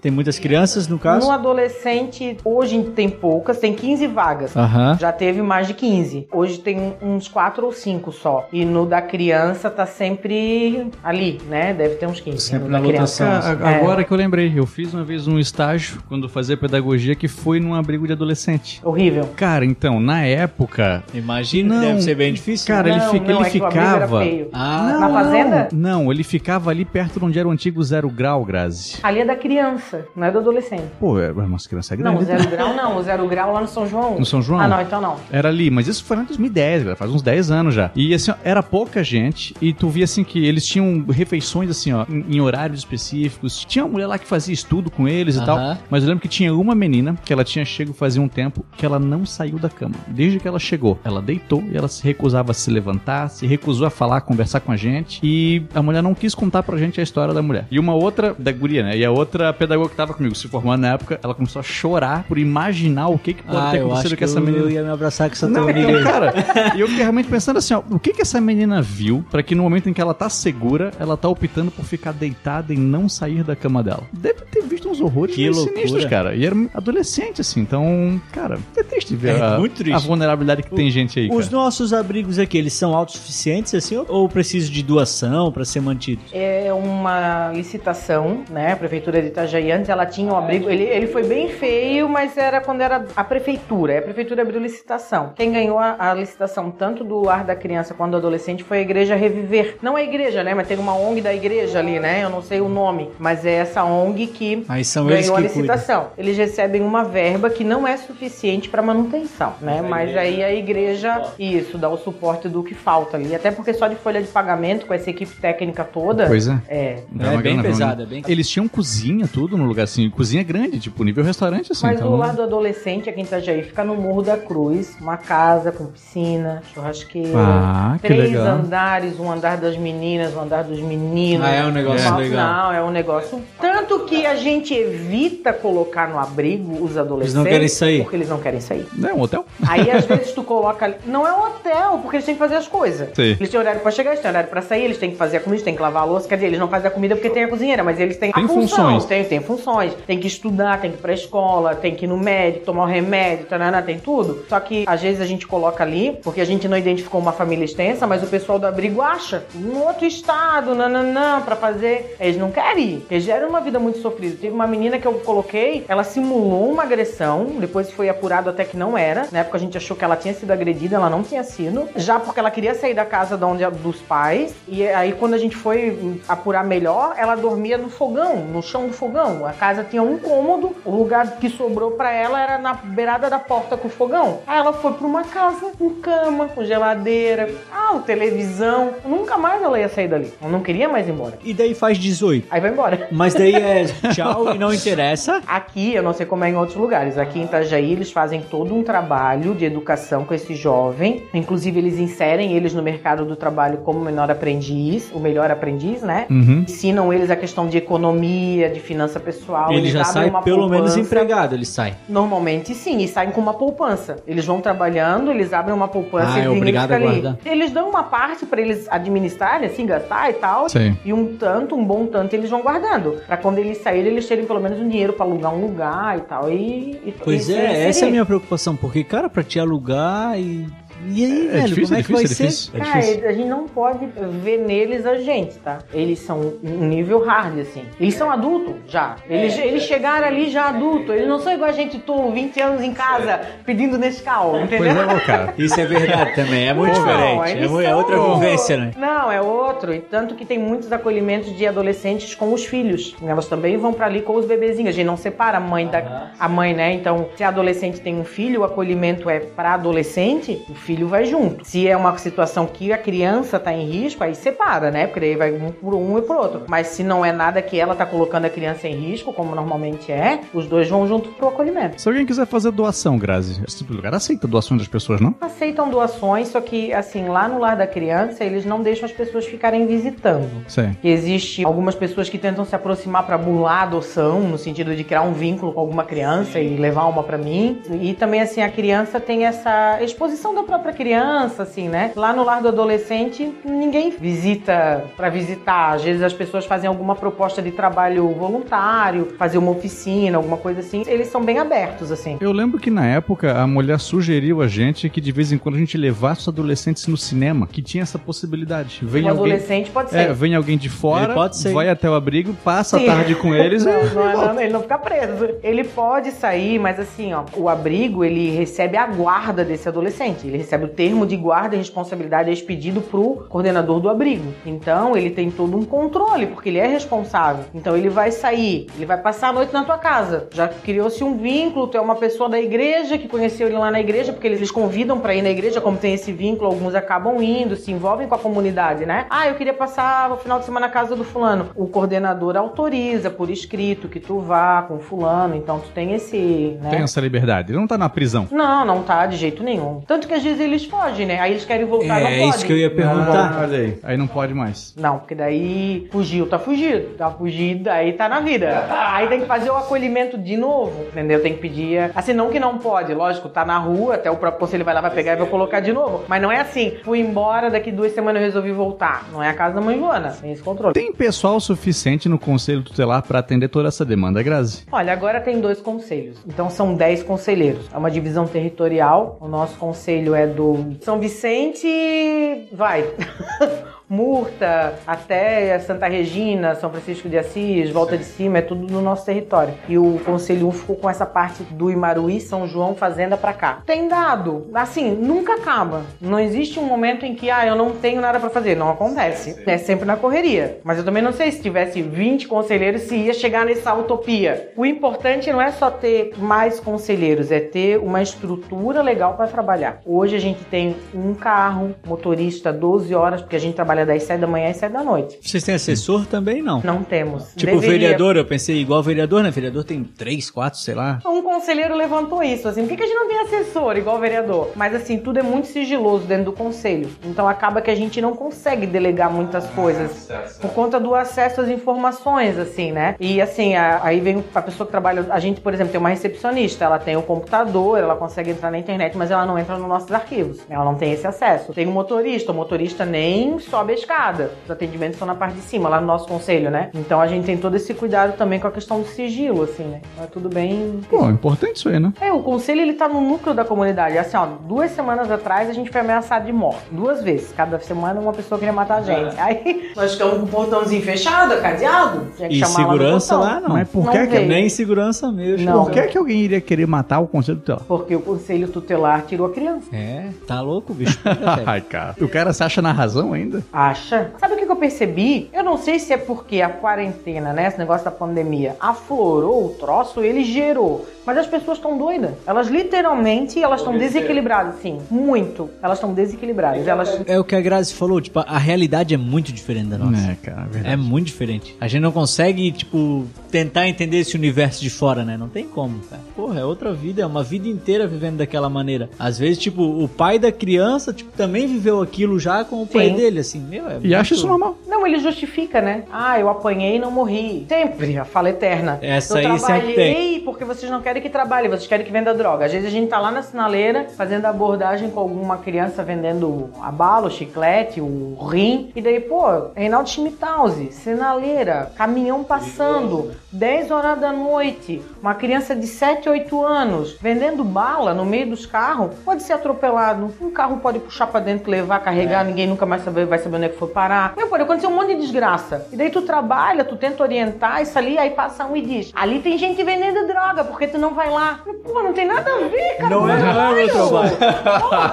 Tem 0.00 0.10
muitas 0.10 0.38
crianças, 0.38 0.88
no 0.88 0.98
caso? 0.98 1.26
No 1.26 1.32
adolescente, 1.32 2.36
hoje 2.44 2.82
tem 2.94 3.08
poucas, 3.08 3.58
tem 3.58 3.72
15 3.74 4.06
vagas. 4.06 4.56
Aham. 4.56 4.96
Já 5.00 5.12
teve 5.12 5.42
mais 5.42 5.66
de 5.66 5.74
15. 5.74 6.26
Hoje 6.32 6.58
tem 6.58 6.94
uns 7.02 7.28
4 7.28 7.64
ou 7.64 7.72
5 7.72 8.12
só. 8.12 8.48
E 8.52 8.64
no 8.64 8.86
da 8.86 9.00
criança 9.02 9.70
tá 9.70 9.86
sempre 9.86 10.88
ali, 11.02 11.40
né? 11.48 11.72
Deve 11.74 11.96
ter 11.96 12.06
uns 12.06 12.20
15. 12.20 12.38
Sempre 12.40 12.64
no 12.66 12.70
na 12.70 12.78
lotação. 12.78 13.26
É. 13.28 13.76
Agora 13.76 14.04
que 14.04 14.12
eu 14.12 14.16
lembrei, 14.16 14.52
eu 14.54 14.66
fiz 14.66 14.92
uma 14.92 15.04
vez 15.04 15.26
um 15.28 15.38
estágio 15.38 16.02
quando 16.08 16.28
fazia 16.28 16.56
pedagogia 16.56 17.14
que 17.14 17.28
foi 17.28 17.60
num 17.60 17.74
abrigo 17.74 18.06
de 18.06 18.12
adolescente. 18.12 18.80
Horrível. 18.84 19.28
Cara, 19.36 19.64
então, 19.64 20.00
na 20.00 20.22
época. 20.24 21.02
Imagina, 21.14 21.74
Não. 21.76 21.80
deve 21.82 22.02
ser 22.02 22.14
bem 22.14 22.32
difícil. 22.32 22.66
Cara, 22.66 22.88
ele, 22.88 22.98
Não, 22.98 23.10
fica, 23.10 23.32
não, 23.32 23.40
ele 23.40 23.46
é 23.46 23.50
que 23.50 23.60
o 23.60 23.64
abrigo 23.66 23.84
era 23.84 23.94
ficava. 24.06 24.20
feio. 24.20 24.48
Ah, 24.52 24.98
Na 25.00 25.08
fazenda? 25.08 25.68
Não, 25.72 26.10
ele 26.12 26.22
ficava 26.22 26.70
ali 26.70 26.84
perto 26.84 27.18
de 27.20 27.24
onde 27.26 27.38
era 27.38 27.48
o 27.48 27.50
antigo 27.50 27.82
Zero 27.82 28.08
Grau, 28.10 28.44
Grazi. 28.44 28.96
Ali 29.02 29.20
é 29.20 29.24
da 29.24 29.31
criança, 29.36 30.06
não 30.16 30.26
é 30.26 30.30
do 30.30 30.38
adolescente. 30.38 30.84
Pô, 30.98 31.18
era 31.18 31.32
uma 31.32 31.58
criança 31.58 31.96
Não, 31.96 32.14
grande. 32.14 32.22
o 32.22 32.26
zero 32.26 32.48
grau 32.50 32.74
não. 32.74 32.96
O 32.96 33.02
zero 33.02 33.28
grau 33.28 33.52
lá 33.52 33.60
no 33.60 33.68
São 33.68 33.86
João. 33.86 34.18
No 34.18 34.26
São 34.26 34.42
João? 34.42 34.60
Ah, 34.60 34.68
não, 34.68 34.80
então 34.80 35.00
não. 35.00 35.16
Era 35.30 35.48
ali, 35.48 35.70
mas 35.70 35.88
isso 35.88 36.04
foi 36.04 36.16
em 36.16 36.24
2010, 36.24 36.82
galera, 36.82 36.96
faz 36.96 37.10
uns 37.10 37.22
10 37.22 37.50
anos 37.50 37.74
já. 37.74 37.90
E 37.94 38.14
assim, 38.14 38.30
ó, 38.30 38.34
era 38.44 38.62
pouca 38.62 39.02
gente, 39.02 39.54
e 39.60 39.72
tu 39.72 39.88
via 39.88 40.04
assim 40.04 40.24
que 40.24 40.44
eles 40.44 40.66
tinham 40.66 41.04
refeições 41.08 41.70
assim, 41.70 41.92
ó, 41.92 42.04
em, 42.08 42.36
em 42.36 42.40
horários 42.40 42.80
específicos. 42.80 43.64
Tinha 43.64 43.84
uma 43.84 43.92
mulher 43.92 44.06
lá 44.06 44.18
que 44.18 44.26
fazia 44.26 44.54
estudo 44.54 44.90
com 44.90 45.08
eles 45.08 45.36
e 45.36 45.44
tal. 45.44 45.58
Mas 45.90 46.02
eu 46.02 46.08
lembro 46.08 46.22
que 46.22 46.28
tinha 46.28 46.54
uma 46.54 46.74
menina 46.74 47.16
que 47.24 47.32
ela 47.32 47.44
tinha 47.44 47.64
chego 47.64 47.92
fazia 47.92 48.20
um 48.22 48.28
tempo 48.28 48.64
que 48.76 48.84
ela 48.84 48.98
não 48.98 49.24
saiu 49.24 49.58
da 49.58 49.68
cama. 49.68 49.94
Desde 50.08 50.38
que 50.38 50.48
ela 50.48 50.58
chegou, 50.58 50.98
ela 51.04 51.20
deitou 51.22 51.62
e 51.70 51.76
ela 51.76 51.88
se 51.88 52.02
recusava 52.04 52.50
a 52.50 52.54
se 52.54 52.70
levantar, 52.70 53.28
se 53.28 53.46
recusou 53.46 53.86
a 53.86 53.90
falar, 53.90 54.20
conversar 54.22 54.60
com 54.60 54.72
a 54.72 54.76
gente. 54.76 55.20
E 55.22 55.62
a 55.74 55.82
mulher 55.82 56.02
não 56.02 56.14
quis 56.14 56.34
contar 56.34 56.62
pra 56.62 56.76
gente 56.76 57.00
a 57.00 57.02
história 57.02 57.32
da 57.34 57.42
mulher. 57.42 57.66
E 57.70 57.78
uma 57.78 57.94
outra, 57.94 58.34
da 58.38 58.50
guria, 58.52 58.82
né? 58.82 58.96
E 58.96 59.04
a 59.04 59.10
outra 59.10 59.21
pedagoga 59.26 59.88
que 59.90 59.96
tava 59.96 60.14
comigo, 60.14 60.34
se 60.34 60.48
formando 60.48 60.80
na 60.82 60.92
época, 60.94 61.18
ela 61.22 61.34
começou 61.34 61.60
a 61.60 61.62
chorar 61.62 62.24
por 62.24 62.38
imaginar 62.38 63.08
o 63.08 63.18
que, 63.18 63.34
que 63.34 63.42
pode 63.42 63.56
Ah, 63.56 63.70
ter 63.70 63.80
acontecido 63.80 64.16
com 64.16 64.24
essa 64.24 64.38
eu, 64.38 64.42
menina. 64.44 64.64
eu 64.64 64.70
ia 64.70 64.82
me 64.82 64.90
abraçar 64.90 65.28
com 65.28 65.34
essa 65.34 65.48
Não, 65.48 65.62
tua 65.62 65.72
então, 65.72 66.02
cara, 66.02 66.34
e 66.76 66.80
eu 66.80 66.86
fiquei 66.88 67.02
realmente 67.02 67.28
pensando 67.28 67.58
assim, 67.58 67.74
ó, 67.74 67.82
o 67.90 67.98
que 67.98 68.12
que 68.12 68.22
essa 68.22 68.40
menina 68.40 68.80
viu 68.82 69.24
pra 69.30 69.42
que 69.42 69.54
no 69.54 69.62
momento 69.62 69.88
em 69.88 69.92
que 69.92 70.00
ela 70.00 70.14
tá 70.14 70.28
segura, 70.28 70.92
ela 70.98 71.16
tá 71.16 71.28
optando 71.28 71.70
por 71.70 71.84
ficar 71.84 72.12
deitada 72.12 72.72
e 72.72 72.76
não 72.76 73.08
sair 73.08 73.42
da 73.44 73.54
cama 73.56 73.82
dela? 73.82 74.02
Deve 74.12 74.40
ter 74.50 74.62
visto 74.62 74.81
uns 74.92 75.00
horrores 75.00 75.34
Que 75.34 75.42
meio 75.42 75.54
loucura. 75.54 75.76
sinistros, 75.76 76.04
cara. 76.06 76.34
E 76.34 76.44
era 76.46 76.54
adolescente, 76.74 77.40
assim, 77.40 77.60
então, 77.60 78.20
cara, 78.32 78.58
é 78.76 78.82
triste 78.82 79.14
ver 79.16 79.36
É 79.36 79.42
a, 79.42 79.58
muito 79.58 79.74
triste. 79.76 79.94
a 79.94 79.98
vulnerabilidade 79.98 80.62
que 80.62 80.70
tem 80.70 80.90
gente 80.90 81.18
aí, 81.18 81.28
Os 81.30 81.46
cara. 81.46 81.56
nossos 81.56 81.92
abrigos 81.92 82.38
aqui, 82.38 82.58
eles 82.58 82.72
são 82.72 82.94
autossuficientes, 82.94 83.74
assim, 83.74 83.96
ou- 83.96 84.06
ou 84.08 84.28
precisam 84.28 84.70
de 84.72 84.82
doação 84.82 85.50
pra 85.50 85.64
ser 85.64 85.80
mantidos? 85.80 86.24
É 86.32 86.70
uma 86.72 87.50
licitação, 87.54 88.42
né? 88.50 88.72
A 88.72 88.76
prefeitura 88.76 89.20
de 89.20 89.28
Itajaí 89.28 89.70
antes 89.72 89.88
ela 89.88 90.06
tinha 90.06 90.32
um 90.32 90.36
abrigo. 90.36 90.68
Ele, 90.68 90.84
ele 90.84 91.06
foi 91.06 91.22
bem 91.24 91.48
feio, 91.48 92.08
mas 92.08 92.36
era 92.36 92.60
quando 92.60 92.80
era 92.80 93.04
a 93.16 93.24
prefeitura. 93.24 93.98
A 93.98 94.02
prefeitura 94.02 94.42
abriu 94.42 94.60
licitação. 94.60 95.32
Quem 95.34 95.50
ganhou 95.52 95.78
a, 95.78 95.96
a 95.98 96.14
licitação 96.14 96.70
tanto 96.70 97.02
do 97.04 97.20
lar 97.22 97.44
da 97.44 97.56
criança 97.56 97.94
quanto 97.94 98.12
do 98.12 98.16
adolescente 98.18 98.62
foi 98.62 98.78
a 98.78 98.80
igreja 98.82 99.14
Reviver. 99.16 99.76
Não 99.82 99.96
a 99.96 100.02
igreja, 100.02 100.42
né? 100.44 100.54
Mas 100.54 100.68
tem 100.68 100.78
uma 100.78 100.94
ONG 100.94 101.20
da 101.20 101.32
igreja 101.34 101.78
ali, 101.78 101.98
né? 101.98 102.22
Eu 102.24 102.30
não 102.30 102.42
sei 102.42 102.60
o 102.60 102.68
nome, 102.68 103.08
mas 103.18 103.44
é 103.46 103.52
essa 103.54 103.84
ONG 103.84 104.26
que 104.26 104.64
Aí 104.82 104.84
são 104.86 105.08
eles 105.10 105.26
ganhou 105.26 105.36
a 105.36 105.42
que 105.42 105.48
cuidam. 105.48 105.74
licitação. 105.74 106.06
Eles 106.18 106.36
recebem 106.36 106.82
uma 106.82 107.04
verba 107.04 107.48
que 107.50 107.64
não 107.64 107.86
é 107.86 107.96
suficiente 107.96 108.68
para 108.68 108.82
manutenção, 108.82 109.54
né? 109.60 109.80
Mas 109.82 110.16
aí 110.16 110.42
a 110.42 110.52
igreja, 110.52 111.22
isso, 111.38 111.78
dá 111.78 111.88
o 111.88 111.96
suporte 111.96 112.48
do 112.48 112.62
que 112.62 112.74
falta 112.74 113.16
ali. 113.16 113.34
Até 113.34 113.50
porque 113.50 113.72
só 113.72 113.88
de 113.88 113.96
folha 113.96 114.20
de 114.20 114.28
pagamento, 114.28 114.86
com 114.86 114.94
essa 114.94 115.10
equipe 115.10 115.34
técnica 115.36 115.84
toda. 115.84 116.26
Pois 116.26 116.48
é. 116.48 116.58
É. 116.68 117.02
É 117.18 117.28
uma 117.30 117.40
bem 117.42 117.56
né? 117.56 117.62
é 118.02 118.06
bem- 118.06 118.24
Eles 118.26 118.48
tinham 118.48 118.66
cozinha, 118.68 119.28
tudo 119.28 119.56
no 119.56 119.64
lugar 119.64 119.84
assim, 119.84 120.08
cozinha 120.10 120.42
grande, 120.42 120.78
tipo, 120.78 121.02
nível 121.04 121.24
restaurante, 121.24 121.72
assim. 121.72 121.86
Mas 121.86 121.96
então... 121.96 122.12
o 122.12 122.16
lar 122.16 122.34
do 122.34 122.42
adolescente 122.42 123.08
aqui 123.08 123.20
em 123.20 123.24
Itajaí 123.24 123.62
fica 123.62 123.84
no 123.84 123.94
Morro 123.94 124.22
da 124.22 124.36
Cruz, 124.36 124.96
uma 125.00 125.16
casa 125.16 125.70
com 125.72 125.86
piscina, 125.86 126.62
churrasqueira, 126.72 127.32
Ah, 127.36 127.96
que 128.00 128.08
três 128.08 128.30
legal. 128.32 128.46
andares, 128.46 129.18
um 129.18 129.30
andar 129.30 129.56
das 129.56 129.76
meninas, 129.76 130.34
um 130.34 130.40
andar 130.40 130.64
dos 130.64 130.80
meninos. 130.80 131.46
Ah, 131.46 131.50
é 131.50 131.64
um 131.64 131.70
negócio 131.70 132.16
legal. 132.16 132.46
Não, 132.64 132.72
é 132.72 132.82
um 132.82 132.90
negócio. 132.90 133.40
Tanto 133.60 134.00
que 134.00 134.26
a 134.26 134.34
gente 134.34 134.71
evita 134.78 135.52
colocar 135.52 136.08
no 136.08 136.18
abrigo 136.18 136.82
os 136.84 136.96
adolescentes. 136.96 137.34
não 137.34 137.44
querem 137.44 137.68
sair. 137.68 138.02
Porque 138.02 138.16
eles 138.16 138.28
não 138.28 138.38
querem 138.40 138.60
sair. 138.60 138.86
Não 138.94 139.08
é 139.08 139.14
um 139.14 139.20
hotel? 139.20 139.44
Aí 139.66 139.90
às 139.90 140.04
vezes 140.06 140.32
tu 140.32 140.42
coloca 140.42 140.84
ali. 140.84 140.94
Não 141.06 141.26
é 141.26 141.32
um 141.32 141.46
hotel, 141.46 141.98
porque 142.02 142.16
eles 142.16 142.26
têm 142.26 142.34
que 142.34 142.38
fazer 142.38 142.56
as 142.56 142.68
coisas. 142.68 143.08
Sim. 143.14 143.22
Eles 143.38 143.48
têm 143.50 143.58
horário 143.60 143.80
pra 143.80 143.90
chegar, 143.90 144.10
eles 144.10 144.20
têm 144.22 144.30
horário 144.30 144.48
pra 144.48 144.62
sair, 144.62 144.84
eles 144.84 144.98
têm 144.98 145.10
que 145.10 145.16
fazer 145.16 145.38
a 145.38 145.40
comida, 145.40 145.56
eles 145.56 145.64
têm 145.64 145.74
que 145.76 145.82
lavar 145.82 146.02
a 146.02 146.06
louça. 146.06 146.28
Quer 146.28 146.36
dizer, 146.36 146.46
eles 146.48 146.58
não 146.58 146.68
fazem 146.68 146.88
a 146.88 146.90
comida 146.90 147.14
porque 147.14 147.30
tem 147.30 147.44
a 147.44 147.48
cozinheira, 147.48 147.82
mas 147.82 147.98
eles 148.00 148.16
têm 148.16 148.32
Tem 148.32 148.44
a 148.44 148.48
função. 148.48 148.76
funções. 148.78 149.04
Tem, 149.04 149.24
tem 149.24 149.40
funções. 149.40 149.94
Tem 150.06 150.18
que 150.18 150.26
estudar, 150.26 150.80
tem 150.80 150.90
que 150.90 150.98
ir 150.98 151.00
pra 151.00 151.12
escola, 151.12 151.74
tem 151.74 151.94
que 151.94 152.04
ir 152.04 152.08
no 152.08 152.16
médico, 152.16 152.64
tomar 152.66 152.84
o 152.84 152.86
remédio, 152.86 153.46
tarana, 153.46 153.82
tem 153.82 153.98
tudo. 153.98 154.44
Só 154.48 154.58
que 154.60 154.84
às 154.86 155.00
vezes 155.02 155.20
a 155.20 155.26
gente 155.26 155.46
coloca 155.46 155.82
ali, 155.84 156.18
porque 156.22 156.40
a 156.40 156.44
gente 156.44 156.66
não 156.68 156.76
identificou 156.76 157.20
uma 157.20 157.32
família 157.32 157.64
extensa, 157.64 158.06
mas 158.06 158.22
o 158.22 158.26
pessoal 158.26 158.58
do 158.58 158.66
abrigo 158.66 159.00
acha 159.00 159.44
um 159.54 159.78
outro 159.80 160.04
estado, 160.06 160.74
nananã, 160.74 161.40
pra 161.42 161.56
fazer. 161.56 162.16
Eles 162.20 162.36
não 162.36 162.50
querem 162.50 162.84
ir. 162.84 163.06
Eles 163.10 163.24
geram 163.24 163.48
uma 163.48 163.60
vida 163.60 163.78
muito 163.78 163.98
sofrida. 163.98 164.36
Teve 164.52 164.60
uma 164.60 164.66
menina 164.66 164.98
que 164.98 165.06
eu 165.06 165.14
coloquei, 165.14 165.82
ela 165.88 166.04
simulou 166.04 166.70
uma 166.70 166.82
agressão, 166.82 167.46
depois 167.58 167.90
foi 167.90 168.10
apurado 168.10 168.50
até 168.50 168.64
que 168.64 168.76
não 168.76 168.98
era. 168.98 169.26
Na 169.32 169.38
época 169.38 169.56
a 169.56 169.60
gente 169.60 169.78
achou 169.78 169.96
que 169.96 170.04
ela 170.04 170.14
tinha 170.14 170.34
sido 170.34 170.50
agredida, 170.50 170.96
ela 170.96 171.08
não 171.08 171.22
tinha 171.22 171.42
sido. 171.42 171.88
Já 171.96 172.20
porque 172.20 172.38
ela 172.38 172.50
queria 172.50 172.74
sair 172.74 172.92
da 172.92 173.06
casa 173.06 173.34
de 173.38 173.44
onde, 173.44 173.64
dos 173.78 174.02
pais. 174.02 174.54
E 174.68 174.86
aí 174.86 175.12
quando 175.14 175.32
a 175.32 175.38
gente 175.38 175.56
foi 175.56 176.20
apurar 176.28 176.64
melhor, 176.64 177.14
ela 177.16 177.34
dormia 177.34 177.78
no 177.78 177.88
fogão, 177.88 178.44
no 178.44 178.62
chão 178.62 178.88
do 178.88 178.92
fogão. 178.92 179.46
A 179.46 179.54
casa 179.54 179.84
tinha 179.84 180.02
um 180.02 180.18
cômodo, 180.18 180.76
o 180.84 180.94
lugar 180.94 181.38
que 181.38 181.48
sobrou 181.48 181.92
pra 181.92 182.12
ela 182.12 182.42
era 182.42 182.58
na 182.58 182.74
beirada 182.74 183.30
da 183.30 183.38
porta 183.38 183.78
com 183.78 183.88
o 183.88 183.90
fogão. 183.90 184.40
Aí 184.46 184.58
ela 184.58 184.74
foi 184.74 184.92
pra 184.92 185.06
uma 185.06 185.24
casa 185.24 185.70
com 185.78 185.94
cama, 185.94 186.48
com 186.48 186.62
geladeira, 186.62 187.48
ah, 187.72 187.98
televisão. 188.04 188.90
Nunca 189.02 189.38
mais 189.38 189.62
ela 189.62 189.80
ia 189.80 189.88
sair 189.88 190.08
dali. 190.08 190.30
Ela 190.42 190.52
não 190.52 190.60
queria 190.60 190.90
mais 190.90 191.08
ir 191.08 191.12
embora. 191.12 191.38
E 191.42 191.54
daí 191.54 191.74
faz 191.74 191.96
18. 191.96 192.48
Aí 192.50 192.60
vai 192.60 192.70
embora. 192.70 193.08
Mas 193.10 193.32
daí 193.32 193.54
é 193.54 193.84
tchau 194.12 194.41
e 194.54 194.58
não 194.58 194.72
interessa. 194.72 195.40
Aqui, 195.46 195.94
eu 195.94 196.02
não 196.02 196.12
sei 196.12 196.26
como 196.26 196.44
é 196.44 196.50
em 196.50 196.56
outros 196.56 196.76
lugares, 196.76 197.18
aqui 197.18 197.38
em 197.38 197.44
Itajaí 197.44 197.92
eles 197.92 198.10
fazem 198.10 198.40
todo 198.42 198.74
um 198.74 198.82
trabalho 198.82 199.54
de 199.54 199.64
educação 199.64 200.24
com 200.24 200.34
esse 200.34 200.54
jovem. 200.54 201.24
Inclusive, 201.34 201.78
eles 201.78 201.98
inserem 201.98 202.52
eles 202.56 202.74
no 202.74 202.82
mercado 202.82 203.24
do 203.24 203.36
trabalho 203.36 203.78
como 203.78 204.00
menor 204.00 204.30
aprendiz, 204.30 205.10
o 205.12 205.18
melhor 205.20 205.50
aprendiz, 205.50 206.02
né? 206.02 206.26
Uhum. 206.30 206.60
Ensinam 206.68 207.12
eles 207.12 207.30
a 207.30 207.36
questão 207.36 207.66
de 207.68 207.76
economia, 207.78 208.68
de 208.68 208.80
finança 208.80 209.18
pessoal. 209.20 209.70
Ele 209.70 209.80
eles 209.82 209.92
já 209.92 210.04
sai 210.04 210.30
pelo 210.42 210.68
menos 210.68 210.90
poupança. 210.92 211.00
empregado, 211.00 211.54
ele 211.54 211.64
sai. 211.66 211.94
Normalmente 212.08 212.74
sim, 212.74 212.98
e 213.02 213.08
saem 213.08 213.30
com 213.30 213.40
uma 213.40 213.54
poupança. 213.54 214.16
Eles 214.26 214.44
vão 214.44 214.60
trabalhando, 214.60 215.30
eles 215.30 215.52
abrem 215.52 215.74
uma 215.74 215.88
poupança 215.88 216.34
Ah, 216.34 216.38
e 216.38 216.44
é 216.44 216.48
o 216.48 216.54
dinheiro 216.54 216.56
obrigado 216.58 216.92
a 216.92 216.94
ali. 216.96 217.04
guardar. 217.04 217.36
Eles 217.44 217.70
dão 217.70 217.88
uma 217.88 218.02
parte 218.04 218.46
pra 218.46 218.60
eles 218.60 218.86
administrarem, 218.90 219.66
assim, 219.68 219.86
gastar 219.86 220.30
e 220.30 220.34
tal. 220.34 220.68
Sim. 220.68 220.96
E 221.04 221.12
um 221.12 221.36
tanto, 221.36 221.74
um 221.74 221.84
bom 221.84 222.06
tanto, 222.06 222.34
eles 222.34 222.50
vão 222.50 222.62
guardando. 222.62 223.20
Pra 223.26 223.36
quando 223.36 223.58
eles 223.58 223.78
saírem, 223.78 224.12
eles 224.12 224.26
terem 224.32 224.46
pelo 224.46 224.60
menos 224.60 224.80
um 224.80 224.88
dinheiro 224.88 225.12
pra 225.12 225.26
alugar 225.26 225.54
um 225.54 225.60
lugar 225.60 226.16
e 226.16 226.20
tal. 226.22 226.50
E, 226.50 226.92
e 227.04 227.14
Pois 227.22 227.48
e 227.48 227.54
é, 227.54 227.88
essa 227.88 228.06
é 228.06 228.08
a 228.08 228.10
minha 228.10 228.24
preocupação, 228.24 228.74
porque, 228.74 229.04
cara, 229.04 229.28
pra 229.28 229.42
te 229.42 229.60
alugar 229.60 230.38
e. 230.40 230.66
E 231.08 231.24
aí, 231.24 231.48
É 231.48 231.50
velho, 231.52 231.68
difícil, 231.68 231.84
como 231.86 231.96
é 231.96 232.00
é 232.00 232.02
que 232.04 232.12
vai 232.12 232.22
difícil, 232.24 232.46
é 232.46 232.50
ser? 232.50 232.52
difícil. 232.52 232.72
É 232.74 233.18
Cara, 233.18 233.28
a 233.28 233.32
gente 233.32 233.48
não 233.48 233.66
pode 233.68 234.06
ver 234.42 234.58
neles 234.58 235.04
a 235.06 235.16
gente, 235.16 235.58
tá? 235.58 235.78
Eles 235.92 236.18
são 236.20 236.54
um 236.62 236.86
nível 236.86 237.24
hard, 237.24 237.58
assim. 237.58 237.84
Eles 238.00 238.14
são 238.14 238.30
adultos, 238.30 238.74
já. 238.86 239.16
Eles, 239.28 239.58
eles 239.58 239.82
chegaram 239.82 240.26
ali 240.26 240.50
já 240.50 240.68
adulto. 240.68 241.12
Eles 241.12 241.26
não 241.28 241.38
são 241.40 241.52
igual 241.52 241.70
a 241.70 241.72
gente 241.72 241.98
tolo, 241.98 242.30
20 242.32 242.60
anos 242.60 242.82
em 242.82 242.92
casa, 242.92 243.40
pedindo 243.66 243.98
Nescau, 243.98 244.50
Pois 244.52 244.64
entendeu? 244.64 245.02
é, 245.10 245.14
ô, 245.16 245.20
cara. 245.20 245.54
Isso 245.58 245.80
é 245.80 245.84
verdade 245.86 246.34
também, 246.34 246.68
é 246.68 246.74
muito 246.74 246.94
Não, 246.98 247.04
diferente. 247.06 247.58
É, 247.84 247.90
é 247.90 247.94
outra 247.96 248.18
vivência, 248.34 248.76
né? 248.76 248.90
Não, 248.96 249.30
é 249.30 249.40
outro. 249.40 249.92
E 249.92 250.00
tanto 250.00 250.34
que 250.34 250.44
tem 250.44 250.58
muitos 250.58 250.92
acolhimentos 250.92 251.56
de 251.56 251.66
adolescentes 251.66 252.34
com 252.34 252.52
os 252.52 252.64
filhos. 252.64 253.14
Elas 253.26 253.46
também 253.48 253.76
vão 253.76 253.92
pra 253.92 254.06
ali 254.06 254.22
com 254.22 254.34
os 254.36 254.44
bebezinhos. 254.46 254.90
A 254.90 254.92
gente 254.92 255.06
não 255.06 255.16
separa 255.16 255.58
a 255.58 255.60
mãe 255.60 255.86
da 255.86 256.30
a 256.38 256.48
mãe, 256.48 256.74
né? 256.74 256.92
Então, 256.92 257.28
se 257.36 257.42
a 257.44 257.48
adolescente 257.48 258.00
tem 258.00 258.14
um 258.18 258.24
filho, 258.24 258.60
o 258.60 258.64
acolhimento 258.64 259.28
é 259.30 259.40
pra 259.40 259.74
adolescente, 259.74 260.62
o 260.68 260.74
filho 260.74 260.91
vai 261.02 261.24
junto. 261.24 261.64
Se 261.64 261.88
é 261.88 261.96
uma 261.96 262.16
situação 262.18 262.66
que 262.66 262.92
a 262.92 262.98
criança 262.98 263.58
tá 263.58 263.72
em 263.72 263.86
risco, 263.86 264.22
aí 264.22 264.34
separa, 264.34 264.90
né? 264.90 265.06
Porque 265.06 265.24
aí 265.24 265.36
vai 265.36 265.52
um 265.52 265.70
por 265.70 265.94
um 265.94 266.18
e 266.18 266.22
por 266.22 266.36
outro. 266.36 266.62
Mas 266.68 266.88
se 266.88 267.02
não 267.02 267.24
é 267.24 267.32
nada 267.32 267.60
que 267.62 267.78
ela 267.78 267.94
tá 267.94 268.06
colocando 268.06 268.44
a 268.44 268.50
criança 268.50 268.86
em 268.88 268.94
risco, 268.94 269.32
como 269.32 269.54
normalmente 269.54 270.10
é, 270.12 270.40
os 270.52 270.66
dois 270.66 270.88
vão 270.88 271.06
junto 271.06 271.30
pro 271.30 271.48
acolhimento. 271.48 272.00
Se 272.00 272.08
alguém 272.08 272.26
quiser 272.26 272.46
fazer 272.46 272.70
doação, 272.70 273.18
Grazi, 273.18 273.62
esse 273.66 273.78
tipo 273.78 273.90
de 273.90 273.96
lugar 273.96 274.14
aceita 274.14 274.46
doações 274.46 274.80
das 274.80 274.88
pessoas, 274.88 275.20
não? 275.20 275.34
Aceitam 275.40 275.88
doações, 275.90 276.48
só 276.48 276.60
que, 276.60 276.92
assim, 276.92 277.28
lá 277.28 277.48
no 277.48 277.58
lar 277.58 277.76
da 277.76 277.86
criança, 277.86 278.44
eles 278.44 278.64
não 278.64 278.82
deixam 278.82 279.06
as 279.06 279.12
pessoas 279.12 279.46
ficarem 279.46 279.86
visitando. 279.86 280.50
Sim. 280.68 280.96
que 281.00 281.08
existe 281.08 281.64
algumas 281.64 281.94
pessoas 281.94 282.28
que 282.28 282.38
tentam 282.38 282.64
se 282.64 282.74
aproximar 282.74 283.24
para 283.24 283.36
burlar 283.38 283.80
a 283.80 283.82
adoção, 283.82 284.40
no 284.40 284.58
sentido 284.58 284.94
de 284.96 285.04
criar 285.04 285.22
um 285.22 285.32
vínculo 285.32 285.72
com 285.72 285.80
alguma 285.80 286.04
criança 286.04 286.58
e 286.58 286.76
levar 286.76 287.06
uma 287.06 287.22
para 287.22 287.38
mim. 287.38 287.80
E 288.00 288.14
também 288.14 288.40
assim 288.40 288.62
a 288.62 288.68
criança 288.68 289.20
tem 289.20 289.44
essa 289.44 290.02
exposição 290.02 290.54
da 290.54 290.62
própria 290.62 290.81
outra 290.82 290.92
criança, 290.92 291.62
assim, 291.62 291.88
né? 291.88 292.10
Lá 292.16 292.32
no 292.32 292.42
lar 292.44 292.60
do 292.60 292.68
adolescente, 292.68 293.52
ninguém 293.64 294.10
visita 294.10 295.04
pra 295.16 295.28
visitar. 295.28 295.94
Às 295.94 296.02
vezes 296.02 296.22
as 296.22 296.32
pessoas 296.32 296.66
fazem 296.66 296.88
alguma 296.88 297.14
proposta 297.14 297.62
de 297.62 297.70
trabalho 297.70 298.28
voluntário, 298.34 299.28
fazer 299.38 299.58
uma 299.58 299.70
oficina, 299.70 300.36
alguma 300.36 300.56
coisa 300.56 300.80
assim. 300.80 301.04
Eles 301.06 301.28
são 301.28 301.42
bem 301.44 301.58
abertos, 301.58 302.10
assim. 302.10 302.36
Eu 302.40 302.50
lembro 302.52 302.78
que 302.80 302.90
na 302.90 303.06
época 303.06 303.56
a 303.56 303.66
mulher 303.66 304.00
sugeriu 304.00 304.60
a 304.60 304.66
gente 304.66 305.08
que 305.08 305.20
de 305.20 305.30
vez 305.32 305.52
em 305.52 305.58
quando 305.58 305.76
a 305.76 305.78
gente 305.78 305.96
levasse 305.96 306.42
os 306.42 306.48
adolescentes 306.48 307.06
no 307.06 307.16
cinema, 307.16 307.66
que 307.66 307.80
tinha 307.80 308.02
essa 308.02 308.18
possibilidade. 308.18 309.00
Vem 309.02 309.24
O 309.24 309.28
alguém, 309.28 309.52
adolescente 309.52 309.90
pode 309.90 310.10
ser. 310.10 310.18
é, 310.18 310.32
vem 310.32 310.54
alguém 310.54 310.76
de 310.76 310.88
fora, 310.88 311.24
Ele 311.26 311.34
pode 311.34 311.56
ser. 311.56 311.72
vai 311.72 311.88
até 311.88 312.10
o 312.10 312.14
abrigo, 312.14 312.52
passa 312.64 312.98
Sim. 312.98 313.08
a 313.08 313.14
tarde 313.14 313.34
com 313.36 313.54
eles. 313.54 313.84
Não, 313.92 313.92
não, 314.14 314.28
é- 314.28 314.34
não, 314.54 314.60
ele 314.60 314.72
não 314.72 314.80
fica 314.82 314.98
preso. 314.98 315.48
Ele 315.62 315.84
pode 315.84 316.30
sair, 316.32 316.78
mas 316.78 316.98
assim, 316.98 317.32
ó, 317.34 317.44
o 317.56 317.68
abrigo, 317.68 318.24
ele 318.24 318.50
recebe 318.50 318.96
a 318.96 319.06
guarda 319.06 319.64
desse 319.64 319.88
adolescente. 319.88 320.46
Ele 320.46 320.58
recebe 320.72 320.86
o 320.86 320.88
termo 320.88 321.26
de 321.26 321.36
guarda 321.36 321.74
e 321.74 321.78
responsabilidade 321.78 322.48
é 322.48 322.52
expedido 322.52 323.02
pro 323.02 323.44
coordenador 323.48 324.00
do 324.00 324.08
abrigo. 324.08 324.54
Então, 324.64 325.14
ele 325.14 325.30
tem 325.30 325.50
todo 325.50 325.76
um 325.76 325.84
controle, 325.84 326.46
porque 326.46 326.70
ele 326.70 326.78
é 326.78 326.86
responsável. 326.86 327.64
Então, 327.74 327.94
ele 327.94 328.08
vai 328.08 328.30
sair, 328.30 328.86
ele 328.96 329.04
vai 329.04 329.18
passar 329.18 329.48
a 329.48 329.52
noite 329.52 329.72
na 329.72 329.84
tua 329.84 329.98
casa. 329.98 330.48
Já 330.52 330.68
criou-se 330.68 331.22
um 331.22 331.36
vínculo, 331.36 331.86
tu 331.86 331.98
é 331.98 332.00
uma 332.00 332.14
pessoa 332.14 332.48
da 332.48 332.58
igreja 332.58 333.18
que 333.18 333.28
conheceu 333.28 333.66
ele 333.66 333.76
lá 333.76 333.90
na 333.90 334.00
igreja, 334.00 334.32
porque 334.32 334.46
eles 334.46 334.70
convidam 334.70 335.20
pra 335.20 335.34
ir 335.34 335.42
na 335.42 335.50
igreja, 335.50 335.80
como 335.80 335.98
tem 335.98 336.14
esse 336.14 336.32
vínculo, 336.32 336.70
alguns 336.70 336.94
acabam 336.94 337.42
indo, 337.42 337.76
se 337.76 337.92
envolvem 337.92 338.26
com 338.26 338.34
a 338.34 338.38
comunidade, 338.38 339.04
né? 339.04 339.26
Ah, 339.28 339.48
eu 339.48 339.54
queria 339.56 339.74
passar 339.74 340.32
o 340.32 340.38
final 340.38 340.58
de 340.58 340.64
semana 340.64 340.86
na 340.86 340.92
casa 340.92 341.14
do 341.14 341.22
fulano. 341.22 341.70
O 341.76 341.86
coordenador 341.86 342.56
autoriza 342.56 343.30
por 343.30 343.50
escrito 343.50 344.08
que 344.08 344.18
tu 344.18 344.40
vá 344.40 344.82
com 344.82 344.98
fulano, 344.98 345.54
então 345.54 345.78
tu 345.78 345.90
tem 345.90 346.14
esse, 346.14 346.78
né? 346.80 346.90
Tem 346.90 347.02
essa 347.02 347.20
liberdade. 347.20 347.70
Ele 347.70 347.78
não 347.78 347.86
tá 347.86 347.98
na 347.98 348.08
prisão. 348.08 348.48
Não, 348.50 348.84
não 348.84 349.02
tá 349.02 349.26
de 349.26 349.36
jeito 349.36 349.62
nenhum. 349.62 350.00
Tanto 350.06 350.26
que 350.26 350.34
às 350.34 350.42
vezes 350.42 350.61
eles 350.62 350.84
fogem, 350.84 351.26
né? 351.26 351.38
Aí 351.40 351.52
eles 351.52 351.64
querem 351.64 351.84
voltar, 351.86 352.20
não 352.20 352.26
É 352.28 352.38
pode. 352.38 352.56
isso 352.56 352.66
que 352.66 352.72
eu 352.72 352.76
ia 352.76 352.90
perguntar. 352.90 353.54
Ah, 353.56 353.60
olha 353.62 353.78
aí. 353.78 353.98
Aí 354.02 354.16
não 354.16 354.26
pode 354.26 354.54
mais. 354.54 354.94
Não, 354.96 355.18
porque 355.18 355.34
daí 355.34 356.08
fugiu, 356.10 356.46
tá 356.46 356.58
fugido. 356.58 357.14
Tá 357.16 357.30
fugido, 357.30 357.90
aí 357.90 358.12
tá 358.12 358.28
na 358.28 358.40
vida. 358.40 358.86
Aí 358.90 359.26
tem 359.28 359.40
que 359.40 359.46
fazer 359.46 359.70
o 359.70 359.76
acolhimento 359.76 360.38
de 360.38 360.56
novo, 360.56 361.04
entendeu? 361.10 361.42
Tem 361.42 361.54
que 361.54 361.60
pedir. 361.60 362.10
Assim, 362.14 362.32
não 362.32 362.50
que 362.50 362.58
não 362.60 362.78
pode, 362.78 363.12
lógico, 363.14 363.48
tá 363.48 363.64
na 363.64 363.78
rua, 363.78 364.14
até 364.14 364.30
o 364.30 364.36
próprio 364.36 364.60
conselho 364.60 364.84
vai 364.84 364.94
lá, 364.94 365.00
vai 365.00 365.10
pegar 365.10 365.32
e 365.34 365.36
vai 365.36 365.46
colocar 365.46 365.80
de 365.80 365.92
novo. 365.92 366.24
Mas 366.28 366.40
não 366.40 366.50
é 366.50 366.60
assim, 366.60 366.94
fui 367.04 367.20
embora, 367.20 367.70
daqui 367.70 367.90
duas 367.92 368.12
semanas 368.12 368.40
eu 368.40 368.46
resolvi 368.46 368.72
voltar. 368.72 369.26
Não 369.32 369.42
é 369.42 369.48
a 369.48 369.54
casa 369.54 369.74
da 369.74 369.80
mãe 369.80 369.98
Joana, 369.98 370.30
tem 370.30 370.52
esse 370.52 370.62
controle. 370.62 370.94
Tem 370.94 371.12
pessoal 371.12 371.58
suficiente 371.60 372.28
no 372.28 372.38
conselho 372.38 372.82
tutelar 372.82 373.22
para 373.22 373.38
atender 373.38 373.68
toda 373.68 373.88
essa 373.88 374.04
demanda, 374.04 374.42
Grazi? 374.42 374.84
Olha, 374.90 375.12
agora 375.12 375.40
tem 375.40 375.60
dois 375.60 375.80
conselhos. 375.80 376.38
Então 376.46 376.68
são 376.70 376.94
dez 376.94 377.22
conselheiros. 377.22 377.86
É 377.92 377.96
uma 377.98 378.10
divisão 378.10 378.46
territorial. 378.46 379.36
O 379.40 379.48
nosso 379.48 379.76
conselho 379.76 380.34
é 380.34 380.41
do 380.46 380.96
São 381.00 381.18
Vicente. 381.18 382.68
Vai. 382.72 383.04
Murta, 384.12 384.92
até 385.06 385.78
Santa 385.78 386.06
Regina, 386.06 386.74
São 386.74 386.90
Francisco 386.90 387.30
de 387.30 387.38
Assis, 387.38 387.88
Volta 387.88 388.18
de 388.18 388.24
Cima, 388.24 388.58
é 388.58 388.60
tudo 388.60 388.92
no 388.92 389.00
nosso 389.00 389.24
território. 389.24 389.72
E 389.88 389.96
o 389.96 390.20
Conselho 390.22 390.68
1 390.68 390.72
ficou 390.72 390.96
com 390.96 391.08
essa 391.08 391.24
parte 391.24 391.62
do 391.62 391.90
Imaruí, 391.90 392.38
São 392.38 392.68
João, 392.68 392.94
Fazenda 392.94 393.38
pra 393.38 393.54
cá. 393.54 393.82
Tem 393.86 394.08
dado, 394.08 394.66
assim, 394.74 395.12
nunca 395.12 395.54
acaba. 395.54 396.02
Não 396.20 396.38
existe 396.38 396.78
um 396.78 396.84
momento 396.84 397.24
em 397.24 397.34
que, 397.34 397.50
ah, 397.50 397.66
eu 397.66 397.74
não 397.74 397.92
tenho 397.92 398.20
nada 398.20 398.38
pra 398.38 398.50
fazer. 398.50 398.76
Não 398.76 398.90
acontece. 398.90 399.62
É 399.66 399.78
sempre 399.78 400.04
na 400.04 400.14
correria. 400.14 400.78
Mas 400.84 400.98
eu 400.98 401.04
também 401.04 401.22
não 401.22 401.32
sei 401.32 401.50
se 401.50 401.62
tivesse 401.62 402.02
20 402.02 402.46
conselheiros 402.48 403.02
se 403.02 403.16
ia 403.16 403.32
chegar 403.32 403.64
nessa 403.64 403.94
utopia. 403.94 404.72
O 404.76 404.84
importante 404.84 405.50
não 405.50 405.62
é 405.62 405.70
só 405.70 405.90
ter 405.90 406.34
mais 406.36 406.78
conselheiros, 406.78 407.50
é 407.50 407.60
ter 407.60 407.96
uma 407.96 408.20
estrutura 408.20 409.00
legal 409.00 409.38
pra 409.38 409.46
trabalhar. 409.46 410.02
Hoje 410.04 410.36
a 410.36 410.40
gente 410.40 410.62
tem 410.64 410.96
um 411.14 411.32
carro, 411.32 411.94
motorista 412.06 412.70
12 412.70 413.14
horas, 413.14 413.40
porque 413.40 413.56
a 413.56 413.58
gente 413.58 413.74
trabalha 413.74 414.01
das 414.06 414.22
7 414.24 414.40
da 414.40 414.46
manhã 414.46 414.70
às 414.70 414.76
7 414.76 414.92
da 414.92 415.02
noite. 415.02 415.38
Vocês 415.42 415.62
têm 415.64 415.74
assessor 415.74 416.26
também, 416.26 416.62
não? 416.62 416.80
Não 416.84 417.02
temos. 417.02 417.52
Tipo, 417.54 417.72
Deveria. 417.80 417.90
vereador, 418.08 418.36
eu 418.36 418.44
pensei 418.44 418.76
igual 418.80 419.02
vereador, 419.02 419.42
né? 419.42 419.50
Vereador 419.50 419.84
tem 419.84 420.02
três, 420.04 420.50
quatro, 420.50 420.78
sei 420.78 420.94
lá. 420.94 421.18
Um 421.26 421.42
conselheiro 421.42 421.94
levantou 421.94 422.42
isso, 422.42 422.68
assim, 422.68 422.82
por 422.82 422.90
que, 422.90 422.96
que 422.96 423.02
a 423.02 423.06
gente 423.06 423.16
não 423.16 423.28
tem 423.28 423.40
assessor 423.40 423.96
igual 423.96 424.18
vereador? 424.18 424.70
Mas 424.74 424.94
assim, 424.94 425.18
tudo 425.18 425.38
é 425.38 425.42
muito 425.42 425.68
sigiloso 425.68 426.24
dentro 426.24 426.46
do 426.46 426.52
conselho. 426.52 427.08
Então 427.24 427.48
acaba 427.48 427.80
que 427.80 427.90
a 427.90 427.94
gente 427.94 428.20
não 428.20 428.34
consegue 428.34 428.86
delegar 428.86 429.30
muitas 429.30 429.66
coisas 429.70 430.28
por 430.60 430.70
conta 430.72 430.98
do 430.98 431.14
acesso 431.14 431.60
às 431.60 431.68
informações, 431.68 432.58
assim, 432.58 432.92
né? 432.92 433.14
E 433.20 433.40
assim, 433.40 433.74
a- 433.74 434.00
aí 434.02 434.20
vem 434.20 434.42
a 434.54 434.62
pessoa 434.62 434.86
que 434.86 434.90
trabalha. 434.90 435.26
A 435.30 435.38
gente, 435.38 435.60
por 435.60 435.72
exemplo, 435.74 435.92
tem 435.92 436.00
uma 436.00 436.08
recepcionista, 436.08 436.84
ela 436.84 436.98
tem 436.98 437.16
o 437.16 437.22
computador, 437.22 437.98
ela 437.98 438.16
consegue 438.16 438.50
entrar 438.50 438.70
na 438.70 438.78
internet, 438.78 439.16
mas 439.16 439.30
ela 439.30 439.44
não 439.46 439.58
entra 439.58 439.76
nos 439.76 439.88
nossos 439.88 440.10
arquivos. 440.12 440.58
Ela 440.68 440.84
não 440.84 440.94
tem 440.94 441.12
esse 441.12 441.26
acesso. 441.26 441.72
Tem 441.72 441.86
um 441.86 441.92
motorista, 441.92 442.52
o 442.52 442.54
motorista 442.54 443.04
nem 443.04 443.58
sobe 443.58 443.91
a 443.92 443.94
escada. 443.96 444.50
Os 444.64 444.70
atendimentos 444.70 445.18
são 445.18 445.26
na 445.26 445.34
parte 445.34 445.54
de 445.56 445.62
cima, 445.62 445.88
lá 445.88 446.00
no 446.00 446.06
nosso 446.06 446.26
conselho, 446.26 446.70
né? 446.70 446.90
Então 446.94 447.20
a 447.20 447.26
gente 447.26 447.44
tem 447.44 447.56
todo 447.56 447.74
esse 447.76 447.94
cuidado 447.94 448.36
também 448.36 448.58
com 448.58 448.66
a 448.66 448.70
questão 448.70 449.00
do 449.00 449.06
sigilo, 449.06 449.62
assim, 449.62 449.84
né? 449.84 450.00
Então 450.12 450.24
é 450.24 450.26
tudo 450.26 450.48
bem. 450.48 451.00
Pô, 451.08 451.28
importante 451.28 451.76
isso 451.76 451.88
aí, 451.88 451.98
né? 452.00 452.12
É, 452.20 452.32
o 452.32 452.40
conselho 452.42 452.80
ele 452.80 452.94
tá 452.94 453.08
no 453.08 453.20
núcleo 453.20 453.54
da 453.54 453.64
comunidade. 453.64 454.18
Assim, 454.18 454.36
ó, 454.36 454.46
duas 454.66 454.90
semanas 454.92 455.30
atrás 455.30 455.68
a 455.68 455.72
gente 455.72 455.90
foi 455.90 456.00
ameaçado 456.00 456.44
de 456.46 456.52
morte. 456.52 456.82
Duas 456.90 457.22
vezes. 457.22 457.52
Cada 457.56 457.78
semana 457.80 458.20
uma 458.20 458.32
pessoa 458.32 458.58
queria 458.58 458.72
matar 458.72 458.98
a 458.98 459.02
gente. 459.02 459.38
Aí 459.38 459.92
nós 459.96 460.12
ficamos 460.12 460.38
com 460.38 460.44
o 460.44 460.48
portãozinho 460.48 461.02
fechado, 461.02 461.60
cadeado. 461.60 462.26
Tinha 462.36 462.48
que 462.48 462.54
E 462.54 462.58
chamar 462.58 462.78
lá 462.78 462.92
segurança 462.92 463.34
portão. 463.36 463.54
lá, 463.54 463.60
não. 463.60 463.68
Mas 463.70 463.88
por 463.88 464.04
Não 464.04 464.12
que, 464.12 464.26
que. 464.26 464.38
Nem 464.40 464.68
segurança 464.68 465.30
mesmo. 465.30 465.66
Não. 465.66 465.84
por 465.84 465.92
que, 465.92 466.02
que 466.08 466.18
alguém 466.18 466.40
iria 466.40 466.60
querer 466.60 466.86
matar 466.86 467.20
o 467.20 467.26
conselho 467.26 467.58
tutelar? 467.58 467.82
Porque 467.86 468.14
o 468.16 468.20
conselho 468.20 468.68
tutelar 468.68 469.22
tirou 469.26 469.46
a 469.46 469.50
criança. 469.50 469.86
É, 469.92 470.28
tá 470.46 470.60
louco, 470.60 470.92
bicho. 470.94 471.18
Ai, 471.66 471.80
cara. 471.80 472.14
O 472.20 472.28
cara 472.28 472.52
se 472.52 472.62
acha 472.62 472.80
na 472.82 472.92
razão 472.92 473.32
ainda? 473.32 473.62
Acha? 473.90 474.30
Sabe 474.38 474.54
o 474.54 474.56
que 474.56 474.64
eu 474.64 474.76
percebi? 474.76 475.50
Eu 475.52 475.64
não 475.64 475.76
sei 475.76 475.98
se 475.98 476.12
é 476.12 476.16
porque 476.16 476.60
a 476.60 476.68
quarentena, 476.68 477.52
né? 477.52 477.68
Esse 477.68 477.78
negócio 477.78 478.04
da 478.04 478.10
pandemia 478.10 478.76
aflorou 478.80 479.66
o 479.66 479.68
troço, 479.70 480.20
ele 480.20 480.44
gerou. 480.44 481.06
Mas 481.24 481.38
as 481.38 481.46
pessoas 481.46 481.78
estão 481.78 481.96
doidas. 481.96 482.32
Elas 482.46 482.68
literalmente, 482.68 483.62
elas 483.62 483.80
estão 483.80 483.96
desequilibradas, 483.96 484.76
sim. 484.82 484.98
Muito. 485.10 485.70
Elas 485.80 485.98
estão 485.98 486.12
desequilibradas. 486.12 486.86
Elas 486.86 487.20
É 487.26 487.38
o 487.38 487.44
que 487.44 487.54
a 487.54 487.60
Grazi 487.60 487.94
falou, 487.94 488.20
tipo, 488.20 488.40
a 488.40 488.58
realidade 488.58 489.14
é 489.14 489.16
muito 489.16 489.52
diferente 489.52 489.86
da 489.86 489.98
nossa. 489.98 490.32
É, 490.32 490.34
cara, 490.34 490.68
é. 490.84 490.92
É 490.92 490.96
muito 490.96 491.26
diferente. 491.26 491.76
A 491.80 491.86
gente 491.86 492.02
não 492.02 492.10
consegue, 492.10 492.72
tipo, 492.72 493.24
tentar 493.50 493.88
entender 493.88 494.18
esse 494.18 494.36
universo 494.36 494.82
de 494.82 494.90
fora, 494.90 495.24
né? 495.24 495.36
Não 495.36 495.48
tem 495.48 495.64
como, 495.64 496.00
cara. 496.10 496.22
Porra, 496.34 496.60
é 496.60 496.64
outra 496.64 496.92
vida, 496.92 497.22
é 497.22 497.26
uma 497.26 497.44
vida 497.44 497.68
inteira 497.68 498.06
vivendo 498.06 498.38
daquela 498.38 498.68
maneira. 498.68 499.08
Às 499.18 499.38
vezes, 499.38 499.58
tipo, 499.58 499.82
o 499.82 500.08
pai 500.08 500.38
da 500.38 500.50
criança, 500.50 501.12
tipo, 501.12 501.30
também 501.36 501.66
viveu 501.68 502.02
aquilo 502.02 502.38
já 502.38 502.64
com 502.64 502.82
o 502.82 502.86
pai 502.86 503.10
Sim. 503.10 503.16
dele, 503.16 503.40
assim, 503.40 503.61
meu, 503.62 503.88
é 503.88 503.98
E 504.02 504.14
acha 504.14 504.34
isso 504.34 504.46
normal. 504.46 504.76
Não, 504.86 505.06
ele 505.06 505.18
justifica, 505.18 505.80
né? 505.80 506.04
Ah, 506.12 506.38
eu 506.38 506.48
apanhei 506.48 506.96
e 506.96 506.98
não 506.98 507.10
morri. 507.10 507.66
Sempre, 507.68 508.18
a 508.18 508.24
fala 508.24 508.50
eterna. 508.50 508.98
Essa 509.02 509.40
eu 509.40 509.52
aí 509.52 509.58
sempre 509.58 509.94
trabalhei 509.94 510.40
porque 510.44 510.64
vocês 510.64 510.90
não 510.90 511.00
querem 511.00 511.22
que 511.22 511.30
trabalhe, 511.30 511.68
vocês 511.68 511.86
querem 511.86 512.04
que 512.04 512.12
venda 512.12 512.34
droga. 512.34 512.66
Às 512.66 512.72
vezes 512.72 512.86
a 512.86 512.90
gente 512.90 513.08
tá 513.08 513.18
lá 513.18 513.30
na 513.30 513.42
sinaleira 513.42 514.06
fazendo 514.16 514.46
abordagem 514.46 515.10
com 515.10 515.20
alguma 515.20 515.58
criança 515.58 516.02
vendendo 516.02 516.70
a 516.80 516.90
bala, 516.90 517.28
o 517.28 517.30
chiclete, 517.30 518.00
o 518.00 518.36
rim. 518.50 518.90
E 518.94 519.00
daí, 519.00 519.20
pô, 519.20 519.44
Reinaldo 519.74 520.08
Schmittause, 520.08 520.92
sinaleira, 520.92 521.92
caminhão 521.96 522.44
passando, 522.44 523.32
10 523.50 523.90
horas 523.90 524.20
da 524.20 524.32
noite, 524.32 525.02
uma 525.20 525.34
criança 525.34 525.74
de 525.74 525.86
7, 525.86 526.28
8 526.28 526.64
anos 526.64 527.16
vendendo 527.20 527.64
bala 527.64 528.14
no 528.14 528.24
meio 528.24 528.48
dos 528.50 528.66
carros, 528.66 529.14
pode 529.24 529.42
ser 529.42 529.54
atropelado. 529.54 530.32
Um 530.40 530.50
carro 530.50 530.78
pode 530.78 530.98
puxar 530.98 531.26
pra 531.26 531.40
dentro, 531.40 531.70
levar, 531.70 532.00
carregar, 532.00 532.44
ninguém 532.44 532.66
nunca 532.66 532.86
mais 532.86 533.02
saber, 533.02 533.26
vai 533.26 533.38
saber 533.38 533.51
onde 533.56 533.66
é 533.66 533.68
que 533.68 533.78
foi 533.78 533.88
parar. 533.88 534.34
Meu, 534.36 534.46
pode 534.48 534.62
acontecer 534.62 534.86
um 534.86 534.94
monte 534.94 535.14
de 535.14 535.20
desgraça. 535.22 535.86
E 535.92 535.96
daí 535.96 536.10
tu 536.10 536.22
trabalha, 536.22 536.84
tu 536.84 536.96
tenta 536.96 537.22
orientar 537.22 537.82
isso 537.82 537.96
ali, 537.98 538.18
aí 538.18 538.30
passa 538.30 538.64
um 538.64 538.76
e 538.76 538.82
diz: 538.82 539.12
ali 539.14 539.40
tem 539.40 539.56
gente 539.58 539.82
vendendo 539.82 540.26
droga, 540.26 540.64
porque 540.64 540.86
tu 540.86 540.98
não 540.98 541.14
vai 541.14 541.30
lá. 541.30 541.60
Pô, 541.84 542.02
não 542.02 542.12
tem 542.12 542.26
nada 542.26 542.50
a 542.52 542.68
ver, 542.68 542.96
cara. 542.98 543.10
Não 543.10 543.28
é, 543.28 543.38
não 543.38 543.72
é 543.72 543.74
meu 543.74 543.88
trabalho. 543.90 544.36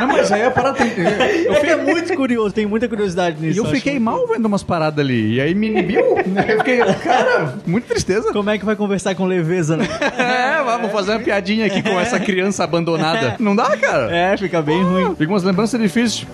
Não, 0.00 0.08
mas 0.08 0.30
aí 0.30 0.42
a 0.42 0.50
parada 0.50 0.78
tem. 0.78 0.86
Eu 1.46 1.54
fiquei 1.54 1.76
muito 1.76 2.14
curioso, 2.14 2.54
tenho 2.54 2.68
muita 2.68 2.88
curiosidade 2.88 3.40
nisso. 3.40 3.58
E 3.58 3.58
eu 3.58 3.66
fiquei 3.66 3.98
mal 3.98 4.26
vendo 4.26 4.46
umas 4.46 4.62
paradas 4.62 4.98
ali. 5.04 5.34
E 5.34 5.40
aí 5.40 5.54
me 5.54 5.68
inibiu. 5.68 6.16
Eu 6.48 6.58
fiquei, 6.58 6.78
cara, 6.78 7.54
muita 7.66 7.88
tristeza. 7.88 8.32
Como 8.32 8.50
é 8.50 8.58
que 8.58 8.64
vai 8.64 8.76
conversar 8.76 9.14
com 9.14 9.24
leveza, 9.24 9.76
né? 9.76 9.86
É, 10.18 10.62
vamos 10.62 10.90
fazer 10.92 11.12
uma 11.12 11.20
piadinha 11.20 11.66
aqui 11.66 11.82
com 11.82 11.98
essa 12.00 12.18
criança 12.18 12.64
abandonada. 12.64 13.36
Não 13.38 13.54
dá, 13.54 13.76
cara? 13.76 14.14
É, 14.14 14.36
fica 14.36 14.60
bem 14.62 14.82
ruim. 14.82 15.14
Fica 15.14 15.32
umas 15.32 15.42
lembranças 15.42 15.80
difíceis. 15.80 16.26